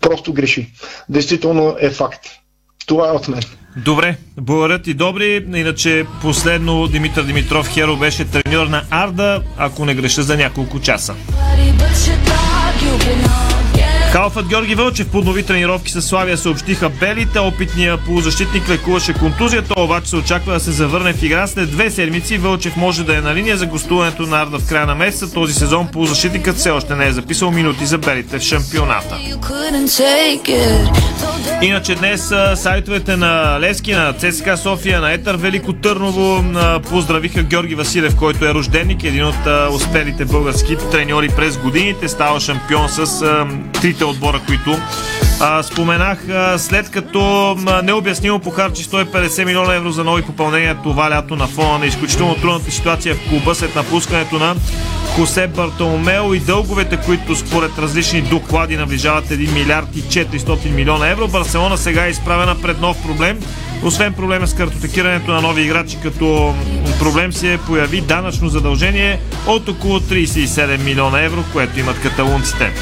просто 0.00 0.32
греши. 0.32 0.70
Действително 1.08 1.76
е 1.80 1.90
факт. 1.90 2.26
Това 2.86 3.08
е 3.08 3.12
от 3.12 3.28
мен. 3.28 3.42
Добре, 3.76 4.16
благодаря 4.36 4.78
ти 4.78 4.94
добри. 4.94 5.46
Иначе 5.54 6.06
последно 6.22 6.86
Димитър 6.88 7.22
Димитров 7.22 7.68
Херо 7.68 7.96
беше 7.96 8.24
треньор 8.24 8.66
на 8.66 8.82
Арда, 8.90 9.42
ако 9.56 9.84
не 9.84 9.94
греша 9.94 10.22
за 10.22 10.36
няколко 10.36 10.80
часа. 10.80 11.14
Халфът 14.12 14.48
Георги 14.48 14.74
Вълчев 14.74 15.08
по 15.08 15.20
нови 15.20 15.42
тренировки 15.42 15.92
с 15.92 16.02
Славия 16.02 16.38
съобщиха 16.38 16.88
белите. 16.88 17.38
Опитният 17.38 18.00
полузащитник 18.06 18.68
лекуваше 18.68 19.12
контузията, 19.14 19.74
обаче 19.76 20.10
се 20.10 20.16
очаква 20.16 20.52
да 20.52 20.60
се 20.60 20.70
завърне 20.70 21.12
в 21.12 21.22
игра 21.22 21.46
след 21.46 21.70
две 21.70 21.90
седмици. 21.90 22.38
Вълчев 22.38 22.76
може 22.76 23.04
да 23.04 23.16
е 23.16 23.20
на 23.20 23.34
линия 23.34 23.56
за 23.56 23.66
гостуването 23.66 24.22
на 24.22 24.42
Арда 24.42 24.58
в 24.58 24.68
края 24.68 24.86
на 24.86 24.94
месеца. 24.94 25.34
Този 25.34 25.54
сезон 25.54 25.88
полузащитникът 25.92 26.56
все 26.56 26.70
още 26.70 26.94
не 26.94 27.06
е 27.06 27.12
записал 27.12 27.50
минути 27.50 27.86
за 27.86 27.98
белите 27.98 28.38
в 28.38 28.42
шампионата. 28.42 29.18
Иначе 31.62 31.94
днес 31.94 32.32
сайтовете 32.54 33.16
на 33.16 33.60
Лески, 33.60 33.92
на 33.92 34.12
ЦСКА 34.12 34.56
София, 34.56 35.00
на 35.00 35.12
Етър 35.12 35.36
Велико 35.36 35.72
Търново 35.72 36.44
поздравиха 36.90 37.42
Георги 37.42 37.74
Василев, 37.74 38.16
който 38.16 38.44
е 38.44 38.54
рожденник, 38.54 39.04
един 39.04 39.24
от 39.24 39.72
успелите 39.74 40.24
български 40.24 40.76
треньори 40.90 41.28
през 41.28 41.58
годините. 41.58 42.08
Става 42.08 42.40
шампион 42.40 42.88
с 42.88 43.22
а, 43.22 43.46
трите 44.00 44.10
отбора, 44.10 44.40
които 44.46 44.78
а, 45.40 45.62
споменах. 45.62 46.28
А, 46.28 46.58
след 46.58 46.90
като 46.90 47.50
а, 47.66 47.82
необяснимо 47.82 48.38
похарчи 48.38 48.84
150 48.84 49.44
милиона 49.44 49.74
евро 49.74 49.90
за 49.90 50.04
нови 50.04 50.22
попълнения 50.22 50.76
това 50.82 51.10
лято 51.10 51.36
на 51.36 51.46
фона 51.46 51.78
на 51.78 51.86
изключително 51.86 52.34
трудната 52.34 52.70
ситуация 52.70 53.14
в 53.14 53.28
клуба 53.28 53.54
след 53.54 53.74
напускането 53.74 54.38
на 54.38 54.56
Хосе 55.16 55.46
Бартоломео 55.46 56.34
и 56.34 56.40
дълговете, 56.40 56.96
които 56.96 57.36
според 57.36 57.78
различни 57.78 58.22
доклади 58.22 58.76
наближават 58.76 59.24
1 59.24 59.52
милиард 59.52 59.96
и 59.96 60.02
400 60.02 60.70
милиона 60.70 61.08
евро. 61.08 61.28
Барселона 61.28 61.78
сега 61.78 62.06
е 62.06 62.10
изправена 62.10 62.62
пред 62.62 62.80
нов 62.80 63.02
проблем. 63.02 63.38
Освен 63.82 64.12
проблема 64.12 64.46
с 64.46 64.54
картотекирането 64.54 65.30
на 65.30 65.40
нови 65.40 65.62
играчи, 65.62 65.96
като 66.02 66.54
проблем 66.98 67.32
се 67.32 67.58
появи 67.66 68.00
данъчно 68.00 68.48
задължение 68.48 69.20
от 69.46 69.68
около 69.68 70.00
37 70.00 70.84
милиона 70.84 71.22
евро, 71.22 71.44
което 71.52 71.80
имат 71.80 72.00
каталунците. 72.00 72.72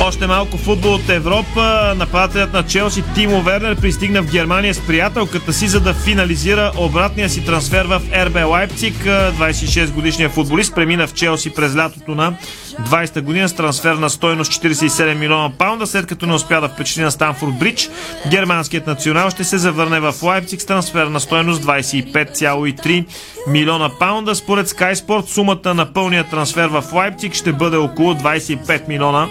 Още 0.00 0.26
малко 0.26 0.56
футбол 0.56 0.94
от 0.94 1.08
Европа. 1.08 1.94
Нападателят 1.96 2.52
на 2.52 2.62
Челси 2.62 3.04
Тимо 3.14 3.42
Вернер 3.42 3.76
пристигна 3.76 4.22
в 4.22 4.30
Германия 4.30 4.74
с 4.74 4.86
приятелката 4.86 5.52
си, 5.52 5.68
за 5.68 5.80
да 5.80 5.94
финализира 5.94 6.72
обратния 6.76 7.28
си 7.30 7.44
трансфер 7.44 7.86
в 7.86 8.02
РБ 8.16 8.48
Лайпциг. 8.48 8.94
26 9.04 9.90
годишният 9.90 10.32
футболист 10.32 10.74
премина 10.74 11.06
в 11.06 11.14
Челси 11.14 11.50
през 11.50 11.76
лятото 11.76 12.14
на 12.14 12.36
20-та 12.80 13.20
година 13.20 13.48
с 13.48 13.52
трансфер 13.52 13.94
на 13.94 14.10
стойност 14.10 14.52
47 14.52 15.14
милиона 15.14 15.50
паунда, 15.58 15.86
след 15.86 16.06
като 16.06 16.26
не 16.26 16.34
успя 16.34 16.60
да 16.60 16.68
впечатли 16.68 17.02
на 17.02 17.10
Станфорд 17.10 17.58
Бридж. 17.58 17.90
Германският 18.30 18.86
национал 18.86 19.30
ще 19.30 19.44
се 19.44 19.58
завърне 19.58 20.00
в 20.00 20.14
Лайпциг 20.22 20.60
с 20.62 20.66
трансфер 20.66 21.06
на 21.06 21.20
стойност 21.20 21.62
25,3 21.62 23.04
милиона 23.48 23.90
паунда. 23.98 24.34
Според 24.34 24.68
Sky 24.68 24.94
Sport 24.94 25.26
сумата 25.26 25.74
на 25.74 25.92
пълния 25.92 26.24
трансфер 26.24 26.68
в 26.68 26.84
Лайпциг 26.92 27.34
ще 27.34 27.52
бъде 27.52 27.76
около 27.76 28.14
25 28.14 28.88
милиона 28.88 29.28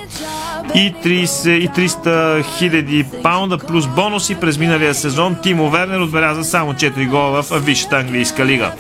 и 0.76 0.94
30 1.06 1.50
и 1.50 1.70
300 1.70 2.58
хиляди 2.58 3.06
паунда 3.24 3.58
плюс 3.58 3.88
бонуси 3.88 4.36
през 4.36 4.58
миналия 4.58 4.96
сезон. 4.96 5.36
Тимо 5.44 5.70
Вернер 5.70 6.00
отбеляза 6.00 6.44
само 6.44 6.74
4 6.74 7.10
гола 7.10 7.44
в 7.44 7.60
Висшата 7.60 7.98
английска 7.98 8.46
лига. 8.46 8.72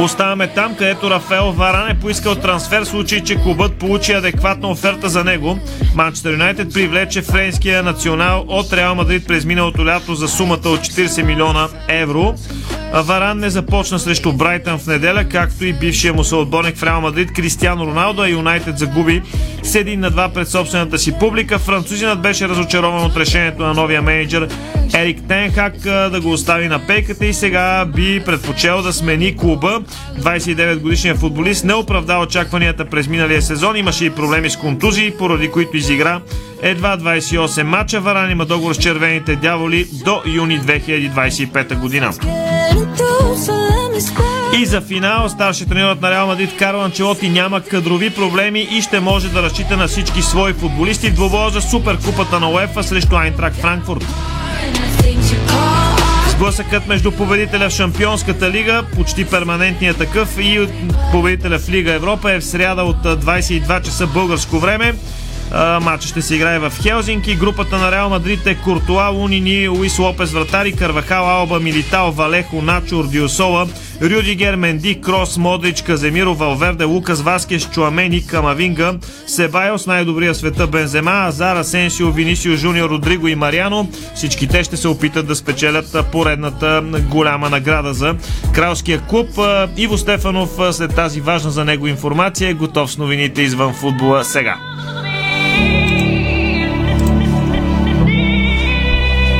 Оставаме 0.00 0.46
там, 0.46 0.74
където 0.74 1.10
Рафаел 1.10 1.52
Варан 1.52 1.90
е 1.90 2.00
поискал 2.26 2.42
трансфер 2.42 2.84
в 2.84 2.88
случай, 2.88 3.20
че 3.20 3.36
клубът 3.36 3.74
получи 3.74 4.12
адекватна 4.12 4.68
оферта 4.68 5.08
за 5.08 5.24
него. 5.24 5.58
Манчестър 5.94 6.32
Юнайтед 6.32 6.72
привлече 6.72 7.22
френския 7.22 7.82
национал 7.82 8.44
от 8.48 8.72
Реал 8.72 8.94
Мадрид 8.94 9.26
през 9.26 9.44
миналото 9.44 9.86
лято 9.86 10.14
за 10.14 10.28
сумата 10.28 10.68
от 10.68 10.80
40 10.80 11.22
милиона 11.22 11.68
евро. 11.88 12.34
Варан 12.94 13.38
не 13.38 13.50
започна 13.50 13.98
срещу 13.98 14.32
Брайтън 14.32 14.78
в 14.78 14.86
неделя, 14.86 15.24
както 15.24 15.64
и 15.64 15.72
бившия 15.72 16.14
му 16.14 16.24
съотборник 16.24 16.76
в 16.76 16.82
Реал 16.82 17.00
Мадрид 17.00 17.32
Кристиано 17.32 17.86
Роналдо, 17.86 18.22
а 18.22 18.28
Юнайтед 18.28 18.78
загуби 18.78 19.22
с 19.62 19.74
един 19.74 20.00
на 20.00 20.10
два 20.10 20.28
пред 20.28 20.48
собствената 20.48 20.98
си 20.98 21.12
публика. 21.18 21.58
Французинът 21.58 22.22
беше 22.22 22.48
разочарован 22.48 23.04
от 23.04 23.16
решението 23.16 23.62
на 23.62 23.74
новия 23.74 24.02
менеджер 24.02 24.48
Ерик 24.94 25.18
Тенхак 25.28 25.78
да 25.82 26.20
го 26.22 26.30
остави 26.30 26.68
на 26.68 26.86
пейката 26.86 27.26
и 27.26 27.34
сега 27.34 27.84
би 27.84 28.22
предпочел 28.24 28.82
да 28.82 28.92
смени 28.92 29.36
клуба. 29.36 29.80
29 30.20 30.78
годишният 30.78 31.18
футболист 31.18 31.64
не 31.64 31.74
оправда 31.74 32.18
очакванията 32.18 32.84
през 32.84 33.08
миналия 33.08 33.42
сезон. 33.42 33.76
Имаше 33.76 34.04
и 34.04 34.10
проблеми 34.10 34.50
с 34.50 34.56
контузии, 34.56 35.10
поради 35.18 35.50
които 35.50 35.76
изигра 35.76 36.20
едва 36.62 36.98
28 36.98 37.62
мача. 37.62 38.00
Варан 38.00 38.30
има 38.30 38.46
договор 38.46 38.74
с 38.74 38.78
червените 38.78 39.36
дяволи 39.36 39.86
до 40.04 40.22
юни 40.26 40.60
2025 40.60 41.78
година. 41.78 42.12
И 44.60 44.66
за 44.66 44.80
финал 44.80 45.28
старши 45.28 45.66
тренерът 45.66 46.02
на 46.02 46.10
Реал 46.10 46.26
Мадрид 46.26 46.56
Карло 46.56 46.82
Анчелоти 46.82 47.28
няма 47.28 47.60
кадрови 47.60 48.10
проблеми 48.10 48.68
и 48.70 48.82
ще 48.82 49.00
може 49.00 49.28
да 49.28 49.42
разчита 49.42 49.76
на 49.76 49.88
всички 49.88 50.22
свои 50.22 50.52
футболисти 50.52 51.10
в 51.10 51.14
двобоя 51.14 51.50
за 51.50 51.60
Суперкупата 51.60 52.40
на 52.40 52.50
УЕФА 52.50 52.82
срещу 52.82 53.16
Айнтрак 53.16 53.54
Франкфурт. 53.54 54.04
Сблъсъкът 56.28 56.86
между 56.86 57.12
победителя 57.12 57.68
в 57.68 57.72
Шампионската 57.72 58.50
лига, 58.50 58.82
почти 58.94 59.24
перманентния 59.24 59.94
такъв 59.94 60.38
и 60.38 60.68
победителя 61.12 61.58
в 61.58 61.68
Лига 61.68 61.92
Европа 61.92 62.32
е 62.32 62.40
в 62.40 62.44
сряда 62.44 62.82
от 62.82 62.96
22 62.96 63.82
часа 63.82 64.06
българско 64.06 64.58
време. 64.58 64.94
Матчът 65.82 66.10
ще 66.10 66.22
се 66.22 66.34
играе 66.34 66.58
в 66.58 66.72
Хелзинки. 66.82 67.36
Групата 67.36 67.78
на 67.78 67.92
Реал 67.92 68.08
Мадрид 68.08 68.46
е 68.46 68.54
Куртуа, 68.54 69.08
Лунини, 69.08 69.68
Луис 69.68 69.98
Лопес 69.98 70.32
Вратари, 70.32 70.72
Карвахал, 70.72 71.30
Алба, 71.30 71.60
Милитао, 71.60 72.12
Валехо, 72.12 72.62
Начо, 72.62 72.98
Ордиосола, 72.98 73.66
Рюдигер, 74.02 74.56
Менди, 74.56 75.00
Крос, 75.00 75.36
Модрич, 75.36 75.82
Каземиро, 75.82 76.34
Валверде, 76.34 76.84
Лукас 76.84 77.22
Васкес, 77.22 77.70
Чуамени, 77.70 78.26
Камавинга, 78.26 78.94
Себайос, 79.26 79.86
най-добрия 79.86 80.34
света 80.34 80.66
Бензема, 80.66 81.24
Азар, 81.28 81.56
Асенсио, 81.56 82.10
Винисио, 82.10 82.56
Жуниор, 82.56 82.90
Родриго 82.90 83.28
и 83.28 83.34
Мариано. 83.34 83.88
Всички 84.14 84.46
те 84.46 84.64
ще 84.64 84.76
се 84.76 84.88
опитат 84.88 85.26
да 85.26 85.36
спечелят 85.36 85.96
поредната 86.12 86.82
голяма 87.10 87.50
награда 87.50 87.94
за 87.94 88.14
кралския 88.54 89.00
клуб. 89.00 89.28
Иво 89.76 89.98
Стефанов 89.98 90.50
след 90.70 90.94
тази 90.94 91.20
важна 91.20 91.50
за 91.50 91.64
него 91.64 91.86
информация 91.86 92.48
е 92.48 92.54
готов 92.54 92.92
с 92.92 92.98
новините 92.98 93.42
извън 93.42 93.74
футбола 93.74 94.24
сега. 94.24 94.56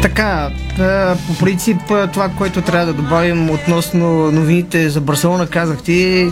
Така, 0.07 0.51
по 1.27 1.39
принцип 1.45 1.77
това, 2.13 2.29
което 2.29 2.63
трябва 2.63 2.87
да 2.87 2.93
добавим 2.93 3.51
относно 3.51 4.33
новините 4.33 4.91
за 4.91 5.01
Барселона, 5.01 5.47
казах 5.47 5.83
ти, 5.83 6.31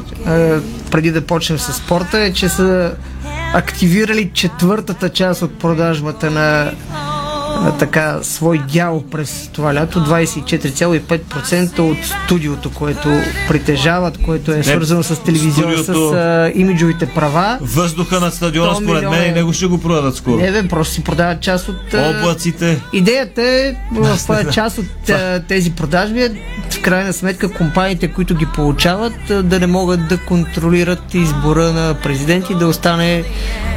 преди 0.91 1.11
да 1.11 1.27
почнем 1.27 1.59
с 1.59 1.73
спорта, 1.73 2.21
е, 2.21 2.33
че 2.33 2.49
са 2.49 2.95
активирали 3.55 4.31
четвъртата 4.35 5.09
част 5.09 5.43
от 5.43 5.59
продажбата 5.59 6.31
на 6.31 6.73
така 7.79 8.19
свой 8.23 8.59
дял 8.59 9.05
през 9.11 9.51
това 9.53 9.75
лято 9.75 10.01
24,5% 10.01 11.79
от 11.79 11.99
студиото, 12.05 12.71
което 12.71 13.09
притежават, 13.49 14.19
което 14.19 14.53
е 14.53 14.63
свързано 14.63 15.03
с 15.03 15.23
телевизион, 15.23 15.85
с 15.85 15.89
а, 15.89 16.53
имиджовите 16.55 17.07
права. 17.07 17.59
Въздуха 17.61 18.21
на 18.21 18.31
стадиона, 18.31 18.75
според 18.75 19.11
мен, 19.11 19.31
и 19.31 19.33
него 19.33 19.53
ще 19.53 19.67
го 19.67 19.81
продадат 19.81 20.17
скоро. 20.17 20.37
Не, 20.37 20.53
бе, 20.53 20.69
просто 20.69 20.95
си 20.95 21.05
продават 21.05 21.41
част 21.41 21.69
от... 21.69 21.95
Облаците. 21.95 22.81
Идеята 22.93 23.43
е 23.43 23.75
в 23.93 24.51
част 24.53 24.79
от 24.79 25.11
а, 25.11 25.43
тези 25.49 25.71
продажби 25.71 26.29
в 26.71 26.83
крайна 26.83 27.13
сметка 27.13 27.53
компаниите, 27.53 28.09
които 28.09 28.35
ги 28.35 28.47
получават, 28.55 29.13
да 29.43 29.61
не 29.61 29.67
могат 29.67 30.09
да 30.09 30.19
контролират 30.19 31.15
избора 31.15 31.73
на 31.73 31.95
президенти, 32.03 32.55
да 32.55 32.67
остане 32.67 33.25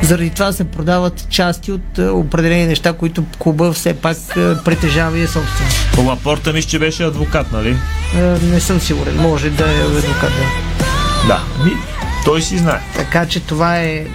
заради 0.01 0.29
това 0.29 0.51
се 0.51 0.63
продават 0.63 1.27
части 1.29 1.71
от 1.71 1.97
определени 1.97 2.65
неща, 2.65 2.93
които 2.93 3.23
клуба 3.39 3.66
все 3.73 3.93
пак 3.93 4.17
притежава 4.65 5.17
и 5.17 5.21
е 5.21 5.27
собствен. 5.27 5.67
Лапорта 6.05 6.53
мисля, 6.53 6.69
че 6.69 6.79
беше 6.79 7.03
адвокат, 7.03 7.51
нали? 7.51 7.77
Не 8.41 8.59
съм 8.59 8.79
сигурен. 8.79 9.15
Може 9.15 9.49
да 9.49 9.71
е 9.71 9.81
адвокат. 9.81 10.31
Да. 11.27 11.39
да. 11.63 11.96
Той 12.27 12.41
си 12.41 12.57
знае. 12.57 12.79
Така 12.95 13.25
че 13.25 13.39
това 13.39 13.77
е 13.77 14.05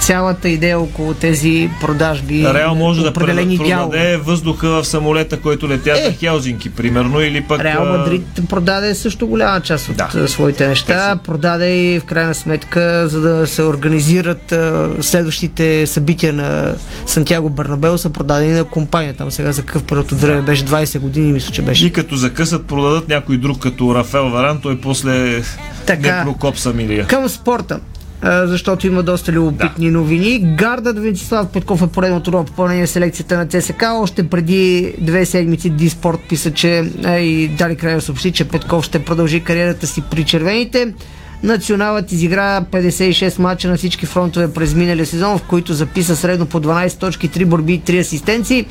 цялата 0.00 0.48
идея 0.48 0.80
около 0.80 1.14
тези 1.14 1.70
продажби. 1.80 2.44
Реал 2.54 2.74
може 2.74 3.02
да 3.02 3.12
продаде 3.12 4.16
въздуха 4.16 4.68
в 4.68 4.84
самолета, 4.84 5.40
който 5.40 5.68
летя 5.68 5.92
е. 5.98 6.04
за 6.04 6.12
Хелзинки, 6.12 6.70
примерно, 6.70 7.20
или 7.20 7.40
пък... 7.40 7.60
Реал 7.60 7.84
Мадрид 7.84 8.22
продаде 8.48 8.94
също 8.94 9.26
голяма 9.26 9.60
част 9.60 9.88
от 9.88 9.96
да. 9.96 10.28
своите 10.28 10.68
неща. 10.68 11.18
Продаде 11.24 11.94
и 11.94 12.00
в 12.00 12.04
крайна 12.04 12.34
сметка, 12.34 13.08
за 13.08 13.20
да 13.20 13.46
се 13.46 13.62
организират 13.62 14.54
следващите 15.00 15.86
събития 15.86 16.32
на 16.32 16.74
Сантьяго 17.06 17.50
Барнабел, 17.50 17.98
са 17.98 18.10
продадени 18.10 18.52
на 18.52 18.64
компания. 18.64 19.14
Там 19.14 19.30
сега 19.30 19.52
за 19.52 19.62
какъв 19.62 19.84
период 19.84 20.12
от 20.12 20.20
време 20.20 20.42
беше 20.42 20.64
20 20.64 20.98
години, 20.98 21.32
мисля, 21.32 21.52
че 21.52 21.62
беше. 21.62 21.86
И 21.86 21.92
като 21.92 22.16
закъсат, 22.16 22.66
продадат 22.66 23.08
някой 23.08 23.36
друг, 23.36 23.58
като 23.58 23.94
Рафел 23.94 24.28
Варан, 24.30 24.60
той 24.62 24.80
после 24.80 25.42
така, 25.86 26.18
не 26.18 26.24
прокопса 26.24 26.72
милия. 26.72 27.06
Към 27.06 27.29
спорта. 27.30 27.80
защото 28.24 28.86
има 28.86 29.02
доста 29.02 29.32
любопитни 29.32 29.86
да. 29.86 29.92
новини. 29.92 30.54
Гардът 30.56 30.98
Венцислав 30.98 31.48
Петков 31.48 31.82
е 31.82 31.86
поредното 31.86 32.30
ново 32.30 32.44
попълнение 32.44 32.86
селекцията 32.86 33.36
на 33.36 33.46
ЦСК. 33.46 33.84
Още 33.92 34.28
преди 34.28 34.94
две 35.00 35.26
седмици 35.26 35.70
Диспорт 35.70 36.20
писа, 36.28 36.50
че 36.50 36.84
и 37.06 37.50
Дали 37.58 37.76
Крайо 37.76 38.00
съобщи, 38.00 38.32
че 38.32 38.48
Петков 38.48 38.84
ще 38.84 39.04
продължи 39.04 39.44
кариерата 39.44 39.86
си 39.86 40.02
при 40.10 40.24
червените. 40.24 40.94
Националът 41.42 42.12
изигра 42.12 42.64
56 42.72 43.38
мача 43.38 43.68
на 43.68 43.76
всички 43.76 44.06
фронтове 44.06 44.52
през 44.52 44.74
миналия 44.74 45.06
сезон, 45.06 45.38
в 45.38 45.42
които 45.42 45.74
записа 45.74 46.16
средно 46.16 46.46
по 46.46 46.60
12 46.60 46.98
точки, 46.98 47.30
3 47.30 47.44
борби 47.44 47.74
и 47.74 47.80
3 47.80 48.00
асистенции. 48.00 48.66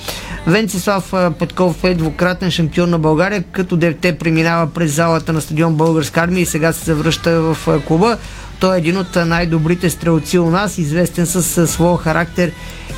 Венцислав 0.48 1.14
Петков 1.40 1.84
е 1.84 1.94
двукратен 1.96 2.52
шампион 2.52 2.90
на 2.90 3.00
България, 3.00 3.44
като 3.52 3.78
дете 3.78 4.18
преминава 4.18 4.68
през 4.68 4.92
залата 4.92 5.34
на 5.34 5.42
стадион 5.42 5.76
Българска 5.76 6.22
армия 6.22 6.42
и 6.42 6.46
сега 6.46 6.74
се 6.74 6.86
завръща 6.86 7.42
в 7.42 7.82
клуба. 7.88 8.18
Той 8.60 8.76
е 8.76 8.80
един 8.80 8.98
от 8.98 9.16
най-добрите 9.16 9.90
стрелци 9.90 10.40
у 10.40 10.50
нас, 10.50 10.78
известен 10.78 11.26
с 11.26 11.68
своя 11.68 11.98
характер 11.98 12.52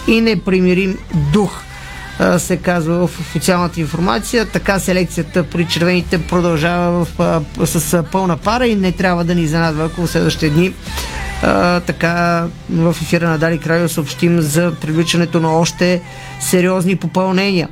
и 0.08 0.22
непримирим 0.22 0.98
дух 1.34 1.62
се 2.38 2.58
казва 2.58 3.08
в 3.08 3.20
официалната 3.20 3.80
информация. 3.80 4.46
Така 4.46 4.80
селекцията 4.80 5.44
при 5.44 5.68
червените 5.68 6.22
продължава 6.22 7.06
в, 7.06 7.44
с 7.66 8.04
пълна 8.12 8.38
пара 8.38 8.68
и 8.68 8.76
не 8.76 8.92
трябва 8.92 9.24
да 9.24 9.36
ни 9.36 9.42
изненадва, 9.42 9.86
ако 9.86 10.02
в 10.02 10.10
следващите 10.10 10.50
дни 10.50 10.74
а, 11.44 11.80
така 11.80 12.46
в 12.70 12.96
ефира 13.02 13.30
на 13.30 13.38
Дали 13.38 13.58
Крайо 13.58 13.90
съобщим 13.90 14.42
за 14.42 14.74
привличането 14.82 15.40
на 15.40 15.54
още 15.54 16.02
сериозни 16.40 16.96
попълнения. 16.96 17.70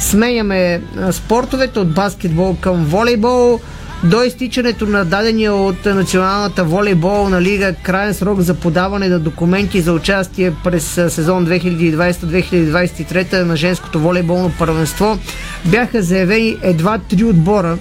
Сменяме 0.00 0.82
спортовете 1.12 1.78
от 1.78 1.94
баскетбол 1.94 2.56
към 2.60 2.84
волейбол. 2.84 3.60
До 4.04 4.22
изтичането 4.22 4.86
на 4.86 5.04
дадения 5.04 5.54
от 5.54 5.84
Националната 5.84 6.64
волейболна 6.64 7.42
лига 7.42 7.74
крайен 7.74 8.14
срок 8.14 8.40
за 8.40 8.54
подаване 8.54 9.08
на 9.08 9.18
документи 9.18 9.80
за 9.80 9.92
участие 9.92 10.52
през 10.64 10.84
сезон 11.08 11.46
2020-2023 11.46 13.42
на 13.42 13.56
женското 13.56 14.00
волейболно 14.00 14.52
първенство 14.58 15.18
бяха 15.64 16.02
заявени 16.02 16.56
едва 16.62 16.98
три 16.98 17.24
отбора. 17.24 17.78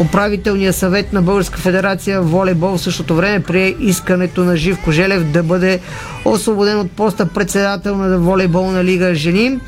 Управителният 0.00 0.76
съвет 0.76 1.12
на 1.12 1.22
Българска 1.22 1.58
федерация 1.58 2.22
волейбол 2.22 2.76
в 2.76 2.80
същото 2.80 3.14
време 3.14 3.40
прие 3.40 3.76
искането 3.80 4.44
на 4.44 4.56
Живко 4.56 4.92
Желев 4.92 5.24
да 5.24 5.42
бъде 5.42 5.80
освободен 6.24 6.78
от 6.78 6.90
поста 6.90 7.26
председател 7.26 7.96
на 7.96 8.18
волейболна 8.18 8.84
лига 8.84 9.14
жени. 9.14 9.58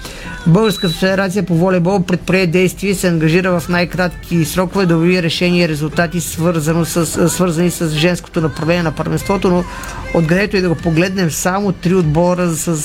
Българската 0.47 0.95
федерация 0.95 1.43
по 1.43 1.55
волейбол 1.55 2.03
предприе 2.03 2.47
действие 2.47 2.91
и 2.91 2.95
се 2.95 3.09
ангажира 3.09 3.61
в 3.61 3.69
най-кратки 3.69 4.45
срокове 4.45 4.87
да 4.87 4.97
обяви 4.97 5.23
решения 5.23 5.65
и 5.65 5.69
резултати 5.69 6.21
свързано 6.21 6.85
с, 6.85 7.29
свързани 7.29 7.71
с 7.71 7.89
женското 7.91 8.41
направление 8.41 8.83
на 8.83 8.93
първенството, 8.93 9.51
но 9.51 9.65
откъдето 10.15 10.57
и 10.57 10.61
да 10.61 10.69
го 10.69 10.75
погледнем 10.75 11.31
само 11.31 11.73
три 11.73 11.95
отбора 11.95 12.49
с 12.49 12.77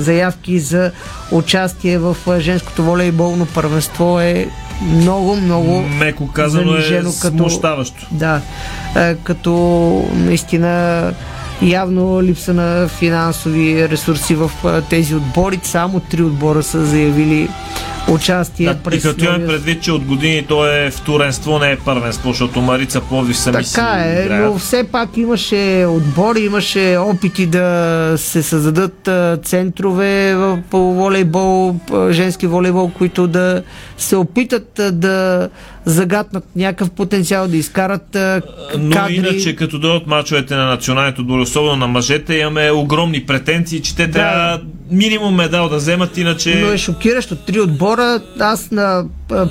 заявки 0.00 0.58
за 0.58 0.90
участие 1.32 1.98
в 1.98 2.16
женското 2.38 2.82
волейболно 2.82 3.46
първенство 3.46 4.20
е 4.20 4.50
много, 4.82 5.36
много 5.36 5.82
меко 5.82 6.26
казано 6.26 6.76
е 6.76 7.02
като, 7.20 7.36
смущаващо. 7.36 8.06
Да, 8.10 8.40
като 9.24 10.04
наистина 10.14 11.12
явно 11.62 12.22
липса 12.22 12.54
на 12.54 12.88
финансови 12.88 13.88
ресурси 13.88 14.34
в 14.34 14.50
тези 14.90 15.14
отбори. 15.14 15.60
Само 15.62 16.00
три 16.00 16.22
отбора 16.22 16.62
са 16.62 16.84
заявили 16.84 17.48
участие 18.08 18.66
да, 18.66 18.74
през... 18.74 19.04
И 19.04 19.08
като 19.08 19.24
имаме 19.24 19.46
предвид, 19.46 19.82
че 19.82 19.92
от 19.92 20.04
години 20.04 20.44
то 20.48 20.66
е 20.66 20.90
вторенство, 20.90 21.58
не 21.58 21.72
е 21.72 21.76
първенство, 21.76 22.28
защото 22.28 22.60
Марица 22.60 23.00
Пловдив 23.00 23.36
сами 23.38 23.54
така 23.54 23.64
си 23.64 23.80
е, 23.80 24.22
играят. 24.24 24.52
но 24.52 24.58
все 24.58 24.84
пак 24.84 25.16
имаше 25.16 25.86
отбори, 25.88 26.40
имаше 26.40 26.96
опити 26.96 27.46
да 27.46 28.12
се 28.16 28.42
създадат 28.42 29.08
центрове 29.44 30.36
по 30.70 30.94
волейбол, 30.94 31.76
женски 32.10 32.46
волейбол, 32.46 32.90
които 32.98 33.26
да 33.26 33.62
се 33.98 34.16
опитат 34.16 34.80
да 34.92 35.48
загатнат 35.84 36.44
някакъв 36.56 36.90
потенциал, 36.90 37.48
да 37.48 37.56
изкарат 37.56 38.06
кадри. 38.12 38.42
Но 38.78 39.08
иначе, 39.08 39.56
като 39.56 39.78
дойдат 39.78 40.06
мачовете 40.06 40.54
на 40.54 40.66
националното 40.66 41.20
отбор, 41.20 41.43
особено 41.44 41.76
на 41.76 41.86
мъжете, 41.86 42.34
имаме 42.34 42.70
огромни 42.70 43.26
претенции, 43.26 43.82
че 43.82 43.96
те 43.96 44.06
да. 44.06 44.12
трябва 44.12 44.60
минимум 44.90 45.34
медал 45.34 45.68
да 45.68 45.76
вземат, 45.76 46.18
иначе... 46.18 46.54
Но 46.54 46.72
е 46.72 46.78
шокиращо. 46.78 47.36
Три 47.36 47.60
отбора, 47.60 48.20
аз 48.40 48.70
на 48.70 49.04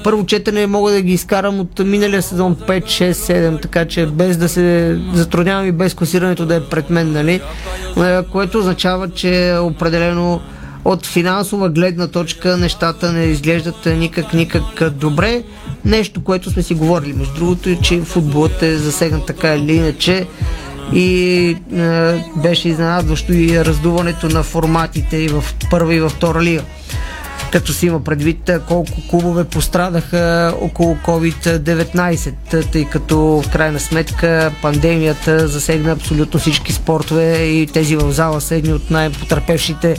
първо 0.03 0.25
четене 0.25 0.67
мога 0.67 0.91
да 0.91 1.01
ги 1.01 1.13
изкарам 1.13 1.59
от 1.59 1.79
миналия 1.79 2.21
сезон 2.21 2.55
5, 2.55 2.83
6, 2.83 3.11
7, 3.11 3.61
така 3.61 3.85
че 3.85 4.05
без 4.05 4.37
да 4.37 4.49
се 4.49 4.99
затруднявам 5.13 5.67
и 5.67 5.71
без 5.71 5.93
класирането 5.93 6.45
да 6.45 6.55
е 6.55 6.63
пред 6.63 6.89
мен, 6.89 7.11
нали? 7.11 7.41
Което 8.31 8.59
означава, 8.59 9.09
че 9.09 9.57
определено 9.61 10.41
от 10.85 11.05
финансова 11.05 11.69
гледна 11.69 12.07
точка 12.07 12.57
нещата 12.57 13.11
не 13.11 13.23
изглеждат 13.23 13.85
никак, 13.85 14.33
никак 14.33 14.89
добре. 14.89 15.43
Нещо, 15.85 16.23
което 16.23 16.49
сме 16.51 16.63
си 16.63 16.73
говорили. 16.73 17.13
Между 17.13 17.33
другото 17.33 17.69
е, 17.69 17.77
че 17.81 18.01
футболът 18.01 18.61
е 18.61 18.77
засегнат 18.77 19.25
така 19.25 19.55
или 19.55 19.73
иначе 19.73 20.27
и 20.93 21.57
е, 21.75 22.23
беше 22.35 22.69
изненадващо 22.69 23.33
и 23.33 23.65
раздуването 23.65 24.29
на 24.29 24.43
форматите 24.43 25.17
и 25.17 25.27
в 25.27 25.43
първа 25.69 25.95
и 25.95 25.99
във 25.99 26.11
втора 26.11 26.41
лига. 26.41 26.61
Като 27.51 27.73
си 27.73 27.85
има 27.85 28.03
предвид 28.03 28.49
е, 28.49 28.59
колко 28.67 29.07
клубове 29.09 29.43
пострадаха 29.43 30.53
около 30.61 30.95
COVID-19, 30.95 32.71
тъй 32.71 32.85
като 32.85 33.17
в 33.19 33.51
крайна 33.51 33.79
сметка 33.79 34.51
пандемията 34.61 35.47
засегна 35.47 35.91
абсолютно 35.91 36.39
всички 36.39 36.73
спортове 36.73 37.43
и 37.43 37.67
тези 37.67 37.95
в 37.95 38.11
зала 38.11 38.41
са 38.41 38.55
едни 38.55 38.73
от 38.73 38.91
най-потърпевшите 38.91 39.97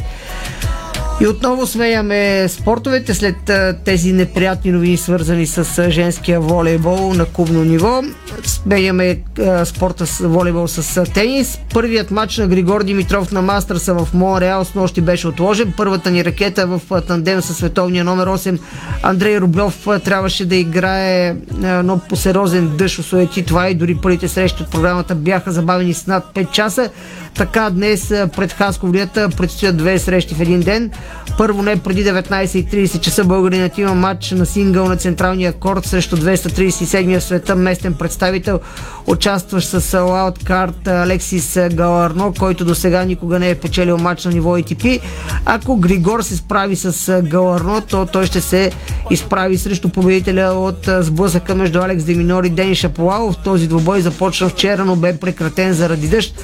и 1.20 1.26
отново 1.26 1.66
сменяме 1.66 2.48
спортовете 2.48 3.14
след 3.14 3.36
тези 3.84 4.12
неприятни 4.12 4.72
новини, 4.72 4.96
свързани 4.96 5.46
с 5.46 5.90
женския 5.90 6.40
волейбол 6.40 7.14
на 7.14 7.24
клубно 7.24 7.64
ниво. 7.64 8.02
Сменяме 8.44 9.18
спорта 9.64 10.06
с 10.06 10.18
волейбол 10.18 10.68
с 10.68 11.04
тенис. 11.04 11.60
Първият 11.74 12.10
матч 12.10 12.38
на 12.38 12.46
Григор 12.46 12.84
Димитров 12.84 13.32
на 13.32 13.42
Мастърса 13.42 13.94
в 13.94 14.08
Монреал 14.14 14.64
с 14.64 14.74
нощи 14.74 15.00
беше 15.00 15.28
отложен. 15.28 15.72
Първата 15.76 16.10
ни 16.10 16.24
ракета 16.24 16.66
в 16.66 17.02
тандем 17.02 17.42
с 17.42 17.54
световния 17.54 18.04
номер 18.04 18.28
8 18.28 18.58
Андрей 19.02 19.40
Рублев 19.40 19.86
трябваше 20.04 20.44
да 20.44 20.56
играе 20.56 21.36
но 21.60 21.98
по 22.08 22.16
сериозен 22.16 22.76
дъжд 22.76 22.98
осуети 22.98 23.44
това 23.44 23.68
и 23.68 23.74
дори 23.74 23.96
първите 24.02 24.28
срещи 24.28 24.62
от 24.62 24.70
програмата 24.70 25.14
бяха 25.14 25.52
забавени 25.52 25.94
с 25.94 26.06
над 26.06 26.24
5 26.34 26.50
часа. 26.50 26.90
Така 27.34 27.70
днес 27.70 28.08
пред 28.08 28.52
Хасковлията 28.52 29.28
предстоят 29.36 29.76
две 29.76 29.98
срещи 29.98 30.34
в 30.34 30.40
един 30.40 30.60
ден. 30.60 30.90
Първо 31.38 31.62
не 31.62 31.76
преди 31.76 32.04
19.30 32.04 33.00
часа 33.00 33.24
българинът 33.24 33.78
има 33.78 33.94
матч 33.94 34.30
на 34.30 34.46
сингъл 34.46 34.88
на 34.88 34.96
централния 34.96 35.52
корт 35.52 35.84
срещу 35.84 36.16
237-я 36.16 37.20
света 37.20 37.56
местен 37.56 37.94
представител, 37.94 38.60
участващ 39.06 39.68
с 39.68 39.98
лаудкарт 39.98 40.88
Алексис 40.88 41.58
Галарно, 41.72 42.34
който 42.38 42.64
до 42.64 42.74
сега 42.74 43.04
никога 43.04 43.38
не 43.38 43.50
е 43.50 43.54
печелил 43.54 43.98
матч 43.98 44.24
на 44.24 44.30
ниво 44.30 44.58
ATP. 44.58 45.00
Ако 45.44 45.76
Григор 45.76 46.22
се 46.22 46.36
справи 46.36 46.76
с 46.76 47.22
Галарно, 47.22 47.80
то 47.80 48.06
той 48.06 48.26
ще 48.26 48.40
се 48.40 48.72
изправи 49.10 49.58
срещу 49.58 49.88
победителя 49.88 50.52
от 50.52 50.88
сблъсъка 51.00 51.54
между 51.54 51.80
Алекс 51.80 52.04
Деминор 52.04 52.44
и 52.44 52.50
Дени 52.50 52.74
Шаполалов. 52.74 53.36
Този 53.44 53.68
двобой 53.68 54.00
започна 54.00 54.48
вчера, 54.48 54.84
но 54.84 54.96
бе 54.96 55.16
прекратен 55.16 55.72
заради 55.72 56.08
дъжд 56.08 56.34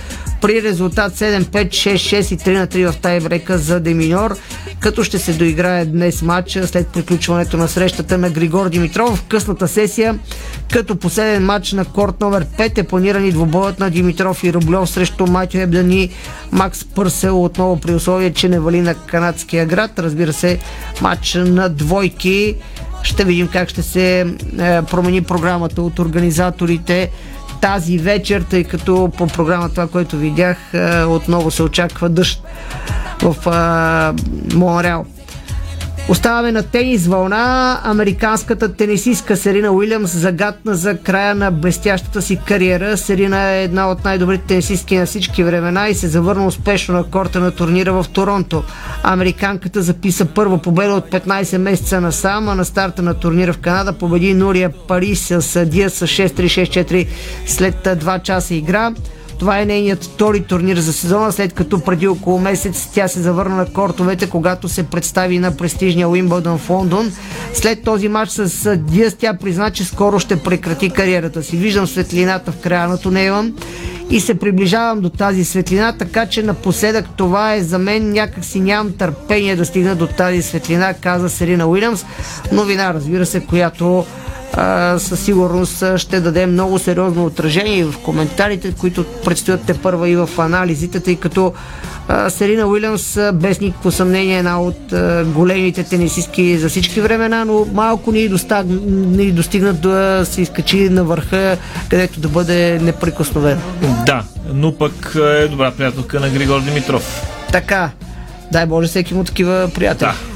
при 0.41 0.63
резултат 0.63 1.13
7-5, 1.13 1.69
6-6 1.69 2.35
и 2.35 2.39
3 2.39 2.59
на 2.59 2.67
3 2.67 2.93
в 2.93 2.97
тайбрека 2.97 3.59
за 3.59 3.81
Деминьор, 3.81 4.37
като 4.81 5.05
ще 5.05 5.19
се 5.19 5.33
доиграе 5.33 5.85
днес 5.85 6.23
матча 6.23 6.67
след 6.67 6.89
приключването 6.89 7.57
на 7.57 7.69
срещата 7.69 8.19
на 8.19 8.31
Григор 8.31 8.69
Димитров 8.69 9.19
в 9.19 9.23
късната 9.23 9.69
сесия, 9.69 10.19
като 10.73 10.97
последен 10.97 11.45
матч 11.45 11.73
на 11.73 11.85
корт 11.85 12.21
номер 12.21 12.45
5 12.45 12.79
е 12.79 12.83
планиран 12.83 13.27
и 13.27 13.33
двобоят 13.33 13.79
на 13.79 13.91
Димитров 13.91 14.45
и 14.45 14.53
Рублев 14.53 14.91
срещу 14.91 15.27
Матю 15.27 15.59
Ебдани 15.59 16.11
Макс 16.53 16.85
Пърсел 16.85 17.45
отново 17.45 17.81
при 17.81 17.95
условие, 17.95 18.33
че 18.33 18.49
не 18.49 18.61
вали 18.61 18.81
на 18.81 18.95
канадския 18.95 19.67
град. 19.67 19.99
Разбира 19.99 20.33
се, 20.33 20.59
матч 21.01 21.35
на 21.35 21.69
двойки. 21.69 22.57
Ще 23.03 23.25
видим 23.25 23.49
как 23.49 23.69
ще 23.69 23.83
се 23.83 24.21
е, 24.21 24.27
промени 24.83 25.23
програмата 25.23 25.83
от 25.83 25.99
организаторите 25.99 27.11
тази 27.61 27.99
вечер, 27.99 28.43
тъй 28.51 28.65
като 28.65 29.11
по 29.19 29.27
програма 29.27 29.69
това, 29.69 29.87
което 29.87 30.17
видях, 30.17 30.59
отново 31.09 31.51
се 31.51 31.63
очаква 31.63 32.09
дъжд 32.09 32.43
в 33.23 33.37
Монреал. 34.55 35.07
Оставаме 36.09 36.53
на 36.53 36.63
тенис 36.63 37.07
вълна. 37.07 37.81
Американската 37.85 38.73
тенисистка 38.73 39.37
Серина 39.37 39.73
Уилямс 39.73 40.17
загадна 40.17 40.75
за 40.75 40.97
края 40.97 41.35
на 41.35 41.51
блестящата 41.51 42.23
си 42.23 42.39
кариера. 42.47 42.97
Серина 42.97 43.51
е 43.51 43.65
една 43.65 43.91
от 43.91 44.05
най-добрите 44.05 44.47
тенисистки 44.47 44.97
на 44.97 45.07
всички 45.07 45.45
времена 45.45 45.89
и 45.89 45.95
се 45.95 46.09
завърна 46.09 46.47
успешно 46.47 46.95
на 46.95 47.05
корта 47.05 47.41
на 47.41 47.51
турнира 47.51 47.93
в 47.93 48.07
Торонто. 48.13 48.65
Американката 49.03 49.83
записа 49.83 50.25
първа 50.25 50.59
победа 50.59 50.95
от 50.95 51.11
15 51.11 51.59
месеца 51.59 52.01
насам, 52.01 52.49
а 52.49 52.55
на 52.55 52.65
старта 52.65 53.03
на 53.03 53.15
турнира 53.15 53.53
в 53.53 53.59
Канада 53.59 53.93
победи 53.93 54.35
Нурия 54.35 54.71
Парис 54.89 55.27
с 55.39 55.67
Дия 55.67 55.91
с 55.91 56.07
6-3-6-4 56.07 57.07
след 57.47 57.75
2 57.75 58.23
часа 58.23 58.55
игра. 58.55 58.93
Това 59.41 59.61
е 59.61 59.65
нейният 59.67 60.05
втори 60.05 60.43
турнир 60.43 60.77
за 60.77 60.93
сезона, 60.93 61.33
след 61.33 61.53
като 61.53 61.81
преди 61.81 62.09
около 62.09 62.39
месец 62.39 62.89
тя 62.95 63.09
се 63.09 63.21
завърна 63.21 63.57
на 63.57 63.67
кортовете, 63.67 64.31
когато 64.31 64.69
се 64.69 64.83
представи 64.83 65.39
на 65.39 65.57
престижния 65.57 66.09
Уимбълдън 66.09 66.59
в 66.59 66.71
Лондон. 66.71 67.13
След 67.55 67.83
този 67.83 68.09
матч 68.09 68.31
с 68.31 68.77
Диас 68.77 69.15
тя 69.15 69.35
призна, 69.35 69.71
че 69.71 69.85
скоро 69.85 70.19
ще 70.19 70.43
прекрати 70.43 70.91
кариерата 70.91 71.43
си. 71.43 71.57
Виждам 71.57 71.87
светлината 71.87 72.53
в 72.53 72.61
края 72.61 72.89
на 72.89 72.99
тунела 72.99 73.51
и 74.11 74.21
се 74.21 74.39
приближавам 74.39 75.01
до 75.01 75.11
тази 75.11 75.45
светлина, 75.45 75.93
така 75.99 76.27
че 76.27 76.43
напоследък 76.43 77.07
това 77.17 77.55
е 77.55 77.61
за 77.61 77.79
мен 77.79 78.13
някак 78.13 78.45
си 78.45 78.61
нямам 78.61 78.93
търпение 78.93 79.57
да 79.57 79.65
стигна 79.65 79.97
до 79.97 80.07
тази 80.07 80.43
светлина, 80.43 80.95
каза 80.95 81.31
Серина 81.31 81.67
Уилямс. 81.67 82.05
Новина, 82.53 82.95
разбира 82.95 83.27
се, 83.27 83.41
която 83.41 84.05
а, 84.55 84.99
със 84.99 85.21
сигурност 85.21 85.85
ще 85.97 86.21
даде 86.21 86.47
много 86.47 86.79
сериозно 86.79 87.25
отражение 87.25 87.85
в 87.85 87.99
коментарите, 87.99 88.73
които 88.73 89.05
предстоят 89.25 89.61
те 89.67 89.75
първа 89.75 90.09
и 90.09 90.17
в 90.17 90.29
анализите, 90.39 91.01
тъй 91.01 91.17
като 91.17 91.53
а, 92.09 92.31
Серина 92.31 92.67
Уилямс 92.67 93.19
без 93.35 93.61
никакво 93.61 93.91
съмнение 93.91 94.35
е 94.35 94.39
една 94.39 94.61
от 94.61 94.93
а, 94.93 95.25
големите 95.25 95.83
тенисистки 95.85 96.59
за 96.59 96.69
всички 96.69 97.01
времена, 97.01 97.45
но 97.45 97.67
малко 97.73 98.13
ни, 98.13 98.29
достаг, 98.29 98.67
ни 98.67 99.33
достигна 99.33 99.73
да 99.73 100.23
се 100.25 100.43
изкачи 100.43 100.89
на 100.89 101.05
върха, 101.05 101.57
където 101.89 102.21
да 102.21 102.29
бъде 102.29 102.79
неприкосновена. 102.83 103.61
Да, 104.07 104.25
но 104.53 104.75
пък 104.75 105.17
е 105.17 105.49
добра 105.49 105.71
приятелка 105.71 106.21
на 106.21 106.29
Григор 106.29 106.61
Димитров. 106.61 107.27
Така, 107.53 107.91
дай 108.53 108.67
Боже 108.67 108.89
всеки 108.89 109.15
му 109.15 109.25
такива 109.25 109.71
приятели. 109.75 110.09
Да. 110.09 110.30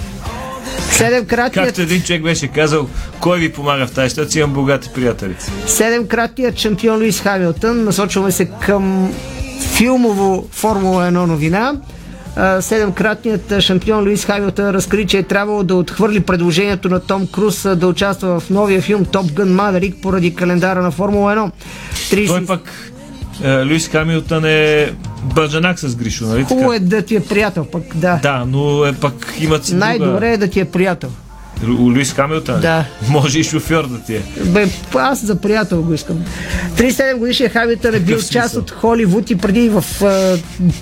Седемкратният... 0.97 1.69
Както 1.69 1.81
един 1.81 2.03
човек 2.03 2.23
беше 2.23 2.49
казал, 2.49 2.89
кой 3.21 3.39
ви 3.39 3.53
помага 3.53 3.87
в 3.87 3.93
тази 3.93 4.11
ситуация, 4.11 4.41
имам 4.41 4.55
богати 4.55 4.89
приятели. 4.95 5.37
Седемкратният 5.67 6.59
шампион 6.59 6.99
Луис 6.99 7.21
Хамилтън. 7.21 7.85
Насочваме 7.85 8.33
се 8.33 8.45
към 8.45 9.15
филмово 9.77 10.49
Формула 10.51 11.05
1 11.05 11.11
новина. 11.11 11.73
Седемкратният 12.61 13.61
шампион 13.61 14.05
Луис 14.05 14.25
Хамилтън 14.25 14.71
разкри, 14.71 15.07
че 15.07 15.19
е 15.19 15.23
трябвало 15.23 15.63
да 15.63 15.75
отхвърли 15.75 16.21
предложението 16.21 16.89
на 16.89 17.01
Том 17.01 17.27
Круз 17.27 17.67
да 17.77 17.87
участва 17.87 18.41
в 18.41 18.51
новия 18.51 18.83
филм 18.83 19.05
Top 19.05 19.31
Gun 19.31 19.55
Maverick 19.55 20.01
поради 20.01 20.35
календара 20.35 20.83
на 20.83 20.91
Формула 20.91 21.37
1. 21.37 21.51
30... 21.93 22.27
Той 22.27 22.47
пък 22.47 22.94
е, 23.43 23.63
Луис 23.63 23.89
Хамилтън 23.89 24.45
е 24.45 24.93
бържанак 25.35 25.79
с 25.79 25.97
Гришо, 25.97 26.27
нали 26.27 26.45
Хубаво 26.45 26.73
е 26.73 26.79
да 26.79 27.03
ти 27.03 27.17
е 27.17 27.21
приятел, 27.21 27.65
пък 27.65 27.83
да. 27.95 28.21
Да, 28.23 28.45
но 28.49 28.85
е 28.85 28.93
пък 28.93 29.35
имат 29.41 29.65
си 29.65 29.75
Най-добре 29.75 30.33
е 30.33 30.37
да 30.37 30.49
ти 30.49 30.61
е 30.61 30.65
приятел. 30.65 31.11
Луис 31.69 32.13
Хамилтън? 32.13 32.61
Да. 32.61 32.85
Може 33.09 33.39
и 33.39 33.45
шофьор 33.45 33.89
да 33.89 34.01
ти 34.01 34.15
е. 34.15 34.23
Бе, 34.45 34.69
аз 34.95 35.25
за 35.25 35.41
приятел 35.41 35.83
го 35.83 35.95
искам. 35.95 36.25
37 36.77 37.17
годишният 37.17 37.53
Хамилтън 37.53 37.95
е 37.95 38.01
бил 38.01 38.19
част 38.23 38.57
от 38.57 38.71
Холивуд 38.71 39.31
и 39.31 39.39
преди 39.39 39.69
в 39.69 39.85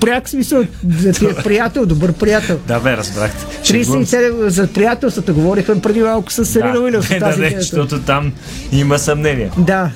пряк 0.01 0.29
смисъл 0.29 0.65
да 0.83 1.13
ти 1.13 1.25
е 1.25 1.35
приятел, 1.45 1.87
добър 1.87 2.13
приятел. 2.13 2.59
Да, 2.69 2.81
бе, 2.81 2.97
разбрахте. 2.97 3.63
37 3.65 4.47
за 4.49 4.67
приятелствата 4.67 5.33
говорихме 5.33 5.81
преди 5.81 6.01
малко 6.01 6.33
с 6.33 6.45
Серина 6.45 6.73
да, 6.73 6.81
Уилямс. 6.81 7.09
Да, 7.19 7.19
да, 7.19 7.37
да, 7.37 7.61
защото 7.61 8.01
там 8.01 8.33
има 8.73 8.99
съмнение. 8.99 9.51
Да, 9.59 9.91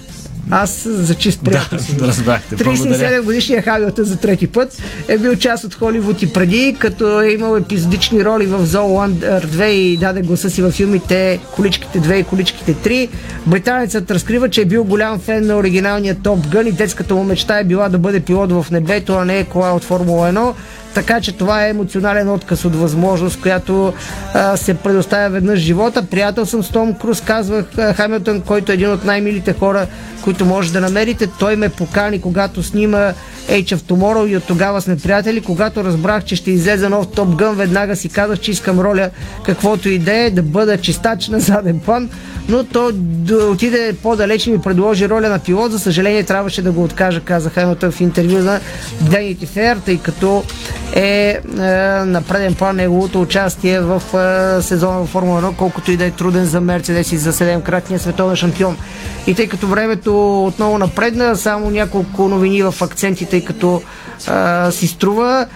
аз 0.51 0.89
за 0.89 1.15
чист 1.15 1.41
приятел. 1.45 1.79
Да, 1.99 2.07
разбрахте. 2.07 2.57
37 2.57 3.23
годишния 3.23 3.63
Хамилтън 3.63 4.05
за 4.05 4.17
трети 4.17 4.47
път 4.47 4.83
е 5.09 5.19
бил 5.19 5.37
част 5.37 5.65
от 5.65 5.75
Холивуд 5.75 6.23
и 6.23 6.33
преди, 6.33 6.77
като 6.79 7.21
е 7.21 7.31
имал 7.31 7.57
епизодични 7.57 8.25
роли 8.25 8.47
в 8.47 8.67
Зооландър 8.67 9.47
2 9.47 9.65
и 9.65 9.97
даде 9.97 10.23
гласа 10.23 10.51
си 10.51 10.63
във 10.63 10.75
филмите 10.75 11.41
Количките 11.55 12.01
2 12.01 12.15
и 12.15 12.25
Количките 12.25 12.75
3. 12.75 13.09
Британецът 13.47 14.11
разкрива, 14.11 14.49
че 14.49 14.61
е 14.61 14.65
бил 14.65 14.85
голям 14.85 15.19
фен 15.19 15.47
на 15.47 15.57
оригиналния 15.57 16.17
Топ 16.23 16.49
Гън 16.49 16.67
и 16.67 16.73
детската 16.73 17.15
му 17.15 17.25
мечта 17.25 17.59
е 17.59 17.65
била 17.65 17.89
да 17.89 17.99
бъде 17.99 18.21
пилот 18.21 18.53
в 18.53 18.67
небето, 18.71 19.15
а 19.15 19.25
не 19.25 19.45
кола 19.45 19.73
от 19.73 19.85
Формула 19.85 20.33
1. 20.33 20.53
Така 20.97 21.21
че 21.21 21.33
това 21.33 21.67
е 21.67 21.71
емоционален 21.71 22.31
отказ 22.31 22.65
от 22.65 22.77
възможност, 22.77 23.41
която 23.41 23.93
а, 24.35 24.57
се 24.57 24.75
предоставя 24.75 25.31
веднъж 25.31 25.59
живота. 25.59 26.03
Приятел 26.03 26.47
съм 26.47 26.63
с 26.63 26.69
Том 26.69 26.95
Круз, 26.95 27.21
казвах 27.21 27.65
Хамилтън, 27.97 28.41
който 28.41 28.73
е 28.73 28.75
един 28.75 28.91
от 28.91 29.05
най-милите 29.05 29.53
хора, 29.53 29.87
които 30.23 30.45
може 30.45 30.73
да 30.73 30.81
намерите. 30.81 31.27
Той 31.39 31.57
ме 31.57 31.69
покани, 31.69 32.21
когато 32.21 32.63
снима 32.63 33.13
Age 33.49 33.77
of 33.77 33.77
Tomorrow 33.77 34.27
и 34.27 34.37
от 34.37 34.45
тогава 34.45 34.81
сме 34.81 34.97
приятели. 34.97 35.41
Когато 35.41 35.85
разбрах, 35.85 36.25
че 36.25 36.37
ще 36.37 36.51
излезе 36.51 36.89
нов 36.89 37.09
Топ 37.09 37.35
Гън, 37.35 37.57
веднага 37.57 37.97
си 37.97 38.09
казах, 38.09 38.41
че 38.41 38.51
искам 38.51 38.81
роля 38.81 39.11
каквото 39.45 39.89
и 39.89 39.99
да 39.99 40.15
е, 40.15 40.31
да 40.31 40.43
бъда 40.43 40.79
чистач 40.79 41.29
на 41.29 41.41
заден 41.41 41.79
план, 41.79 42.11
но 42.49 42.65
то 42.65 42.93
отиде 43.51 43.95
по-далеч 44.03 44.47
и 44.47 44.51
ми 44.51 44.59
предложи 44.59 45.09
роля 45.09 45.29
на 45.29 45.39
пилот. 45.39 45.73
За 45.73 45.79
съжаление 45.79 46.23
трябваше 46.23 46.63
да 46.63 46.73
го 46.73 46.85
откажа, 46.85 47.21
каза 47.21 47.51
Хамилтън 47.51 47.93
в 47.93 48.01
интервю 48.01 48.39
на 48.39 48.61
Vanity 49.05 49.47
Fair, 49.47 49.77
тъй 49.85 49.99
като 49.99 50.45
е, 50.95 51.03
е 51.03 51.41
на 52.05 52.23
преден 52.23 52.55
план 52.55 52.77
неговото 52.77 53.21
участие 53.21 53.81
в 53.81 54.03
е, 54.59 54.63
сезона 54.63 55.01
в 55.01 55.07
Формула 55.07 55.43
1, 55.43 55.57
колкото 55.57 55.93
и 55.93 55.97
да 55.97 56.05
е 56.05 56.11
труден 56.11 56.45
за 56.45 56.61
Мерцедес 56.61 57.13
и 57.13 57.17
за 57.17 57.33
7-кратния 57.33 57.97
световен 57.97 58.37
шампион. 58.37 58.77
И 59.27 59.35
тъй 59.35 59.49
като 59.49 59.67
времето 59.67 60.45
отново 60.47 60.79
напредна, 60.79 61.37
само 61.37 61.71
няколко 61.71 62.29
новини 62.29 62.63
в 62.63 62.75
акцентите, 62.83 63.31
тъй 63.31 63.45
като 63.45 63.83
е, 64.29 64.71
си 64.73 64.87
струва. 64.87 65.47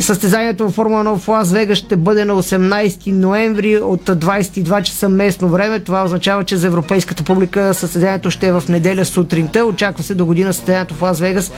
Състезанието 0.00 0.68
в 0.68 0.72
Формула 0.72 1.04
1 1.04 1.16
в 1.16 1.28
Лас 1.28 1.52
Вегас 1.52 1.78
ще 1.78 1.96
бъде 1.96 2.24
на 2.24 2.42
18 2.42 3.12
ноември 3.12 3.76
от 3.76 4.02
22 4.02 4.82
часа 4.82 5.08
местно 5.08 5.48
време. 5.48 5.80
Това 5.80 6.04
означава, 6.04 6.44
че 6.44 6.56
за 6.56 6.66
европейската 6.66 7.24
публика 7.24 7.74
състезанието 7.74 8.30
ще 8.30 8.46
е 8.46 8.52
в 8.52 8.62
неделя 8.68 9.04
сутринта. 9.04 9.64
Очаква 9.64 10.02
се 10.02 10.14
до 10.14 10.26
година 10.26 10.52
състезанието 10.52 10.94
в 10.94 11.02
Лас 11.02 11.20
Вегас 11.20 11.52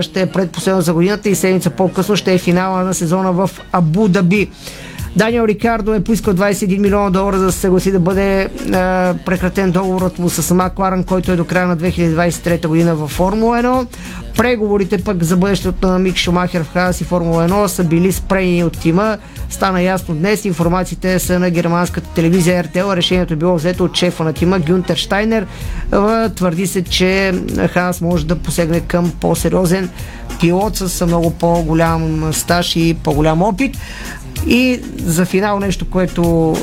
ще 0.00 0.20
е 0.20 0.26
предпоследно 0.26 0.80
за 0.80 0.94
годината 0.94 1.28
и 1.28 1.34
седмица 1.34 1.70
по-късно 1.70 2.16
ще 2.16 2.34
е 2.34 2.38
финала 2.38 2.84
на 2.84 2.94
сезона 2.94 3.32
в 3.32 3.50
Абу 3.72 4.08
Даби. 4.08 4.50
Даниел 5.16 5.44
Рикардо 5.44 5.94
е 5.94 6.04
поискал 6.04 6.34
21 6.34 6.78
милиона 6.78 7.10
долара 7.10 7.38
за 7.38 7.44
да 7.44 7.52
се 7.52 7.58
съгласи 7.58 7.92
да 7.92 8.00
бъде 8.00 8.40
е, 8.42 8.48
прекратен 9.26 9.70
договорът 9.70 10.18
му 10.18 10.30
с 10.30 10.54
Макларен, 10.54 11.04
който 11.04 11.32
е 11.32 11.36
до 11.36 11.44
края 11.44 11.66
на 11.66 11.76
2023 11.76 12.66
година 12.66 12.94
във 12.94 13.10
Формула 13.10 13.62
1. 13.62 13.86
Преговорите 14.36 15.04
пък 15.04 15.22
за 15.22 15.36
бъдещето 15.36 15.86
на 15.86 15.98
Мик 15.98 16.16
Шумахер 16.16 16.64
в 16.64 16.72
Хас 16.72 17.00
и 17.00 17.04
Формула 17.04 17.48
1 17.48 17.66
са 17.66 17.84
били 17.84 18.12
спрени 18.12 18.64
от 18.64 18.80
тима. 18.80 19.18
Стана 19.50 19.82
ясно 19.82 20.14
днес. 20.14 20.44
Информациите 20.44 21.18
са 21.18 21.38
на 21.38 21.50
германската 21.50 22.08
телевизия 22.14 22.64
РТЛ. 22.64 22.92
Решението 22.92 23.32
е 23.32 23.36
било 23.36 23.54
взето 23.54 23.84
от 23.84 23.96
шефа 23.96 24.24
на 24.24 24.32
тима 24.32 24.58
Гюнтер 24.58 24.96
Штайнер. 24.96 25.46
Твърди 26.34 26.66
се, 26.66 26.82
че 26.82 27.32
Хас 27.68 28.00
може 28.00 28.26
да 28.26 28.36
посегне 28.36 28.80
към 28.80 29.12
по-сериозен 29.20 29.90
пилот 30.40 30.76
с 30.76 31.06
много 31.06 31.30
по-голям 31.30 32.32
стаж 32.32 32.76
и 32.76 32.96
по-голям 33.04 33.42
опит. 33.42 33.76
И 34.46 34.80
за 34.96 35.24
финал 35.24 35.58
нещо, 35.58 35.90
което 35.90 36.54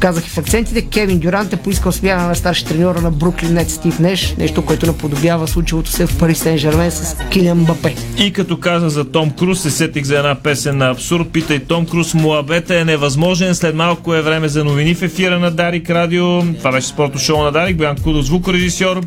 казах 0.00 0.26
и 0.26 0.30
в 0.30 0.38
акцентите, 0.38 0.82
Кевин 0.82 1.18
Дюрант 1.18 1.52
е 1.52 1.56
поискал 1.56 1.92
смяна 1.92 2.28
на 2.28 2.34
старши 2.34 2.64
треньора 2.64 3.00
на 3.00 3.10
Бруклин 3.10 3.54
Нет 3.54 3.70
Стив 3.70 3.98
Неш, 3.98 4.34
нещо, 4.38 4.64
което 4.64 4.86
наподобява 4.86 5.48
случилото 5.48 5.90
се 5.90 6.06
в 6.06 6.18
Пари 6.18 6.34
Сен 6.34 6.58
Жермен 6.58 6.90
с 6.90 7.16
Килиан 7.30 7.64
Бапе. 7.64 7.94
И 8.18 8.32
като 8.32 8.56
каза 8.60 8.90
за 8.90 9.04
Том 9.04 9.30
Круз, 9.30 9.60
се 9.60 9.70
сетих 9.70 10.04
за 10.04 10.18
една 10.18 10.34
песен 10.34 10.76
на 10.76 10.90
абсурд. 10.90 11.28
Питай 11.32 11.58
Том 11.58 11.86
Круз, 11.86 12.14
Муабета 12.14 12.80
е 12.80 12.84
невъзможен. 12.84 13.54
След 13.54 13.74
малко 13.74 14.14
е 14.14 14.22
време 14.22 14.48
за 14.48 14.64
новини 14.64 14.94
в 14.94 15.02
ефира 15.02 15.38
на 15.38 15.50
Дарик 15.50 15.90
Радио. 15.90 16.42
Това 16.42 16.72
беше 16.72 16.86
спорто 16.86 17.18
шоу 17.18 17.42
на 17.42 17.52
Дарик. 17.52 17.76
Боян 17.76 17.96
Кудо, 17.96 18.22
звукорежисьор. 18.22 19.00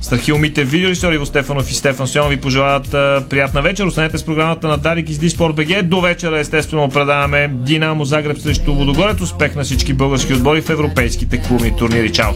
Страхил 0.00 0.38
Мите, 0.38 0.64
видеорежисьор 0.64 1.12
Иво 1.12 1.26
Стефанов 1.26 1.70
и 1.70 1.74
Стефан 1.74 2.06
Сион 2.06 2.28
ви 2.28 2.36
пожелават 2.36 2.90
приятна 3.28 3.62
вечер. 3.62 3.84
Останете 3.84 4.18
с 4.18 4.22
програмата 4.22 4.68
на 4.68 4.78
Дарик 4.78 5.10
из 5.10 5.18
Диспорт 5.18 5.54
БГ. 5.54 5.82
До 5.82 6.00
вечера 6.00 6.38
естествено 6.38 6.88
предаваме 6.88 7.50
Динамо 7.52 8.04
Загреб 8.04 8.38
срещу 8.38 8.74
Водогорец. 8.74 9.20
Успех 9.20 9.54
на 9.54 9.64
всички 9.64 9.92
български 9.92 10.32
отбори 10.36 10.60
в 10.60 10.70
европейските 10.70 11.42
клубни 11.42 11.76
турнири. 11.76 12.12
Чао! 12.12 12.32